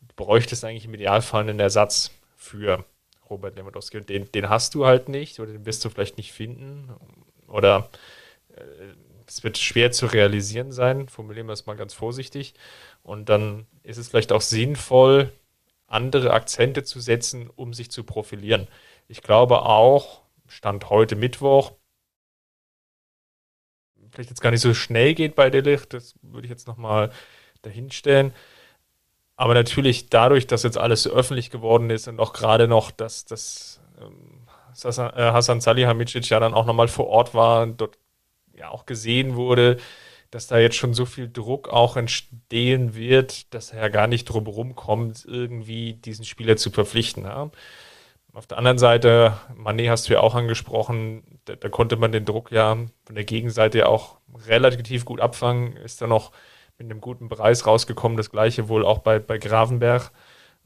du 0.00 0.14
bräuchtest 0.16 0.64
eigentlich 0.64 0.86
im 0.86 0.94
Idealfall 0.94 1.42
einen 1.42 1.60
Ersatz 1.60 2.12
für 2.36 2.84
Robert 3.28 3.56
Lewandowski. 3.56 3.98
Und 3.98 4.08
den, 4.08 4.30
den 4.32 4.48
hast 4.48 4.74
du 4.74 4.86
halt 4.86 5.08
nicht 5.08 5.40
oder 5.40 5.52
den 5.52 5.66
wirst 5.66 5.84
du 5.84 5.90
vielleicht 5.90 6.16
nicht 6.16 6.32
finden. 6.32 6.90
Oder 7.48 7.90
äh, 8.54 8.62
es 9.26 9.42
wird 9.42 9.58
schwer 9.58 9.92
zu 9.92 10.06
realisieren 10.06 10.72
sein, 10.72 11.08
formulieren 11.08 11.46
wir 11.46 11.52
es 11.52 11.66
mal 11.66 11.76
ganz 11.76 11.94
vorsichtig. 11.94 12.54
Und 13.02 13.28
dann 13.28 13.66
ist 13.82 13.96
es 13.96 14.08
vielleicht 14.08 14.32
auch 14.32 14.40
sinnvoll, 14.40 15.32
andere 15.92 16.32
Akzente 16.32 16.84
zu 16.84 17.00
setzen, 17.00 17.50
um 17.54 17.74
sich 17.74 17.90
zu 17.90 18.04
profilieren. 18.04 18.68
Ich 19.08 19.22
glaube 19.22 19.62
auch, 19.62 20.22
Stand 20.46 20.90
heute 20.90 21.16
Mittwoch, 21.16 21.72
vielleicht 24.10 24.30
jetzt 24.30 24.40
gar 24.42 24.50
nicht 24.50 24.60
so 24.60 24.74
schnell 24.74 25.14
geht 25.14 25.34
bei 25.34 25.50
Delicht, 25.50 25.92
das 25.94 26.14
würde 26.22 26.46
ich 26.46 26.50
jetzt 26.50 26.66
nochmal 26.66 27.10
dahinstellen. 27.62 28.32
Aber 29.36 29.54
natürlich 29.54 30.10
dadurch, 30.10 30.46
dass 30.46 30.62
jetzt 30.62 30.78
alles 30.78 31.04
so 31.04 31.10
öffentlich 31.10 31.50
geworden 31.50 31.90
ist 31.90 32.06
und 32.06 32.20
auch 32.20 32.32
gerade 32.32 32.68
noch, 32.68 32.90
dass, 32.90 33.24
dass 33.24 33.80
ähm, 34.00 34.46
Hassan 34.74 35.58
äh, 35.58 35.60
Salihamidzic 35.60 36.28
ja 36.28 36.38
dann 36.38 36.54
auch 36.54 36.66
nochmal 36.66 36.88
vor 36.88 37.08
Ort 37.08 37.34
war 37.34 37.62
und 37.62 37.80
dort 37.80 37.98
ja 38.54 38.68
auch 38.68 38.86
gesehen 38.86 39.34
wurde, 39.34 39.78
dass 40.32 40.46
da 40.46 40.58
jetzt 40.58 40.76
schon 40.76 40.94
so 40.94 41.04
viel 41.04 41.30
Druck 41.30 41.68
auch 41.68 41.96
entstehen 41.96 42.94
wird, 42.94 43.52
dass 43.52 43.70
er 43.70 43.82
ja 43.82 43.88
gar 43.88 44.06
nicht 44.06 44.24
drum 44.24 44.46
rumkommt, 44.46 45.26
irgendwie 45.26 45.92
diesen 45.92 46.24
Spieler 46.24 46.56
zu 46.56 46.70
verpflichten. 46.70 47.24
Ja. 47.24 47.50
Auf 48.32 48.46
der 48.46 48.56
anderen 48.56 48.78
Seite, 48.78 49.38
Manet 49.54 49.90
hast 49.90 50.08
du 50.08 50.14
ja 50.14 50.20
auch 50.20 50.34
angesprochen, 50.34 51.22
da, 51.44 51.54
da, 51.54 51.68
konnte 51.68 51.96
man 51.96 52.12
den 52.12 52.24
Druck 52.24 52.50
ja 52.50 52.78
von 53.04 53.14
der 53.14 53.24
Gegenseite 53.24 53.80
ja 53.80 53.86
auch 53.86 54.16
relativ 54.48 55.04
gut 55.04 55.20
abfangen, 55.20 55.76
ist 55.76 56.00
dann 56.00 56.08
noch 56.08 56.32
mit 56.78 56.90
einem 56.90 57.02
guten 57.02 57.28
Preis 57.28 57.66
rausgekommen, 57.66 58.16
das 58.16 58.30
gleiche 58.30 58.70
wohl 58.70 58.86
auch 58.86 59.00
bei, 59.00 59.18
bei 59.18 59.36
Gravenberg. 59.36 60.12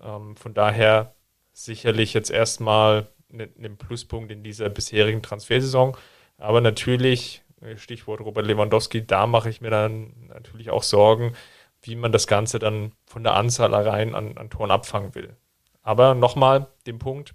Ähm, 0.00 0.36
von 0.36 0.54
daher 0.54 1.16
sicherlich 1.52 2.14
jetzt 2.14 2.30
erstmal 2.30 3.08
ein 3.32 3.50
ne, 3.56 3.70
Pluspunkt 3.70 4.30
in 4.30 4.44
dieser 4.44 4.68
bisherigen 4.68 5.22
Transfersaison. 5.22 5.96
Aber 6.38 6.60
natürlich, 6.60 7.42
Stichwort 7.76 8.20
Robert 8.20 8.46
Lewandowski, 8.46 9.06
da 9.06 9.26
mache 9.26 9.48
ich 9.48 9.60
mir 9.60 9.70
dann 9.70 10.12
natürlich 10.28 10.70
auch 10.70 10.82
Sorgen, 10.82 11.34
wie 11.82 11.96
man 11.96 12.12
das 12.12 12.26
Ganze 12.26 12.58
dann 12.58 12.92
von 13.06 13.22
der 13.22 13.34
Anzahl 13.34 13.72
rein 13.74 14.14
an, 14.14 14.36
an 14.36 14.50
Toren 14.50 14.70
abfangen 14.70 15.14
will. 15.14 15.36
Aber 15.82 16.14
nochmal 16.14 16.68
den 16.86 16.98
Punkt, 16.98 17.34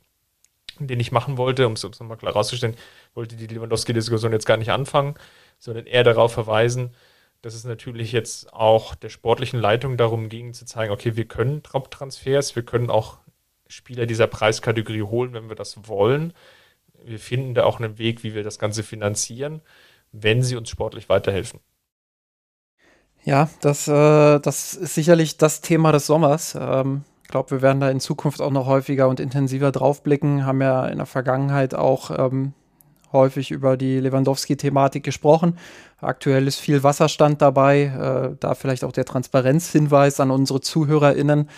den 0.80 1.00
ich 1.00 1.12
machen 1.12 1.38
wollte, 1.38 1.68
um 1.68 1.74
es 1.74 1.84
nochmal 1.84 2.18
klar 2.18 2.34
rauszustellen, 2.34 2.76
wollte 3.14 3.36
die 3.36 3.48
Lewandowski-Diskussion 3.48 4.32
jetzt 4.32 4.46
gar 4.46 4.58
nicht 4.58 4.72
anfangen, 4.72 5.16
sondern 5.58 5.86
eher 5.86 6.04
darauf 6.04 6.34
verweisen, 6.34 6.94
dass 7.42 7.56
es 7.56 7.64
natürlich 7.64 8.12
jetzt 8.12 8.54
auch 8.54 8.94
der 8.96 9.10
sportlichen 9.10 9.60
Leitung 9.60 9.98
darum 9.98 10.30
ging, 10.30 10.54
zu 10.54 10.66
zeigen, 10.66 10.94
okay, 10.94 11.16
wir 11.16 11.26
können 11.26 11.64
Top-Transfers, 11.64 12.56
wir 12.56 12.64
können 12.64 12.90
auch 12.90 13.18
Spieler 13.68 14.06
dieser 14.06 14.28
Preiskategorie 14.28 15.04
holen, 15.04 15.34
wenn 15.34 15.50
wir 15.50 15.56
das 15.56 15.88
wollen. 15.88 16.34
Wir 17.04 17.20
finden 17.20 17.56
da 17.56 17.64
auch 17.64 17.80
einen 17.80 17.98
Weg, 17.98 18.24
wie 18.24 18.36
wir 18.36 18.44
das 18.44 18.60
Ganze 18.60 18.84
finanzieren, 18.84 19.62
wenn 20.12 20.44
sie 20.44 20.56
uns 20.56 20.70
sportlich 20.70 21.10
weiterhelfen. 21.10 21.60
Ja, 23.24 23.50
das, 23.62 23.88
äh, 23.88 24.40
das 24.40 24.74
ist 24.74 24.96
sicherlich 24.96 25.38
das 25.38 25.62
Thema 25.62 25.92
des 25.92 26.08
Sommers. 26.08 26.58
Ähm, 26.60 27.04
glaube, 27.32 27.52
wir 27.52 27.62
werden 27.64 27.80
da 27.80 27.90
in 27.90 28.00
Zukunft 28.00 28.42
auch 28.42 28.52
noch 28.52 28.68
häufiger 28.68 29.08
und 29.08 29.20
intensiver 29.20 29.72
draufblicken. 29.72 30.46
Haben 30.46 30.62
ja 30.62 30.86
in 30.86 30.98
der 30.98 31.08
Vergangenheit 31.08 31.74
auch 31.74 32.12
ähm, 32.12 32.54
häufig 33.12 33.50
über 33.50 33.78
die 33.78 34.00
Lewandowski-Thematik 34.00 35.04
gesprochen. 35.04 35.58
Aktuell 36.00 36.48
ist 36.48 36.60
viel 36.60 36.84
Wasserstand 36.84 37.42
dabei. 37.42 37.84
Äh, 37.84 38.36
da 38.40 38.54
vielleicht 38.54 38.84
auch 38.84 38.92
der 38.92 39.06
Transparenzhinweis 39.06 40.20
an 40.20 40.30
unsere 40.30 40.62
ZuhörerInnen, 40.62 41.50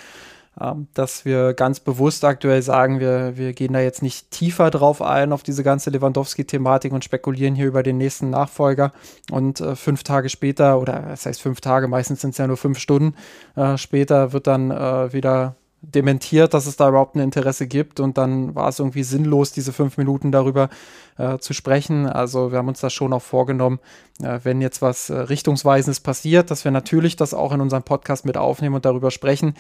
dass 0.94 1.26
wir 1.26 1.54
ganz 1.54 1.80
bewusst 1.80 2.24
aktuell 2.24 2.62
sagen, 2.62 3.00
wir, 3.00 3.38
wir 3.38 3.54
gehen 3.54 3.74
da 3.74 3.80
jetzt 3.80 4.04
nicht 4.04 4.30
tiefer 4.30 4.70
drauf 4.70 5.02
ein 5.02 5.34
auf 5.34 5.42
diese 5.42 5.64
ganze 5.64 5.90
Lewandowski-Thematik 5.90 6.94
und 6.94 7.04
spekulieren 7.04 7.56
hier 7.56 7.66
über 7.66 7.82
den 7.82 7.98
nächsten 7.98 8.30
Nachfolger. 8.30 8.92
Und 9.32 9.62
äh, 9.62 9.76
fünf 9.76 10.04
Tage 10.04 10.30
später, 10.30 10.80
oder 10.80 11.06
das 11.10 11.26
heißt 11.26 11.42
fünf 11.42 11.60
Tage, 11.60 11.88
meistens 11.88 12.22
sind 12.22 12.32
es 12.32 12.38
ja 12.38 12.46
nur 12.46 12.58
fünf 12.58 12.78
Stunden 12.78 13.16
äh, 13.56 13.78
später, 13.78 14.32
wird 14.32 14.46
dann 14.46 14.70
äh, 14.70 15.12
wieder 15.12 15.56
dementiert, 15.84 16.54
dass 16.54 16.66
es 16.66 16.78
da 16.78 16.90
überhaupt 16.90 17.16
ein 17.16 17.20
Interesse 17.20 17.68
gibt 17.68 18.00
und 18.00 18.18
dann 18.18 18.56
war 18.56 18.70
es 18.70 18.80
irgendwie 18.80 19.04
sinnlos, 19.04 19.52
diese 19.52 19.74
fünf 19.74 19.98
Minuten 19.98 20.32
darüber 20.32 20.70
äh, 21.18 21.38
zu 21.40 21.54
sprechen. 21.54 22.08
Also 22.08 22.52
wir 22.52 22.60
haben 22.60 22.70
uns 22.70 22.80
das 22.80 22.94
schon 22.94 23.12
auch 23.12 23.22
vorgenommen, 23.22 23.80
äh, 24.22 24.40
wenn 24.44 24.62
jetzt 24.62 24.82
was 24.82 25.10
äh, 25.10 25.16
Richtungsweisendes 25.16 26.00
passiert, 26.00 26.52
dass 26.52 26.64
wir 26.64 26.72
natürlich 26.72 27.18
das 27.18 27.34
auch 27.34 27.52
in 27.52 27.60
unserem 27.60 27.84
Podcast 27.84 28.26
mit 28.26 28.38
aufnehmen 28.38 28.76
und 28.76 28.86
darüber 28.86 29.12
sprechen. 29.12 29.56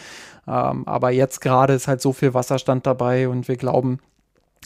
Ähm, 0.47 0.87
aber 0.87 1.11
jetzt 1.11 1.41
gerade 1.41 1.73
ist 1.73 1.89
halt 1.89 2.01
so 2.01 2.13
viel 2.13 2.33
Wasserstand 2.33 2.87
dabei 2.87 3.27
und 3.27 3.49
wir 3.49 3.57
glauben, 3.57 3.99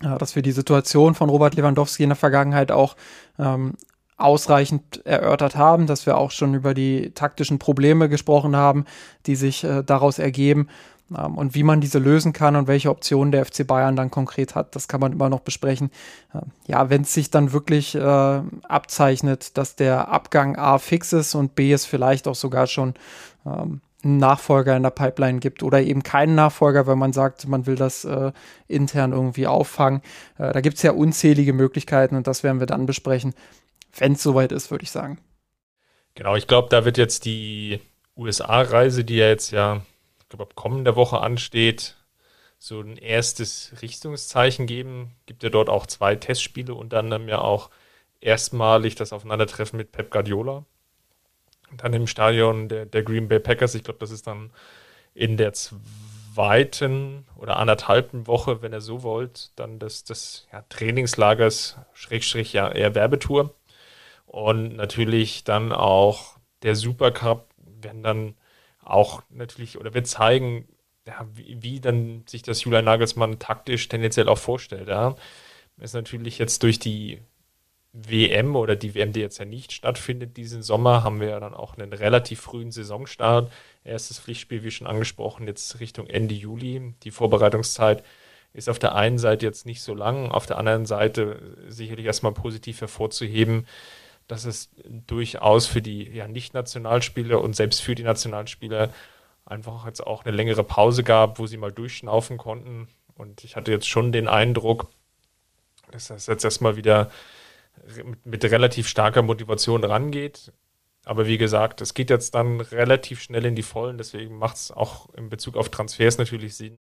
äh, 0.03 0.18
dass 0.20 0.36
wir 0.36 0.43
die 0.43 0.51
Situation 0.51 1.16
von 1.16 1.30
Robert 1.30 1.55
Lewandowski 1.55 2.03
in 2.03 2.10
der 2.10 2.18
Vergangenheit 2.18 2.72
auch 2.72 2.95
ähm, 3.39 3.74
ausreichend 4.18 5.05
erörtert 5.05 5.55
haben, 5.55 5.88
dass 5.88 6.05
wir 6.05 6.18
auch 6.18 6.32
schon 6.32 6.53
über 6.53 6.74
die 6.74 7.12
taktischen 7.12 7.60
Probleme 7.60 8.10
gesprochen 8.10 8.55
haben, 8.55 8.86
die 9.26 9.36
sich 9.36 9.64
äh, 9.64 9.84
daraus 9.84 10.20
ergeben 10.20 10.68
und 11.10 11.55
wie 11.55 11.64
man 11.64 11.80
diese 11.80 11.99
lösen 11.99 12.34
kann 12.34 12.55
und 12.55 12.68
welche 12.68 12.89
Optionen 12.89 13.32
der 13.32 13.45
FC 13.45 13.66
Bayern 13.66 13.95
dann 13.95 14.12
konkret 14.12 14.55
hat, 14.55 14.76
das 14.76 14.88
kann 14.88 14.99
man 14.99 15.14
immer 15.14 15.30
noch 15.30 15.39
besprechen. 15.39 15.89
Ähm, 16.34 16.51
ja, 16.68 16.89
wenn 16.89 17.03
es 17.03 17.14
sich 17.14 17.32
dann 17.32 17.53
wirklich 17.53 17.95
äh, 17.95 18.41
abzeichnet, 18.64 19.58
dass 19.58 19.76
der 19.76 20.10
Abgang 20.10 20.58
A 20.58 20.78
fix 20.78 21.14
ist 21.14 21.36
und 21.36 21.55
B 21.55 21.72
es 21.72 21.86
vielleicht 21.86 22.28
auch 22.28 22.36
sogar 22.36 22.68
schon 22.68 22.95
ähm, 23.45 23.82
einen 24.03 24.18
Nachfolger 24.18 24.76
in 24.76 24.84
der 24.84 24.91
Pipeline 24.91 25.39
gibt 25.39 25.64
oder 25.64 25.82
eben 25.82 26.03
keinen 26.03 26.36
Nachfolger, 26.36 26.88
wenn 26.88 26.99
man 26.99 27.14
sagt, 27.14 27.47
man 27.47 27.66
will 27.66 27.76
das 27.76 28.05
äh, 28.05 28.32
intern 28.68 29.12
irgendwie 29.12 29.47
auffangen. 29.47 30.01
Äh, 30.38 30.51
da 30.53 30.62
gibt 30.62 30.78
es 30.78 30.84
ja 30.84 30.91
unzählige 30.91 31.53
Möglichkeiten 31.53 32.16
und 32.16 32.28
das 32.28 32.43
werden 32.43 32.60
wir 32.60 32.68
dann 32.68 32.86
besprechen, 32.86 33.34
wenn 33.97 34.14
es 34.14 34.24
soweit 34.24 34.51
ist, 34.51 34.72
würde 34.72 34.84
ich 34.84 34.91
sagen. 34.91 35.20
Genau, 36.16 36.36
ich 36.36 36.47
glaube, 36.47 36.70
da 36.70 36.84
wird 36.84 36.97
jetzt 36.97 37.26
die 37.26 37.80
USA-Reise, 38.16 39.03
die 39.03 39.18
ja 39.18 39.28
jetzt 39.28 39.51
ja 39.51 39.82
ich 40.28 40.30
glaube, 40.30 40.43
ab 40.43 40.55
kommender 40.55 40.97
Woche 40.97 41.21
ansteht, 41.21 41.95
so 42.59 42.82
ein 42.82 42.97
erstes 42.97 43.71
Richtungszeichen 43.82 44.67
geben. 44.67 45.15
Gibt 45.25 45.41
ja 45.41 45.49
dort 45.49 45.69
auch 45.69 45.86
zwei 45.86 46.17
Testspiele, 46.17 46.73
unter 46.73 46.99
anderem 46.99 47.30
ja 47.30 47.39
auch 47.39 47.69
erstmalig 48.19 48.95
das 48.95 49.13
Aufeinandertreffen 49.13 49.78
mit 49.78 49.93
Pep 49.93 50.11
Guardiola. 50.11 50.65
Dann 51.78 51.93
im 51.93 52.07
Stadion 52.07 52.67
der, 52.67 52.86
der 52.86 53.03
Green 53.03 53.30
Bay 53.30 53.39
Packers. 53.39 53.73
Ich 53.73 53.86
glaube, 53.86 53.99
das 53.99 54.11
ist 54.11 54.28
dann 54.28 54.51
in 55.13 55.38
der 55.38 55.53
zweiten 55.53 57.25
oder 57.38 57.55
anderthalben 57.55 58.28
Woche, 58.28 58.61
wenn 58.61 58.73
ihr 58.73 58.82
so 58.82 59.03
wollt, 59.03 59.57
dann 59.57 59.80
des, 59.80 60.03
des 60.03 60.45
ja, 60.51 60.61
Trainingslagers, 60.67 61.78
Schrägstrich, 61.93 62.51
ja, 62.51 62.69
eher 62.69 62.95
Werbetour. 62.95 63.55
Und 64.25 64.75
natürlich 64.75 65.45
dann 65.45 65.71
auch 65.71 66.38
der 66.63 66.75
Supercup, 66.75 67.47
wenn 67.82 68.03
dann 68.03 68.36
auch 68.89 69.23
natürlich 69.29 69.77
oder 69.77 69.93
wird 69.93 70.07
zeigen, 70.07 70.67
ja, 71.05 71.25
wie, 71.33 71.57
wie, 71.61 71.79
dann 71.79 72.23
sich 72.27 72.41
das 72.41 72.63
Julian 72.63 72.85
Nagelsmann 72.85 73.39
taktisch 73.39 73.88
tendenziell 73.88 74.27
auch 74.27 74.38
vorstellt. 74.38 74.88
Ja. 74.89 75.15
Ist 75.79 75.93
natürlich 75.93 76.38
jetzt 76.38 76.63
durch 76.63 76.79
die 76.79 77.21
WM 77.93 78.55
oder 78.55 78.75
die 78.75 78.93
WM, 78.93 79.13
die 79.13 79.21
jetzt 79.21 79.38
ja 79.38 79.45
nicht 79.45 79.71
stattfindet 79.71 80.38
diesen 80.38 80.61
Sommer, 80.61 81.03
haben 81.03 81.19
wir 81.19 81.29
ja 81.29 81.39
dann 81.39 81.53
auch 81.53 81.77
einen 81.77 81.93
relativ 81.93 82.41
frühen 82.41 82.71
Saisonstart. 82.71 83.51
Erstes 83.83 84.19
Pflichtspiel, 84.19 84.63
wie 84.63 84.71
schon 84.71 84.88
angesprochen, 84.88 85.47
jetzt 85.47 85.79
Richtung 85.79 86.07
Ende 86.07 86.35
Juli. 86.35 86.93
Die 87.03 87.11
Vorbereitungszeit 87.11 88.03
ist 88.53 88.69
auf 88.69 88.79
der 88.79 88.95
einen 88.95 89.17
Seite 89.17 89.45
jetzt 89.45 89.65
nicht 89.65 89.81
so 89.81 89.93
lang, 89.93 90.31
auf 90.31 90.45
der 90.45 90.57
anderen 90.57 90.85
Seite 90.85 91.55
sicherlich 91.69 92.05
erstmal 92.05 92.33
positiv 92.33 92.81
hervorzuheben, 92.81 93.67
dass 94.28 94.45
es 94.45 94.69
durchaus 95.07 95.67
für 95.67 95.82
die 95.82 96.09
ja, 96.09 96.28
Nicht-Nationalspieler 96.28 97.41
und 97.41 97.55
selbst 97.55 97.82
für 97.82 97.95
die 97.95 98.03
Nationalspieler 98.03 98.91
einfach 99.45 99.86
jetzt 99.86 100.05
auch 100.05 100.25
eine 100.25 100.36
längere 100.36 100.63
Pause 100.63 101.03
gab, 101.03 101.39
wo 101.39 101.47
sie 101.47 101.57
mal 101.57 101.71
durchschnaufen 101.71 102.38
konnten. 102.38 102.89
Und 103.15 103.43
ich 103.43 103.55
hatte 103.55 103.71
jetzt 103.71 103.88
schon 103.88 104.11
den 104.11 104.28
Eindruck, 104.28 104.89
dass 105.91 106.07
das 106.07 106.28
jetzt 106.28 106.43
erstmal 106.43 106.75
wieder 106.75 107.09
mit, 108.03 108.25
mit 108.25 108.43
relativ 108.43 108.88
starker 108.88 109.21
Motivation 109.21 109.84
rangeht. 109.84 110.51
Aber 111.05 111.25
wie 111.25 111.38
gesagt, 111.38 111.80
es 111.80 111.93
geht 111.93 112.09
jetzt 112.09 112.36
dann 112.36 112.59
relativ 112.59 113.21
schnell 113.21 113.45
in 113.45 113.55
die 113.55 113.63
Vollen, 113.63 113.97
deswegen 113.97 114.38
macht 114.38 114.57
es 114.57 114.71
auch 114.71 115.13
in 115.13 115.30
Bezug 115.30 115.55
auf 115.55 115.69
Transfers 115.69 116.17
natürlich 116.17 116.57
Sinn, 116.57 116.78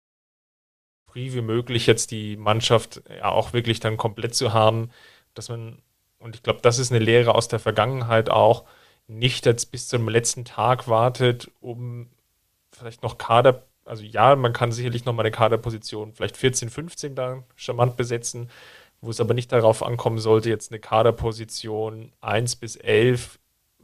früh 1.10 1.32
wie 1.32 1.40
möglich 1.40 1.88
jetzt 1.88 2.12
die 2.12 2.36
Mannschaft 2.36 3.02
ja 3.08 3.30
auch 3.30 3.52
wirklich 3.52 3.80
dann 3.80 3.96
komplett 3.96 4.36
zu 4.36 4.52
haben, 4.52 4.90
dass 5.34 5.48
man 5.48 5.82
und 6.22 6.36
ich 6.36 6.42
glaube, 6.42 6.60
das 6.62 6.78
ist 6.78 6.92
eine 6.92 7.04
Lehre 7.04 7.34
aus 7.34 7.48
der 7.48 7.58
Vergangenheit 7.58 8.30
auch, 8.30 8.64
nicht 9.08 9.46
jetzt 9.46 9.72
bis 9.72 9.88
zum 9.88 10.08
letzten 10.08 10.44
Tag 10.44 10.88
wartet, 10.88 11.50
um 11.60 12.08
vielleicht 12.70 13.02
noch 13.02 13.18
Kader, 13.18 13.64
also 13.84 14.04
ja, 14.04 14.36
man 14.36 14.52
kann 14.52 14.72
sicherlich 14.72 15.04
noch 15.04 15.12
mal 15.12 15.22
eine 15.22 15.30
Kaderposition, 15.30 16.12
vielleicht 16.14 16.36
14, 16.36 16.70
15 16.70 17.14
da 17.14 17.42
charmant 17.56 17.96
besetzen, 17.96 18.48
wo 19.00 19.10
es 19.10 19.20
aber 19.20 19.34
nicht 19.34 19.50
darauf 19.52 19.82
ankommen 19.82 20.18
sollte, 20.18 20.48
jetzt 20.48 20.70
eine 20.70 20.78
Kaderposition 20.78 22.12
1 22.20 22.56
bis 22.56 22.76
11, 22.76 23.38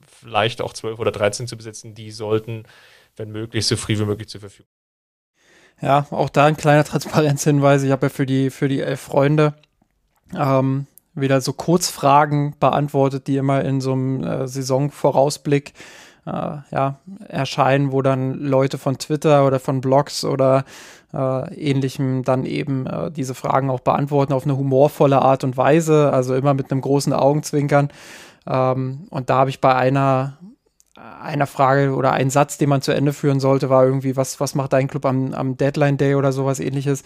vielleicht 0.06 0.62
auch 0.62 0.72
12 0.72 0.98
oder 0.98 1.10
13 1.10 1.48
zu 1.48 1.56
besetzen, 1.56 1.94
die 1.94 2.12
sollten, 2.12 2.64
wenn 3.16 3.30
möglich, 3.30 3.66
so 3.66 3.76
früh 3.76 3.98
wie 3.98 4.04
möglich 4.04 4.28
zur 4.28 4.40
Verfügung. 4.40 4.70
Ja, 5.80 6.06
auch 6.10 6.28
da 6.28 6.46
ein 6.46 6.56
kleiner 6.56 6.84
Transparenzhinweis. 6.84 7.82
Ich 7.82 7.90
habe 7.90 8.06
ja 8.06 8.10
für 8.10 8.26
die, 8.26 8.50
für 8.50 8.68
die 8.68 8.80
elf 8.80 9.00
Freunde 9.00 9.54
ähm, 10.34 10.86
wieder 11.20 11.40
so 11.40 11.52
Kurzfragen 11.52 12.54
beantwortet, 12.58 13.26
die 13.26 13.36
immer 13.36 13.64
in 13.64 13.80
so 13.80 13.92
einem 13.92 14.22
äh, 14.22 14.48
Saisonvorausblick 14.48 15.72
äh, 16.26 16.58
ja, 16.70 16.98
erscheinen, 17.26 17.92
wo 17.92 18.02
dann 18.02 18.34
Leute 18.34 18.78
von 18.78 18.98
Twitter 18.98 19.46
oder 19.46 19.60
von 19.60 19.80
Blogs 19.80 20.24
oder 20.24 20.64
äh, 21.12 21.54
ähnlichem 21.54 22.22
dann 22.22 22.44
eben 22.44 22.86
äh, 22.86 23.10
diese 23.10 23.34
Fragen 23.34 23.70
auch 23.70 23.80
beantworten 23.80 24.32
auf 24.32 24.44
eine 24.44 24.56
humorvolle 24.56 25.22
Art 25.22 25.44
und 25.44 25.56
Weise, 25.56 26.12
also 26.12 26.34
immer 26.34 26.54
mit 26.54 26.70
einem 26.70 26.80
großen 26.80 27.12
Augenzwinkern. 27.12 27.90
Ähm, 28.46 29.06
und 29.10 29.30
da 29.30 29.38
habe 29.38 29.50
ich 29.50 29.60
bei 29.60 29.74
einer 29.74 30.38
einer 31.20 31.46
Frage 31.46 31.94
oder 31.94 32.12
ein 32.12 32.30
Satz, 32.30 32.58
den 32.58 32.68
man 32.68 32.82
zu 32.82 32.92
Ende 32.92 33.12
führen 33.12 33.40
sollte, 33.40 33.70
war 33.70 33.84
irgendwie, 33.84 34.16
was, 34.16 34.40
was 34.40 34.54
macht 34.54 34.72
dein 34.72 34.88
Club 34.88 35.06
am, 35.06 35.32
am 35.32 35.56
Deadline 35.56 35.96
Day 35.96 36.14
oder 36.14 36.32
sowas 36.32 36.60
ähnliches. 36.60 37.02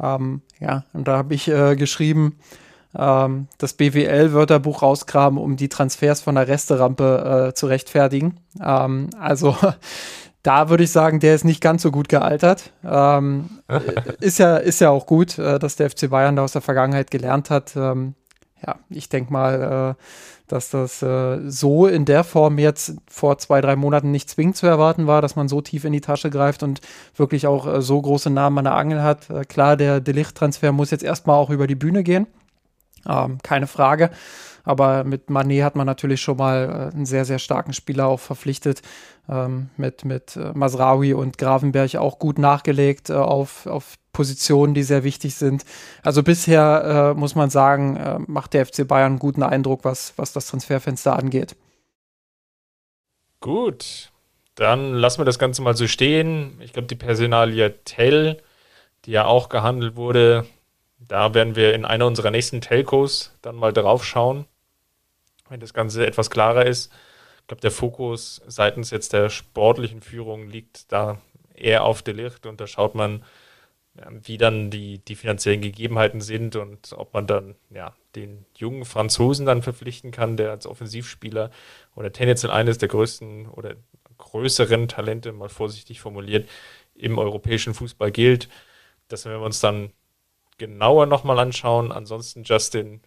Ähm, 0.00 0.42
ja, 0.58 0.84
und 0.92 1.06
da 1.08 1.16
habe 1.16 1.34
ich 1.34 1.48
äh, 1.48 1.76
geschrieben, 1.76 2.36
ähm, 2.98 3.48
das 3.58 3.74
BWL-Wörterbuch 3.74 4.82
rausgraben, 4.82 5.38
um 5.38 5.56
die 5.56 5.68
Transfers 5.68 6.20
von 6.20 6.34
der 6.34 6.48
Resterampe 6.48 7.48
äh, 7.48 7.54
zu 7.54 7.66
rechtfertigen. 7.66 8.38
Ähm, 8.62 9.10
also 9.18 9.56
da 10.42 10.68
würde 10.68 10.84
ich 10.84 10.92
sagen, 10.92 11.20
der 11.20 11.34
ist 11.34 11.44
nicht 11.44 11.60
ganz 11.60 11.82
so 11.82 11.90
gut 11.90 12.08
gealtert. 12.08 12.72
Ähm, 12.84 13.50
ist, 14.20 14.38
ja, 14.38 14.56
ist 14.56 14.80
ja 14.80 14.90
auch 14.90 15.06
gut, 15.06 15.38
äh, 15.38 15.58
dass 15.58 15.76
der 15.76 15.90
FC 15.90 16.10
Bayern 16.10 16.36
da 16.36 16.44
aus 16.44 16.52
der 16.52 16.62
Vergangenheit 16.62 17.10
gelernt 17.10 17.50
hat. 17.50 17.74
Ähm, 17.76 18.14
ja, 18.64 18.76
ich 18.88 19.08
denke 19.08 19.32
mal, 19.32 19.96
äh, 19.96 20.02
dass 20.46 20.70
das 20.70 21.02
äh, 21.02 21.40
so 21.50 21.86
in 21.86 22.04
der 22.04 22.24
Form 22.24 22.58
jetzt 22.58 22.94
vor 23.08 23.38
zwei, 23.38 23.60
drei 23.60 23.76
Monaten 23.76 24.10
nicht 24.10 24.30
zwingend 24.30 24.56
zu 24.56 24.66
erwarten 24.66 25.06
war, 25.06 25.20
dass 25.20 25.36
man 25.36 25.48
so 25.48 25.60
tief 25.60 25.84
in 25.84 25.92
die 25.92 26.00
Tasche 26.00 26.30
greift 26.30 26.62
und 26.62 26.80
wirklich 27.16 27.46
auch 27.46 27.66
äh, 27.66 27.82
so 27.82 28.00
große 28.00 28.30
Namen 28.30 28.58
an 28.58 28.64
der 28.64 28.74
Angel 28.74 29.02
hat. 29.02 29.28
Äh, 29.28 29.44
klar, 29.44 29.76
der 29.76 30.00
Delicht-Transfer 30.00 30.72
muss 30.72 30.90
jetzt 30.90 31.04
erstmal 31.04 31.36
auch 31.36 31.50
über 31.50 31.66
die 31.66 31.74
Bühne 31.74 32.02
gehen. 32.02 32.26
Ähm, 33.08 33.38
keine 33.42 33.66
Frage. 33.66 34.10
Aber 34.64 35.04
mit 35.04 35.30
Manet 35.30 35.62
hat 35.62 35.76
man 35.76 35.86
natürlich 35.86 36.20
schon 36.20 36.38
mal 36.38 36.90
äh, 36.90 36.94
einen 36.94 37.06
sehr, 37.06 37.24
sehr 37.24 37.38
starken 37.38 37.72
Spieler 37.72 38.06
auch 38.06 38.20
verpflichtet. 38.20 38.82
Ähm, 39.28 39.70
mit 39.76 40.04
mit 40.04 40.36
äh, 40.36 40.52
Masraoui 40.54 41.12
und 41.14 41.38
Gravenberg 41.38 41.96
auch 41.96 42.18
gut 42.18 42.38
nachgelegt 42.38 43.10
äh, 43.10 43.14
auf, 43.14 43.66
auf 43.66 43.94
Positionen, 44.12 44.72
die 44.74 44.82
sehr 44.82 45.04
wichtig 45.04 45.34
sind. 45.34 45.64
Also 46.02 46.22
bisher 46.22 47.12
äh, 47.14 47.18
muss 47.18 47.34
man 47.34 47.50
sagen, 47.50 47.96
äh, 47.96 48.18
macht 48.26 48.54
der 48.54 48.66
FC 48.66 48.86
Bayern 48.86 49.12
einen 49.12 49.18
guten 49.18 49.42
Eindruck, 49.42 49.84
was, 49.84 50.14
was 50.16 50.32
das 50.32 50.46
Transferfenster 50.46 51.16
angeht. 51.16 51.56
Gut, 53.40 54.10
dann 54.54 54.94
lassen 54.94 55.20
wir 55.20 55.24
das 55.24 55.38
Ganze 55.38 55.60
mal 55.62 55.76
so 55.76 55.86
stehen. 55.86 56.58
Ich 56.60 56.72
glaube, 56.72 56.88
die 56.88 56.96
Personalie 56.96 57.74
Tell, 57.84 58.42
die 59.04 59.10
ja 59.10 59.26
auch 59.26 59.48
gehandelt 59.48 59.96
wurde, 59.96 60.46
da 60.98 61.34
werden 61.34 61.56
wir 61.56 61.74
in 61.74 61.84
einer 61.84 62.06
unserer 62.06 62.30
nächsten 62.30 62.60
Telcos 62.60 63.36
dann 63.42 63.56
mal 63.56 63.72
drauf 63.72 64.04
schauen 64.04 64.46
wenn 65.48 65.60
das 65.60 65.74
Ganze 65.74 66.06
etwas 66.06 66.30
klarer 66.30 66.66
ist. 66.66 66.92
Ich 67.40 67.46
glaube, 67.46 67.60
der 67.60 67.70
Fokus 67.70 68.42
seitens 68.46 68.90
jetzt 68.90 69.12
der 69.12 69.30
sportlichen 69.30 70.00
Führung 70.00 70.48
liegt 70.48 70.90
da 70.92 71.20
eher 71.54 71.84
auf 71.84 72.02
Delicht 72.02 72.46
und 72.46 72.60
da 72.60 72.66
schaut 72.66 72.94
man, 72.94 73.24
wie 74.10 74.36
dann 74.36 74.70
die, 74.70 74.98
die 74.98 75.14
finanziellen 75.14 75.62
Gegebenheiten 75.62 76.20
sind 76.20 76.56
und 76.56 76.92
ob 76.92 77.14
man 77.14 77.26
dann 77.26 77.54
ja, 77.70 77.94
den 78.14 78.44
jungen 78.54 78.84
Franzosen 78.84 79.46
dann 79.46 79.62
verpflichten 79.62 80.10
kann, 80.10 80.36
der 80.36 80.50
als 80.50 80.66
Offensivspieler 80.66 81.50
oder 81.94 82.12
tendenziell 82.12 82.52
eines 82.52 82.76
der 82.76 82.88
größten 82.88 83.48
oder 83.48 83.76
größeren 84.18 84.88
Talente, 84.88 85.32
mal 85.32 85.48
vorsichtig 85.48 86.00
formuliert, 86.00 86.48
im 86.94 87.18
europäischen 87.18 87.74
Fußball 87.74 88.10
gilt. 88.10 88.48
Das 89.08 89.24
werden 89.24 89.40
wir 89.40 89.46
uns 89.46 89.60
dann 89.60 89.92
genauer 90.58 91.06
nochmal 91.06 91.38
anschauen. 91.38 91.92
Ansonsten, 91.92 92.42
Justin, 92.44 93.00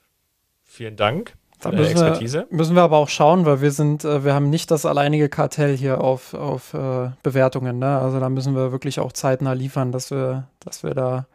vielen 0.64 0.96
Dank. 0.96 1.36
Da 1.62 1.72
müssen 1.72 1.92
Expertise. 1.92 2.48
Wir, 2.50 2.58
müssen 2.58 2.76
wir 2.76 2.84
aber 2.84 2.98
auch 2.98 3.10
schauen, 3.10 3.46
weil 3.46 3.62
wir 3.62 3.72
sind, 3.72 4.06
äh, 4.06 4.24
wir 4.24 4.34
haben 4.34 4.50
nicht 4.50 4.72
das 4.72 4.86
alleinige 4.86 5.28
Kartell 5.28 5.76
hier 5.76 6.02
auf, 6.02 6.34
auf 6.34 6.74
äh, 6.74 7.12
Bewertungen. 7.22 7.80
Ne? 7.80 8.00
Also 8.00 8.20
da 8.20 8.30
müssen 8.30 8.56
wir 8.56 8.72
wirklich 8.72 9.00
auch 9.00 9.12
zeitnah 9.12 9.54
liefern, 9.54 9.92
dass 9.92 10.10
wir, 10.10 10.48
dass 10.60 10.84
wir 10.84 10.94
da 10.94 11.28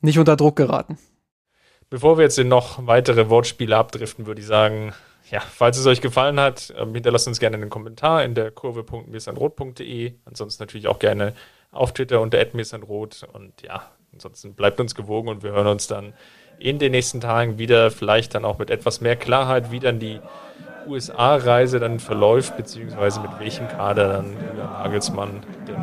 nicht 0.00 0.18
unter 0.18 0.36
Druck 0.36 0.56
geraten. 0.56 0.98
Bevor 1.90 2.18
wir 2.18 2.24
jetzt 2.24 2.38
in 2.38 2.48
noch 2.48 2.86
weitere 2.86 3.28
Wortspiele 3.28 3.76
abdriften, 3.76 4.26
würde 4.26 4.40
ich 4.40 4.46
sagen, 4.46 4.94
ja, 5.30 5.40
falls 5.40 5.78
es 5.78 5.86
euch 5.86 6.00
gefallen 6.00 6.40
hat, 6.40 6.74
ähm, 6.76 6.94
hinterlasst 6.94 7.28
uns 7.28 7.38
gerne 7.38 7.56
einen 7.56 7.70
Kommentar 7.70 8.24
in 8.24 8.34
der 8.34 8.50
kurve.mirsanrot.de. 8.50 10.14
Ansonsten 10.24 10.62
natürlich 10.62 10.88
auch 10.88 10.98
gerne 10.98 11.34
auf 11.70 11.92
Twitter 11.92 12.20
unter 12.20 12.44
@mirsanrot 12.52 13.26
und 13.32 13.62
ja, 13.62 13.90
ansonsten 14.12 14.54
bleibt 14.54 14.78
uns 14.80 14.94
gewogen 14.94 15.28
und 15.28 15.42
wir 15.42 15.52
hören 15.52 15.66
uns 15.66 15.86
dann 15.86 16.12
in 16.58 16.78
den 16.78 16.92
nächsten 16.92 17.20
Tagen 17.20 17.58
wieder, 17.58 17.90
vielleicht 17.90 18.34
dann 18.34 18.44
auch 18.44 18.58
mit 18.58 18.70
etwas 18.70 19.00
mehr 19.00 19.16
Klarheit, 19.16 19.72
wie 19.72 19.80
dann 19.80 19.98
die 19.98 20.20
USA-Reise 20.86 21.80
dann 21.80 21.98
verläuft, 21.98 22.56
beziehungsweise 22.56 23.20
mit 23.20 23.30
welchem 23.38 23.68
Kader 23.68 24.08
dann 24.08 24.26
Julian 24.48 24.72
Nagelsmann 24.72 25.30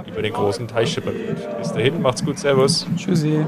über 0.08 0.22
den 0.22 0.34
großen 0.34 0.68
Teich 0.68 0.94
schippern 0.94 1.16
wird. 1.16 1.58
Bis 1.58 1.72
dahin, 1.72 2.02
macht's 2.02 2.24
gut, 2.24 2.38
Servus. 2.38 2.86
Tschüssi. 2.96 3.46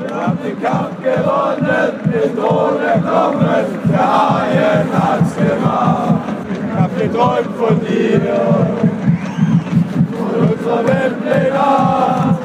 Wir 0.00 0.14
haben 0.14 0.38
den 0.44 0.62
Kampf 0.62 1.02
gewonnen, 1.02 2.00
den 2.04 2.36
Drohne 2.36 3.02
kommen, 3.02 3.90
der 3.90 4.30
Haien 4.30 4.92
hat's 4.92 5.36
gemacht. 5.36 6.20
Ich 6.52 6.78
hab 6.78 6.98
geträumt 6.98 7.56
von 7.56 7.80
dir, 7.86 8.91
unser 10.62 10.84
Windleger. 10.86 12.38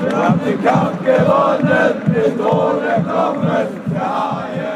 Wir 0.00 0.18
haben 0.18 0.40
den 0.44 0.64
Kampf 0.64 1.04
gewonnen, 1.04 2.02
den 2.12 2.38
Tod 2.38 2.82
erklommen, 2.84 3.66
der 3.92 4.00
Haie. 4.00 4.71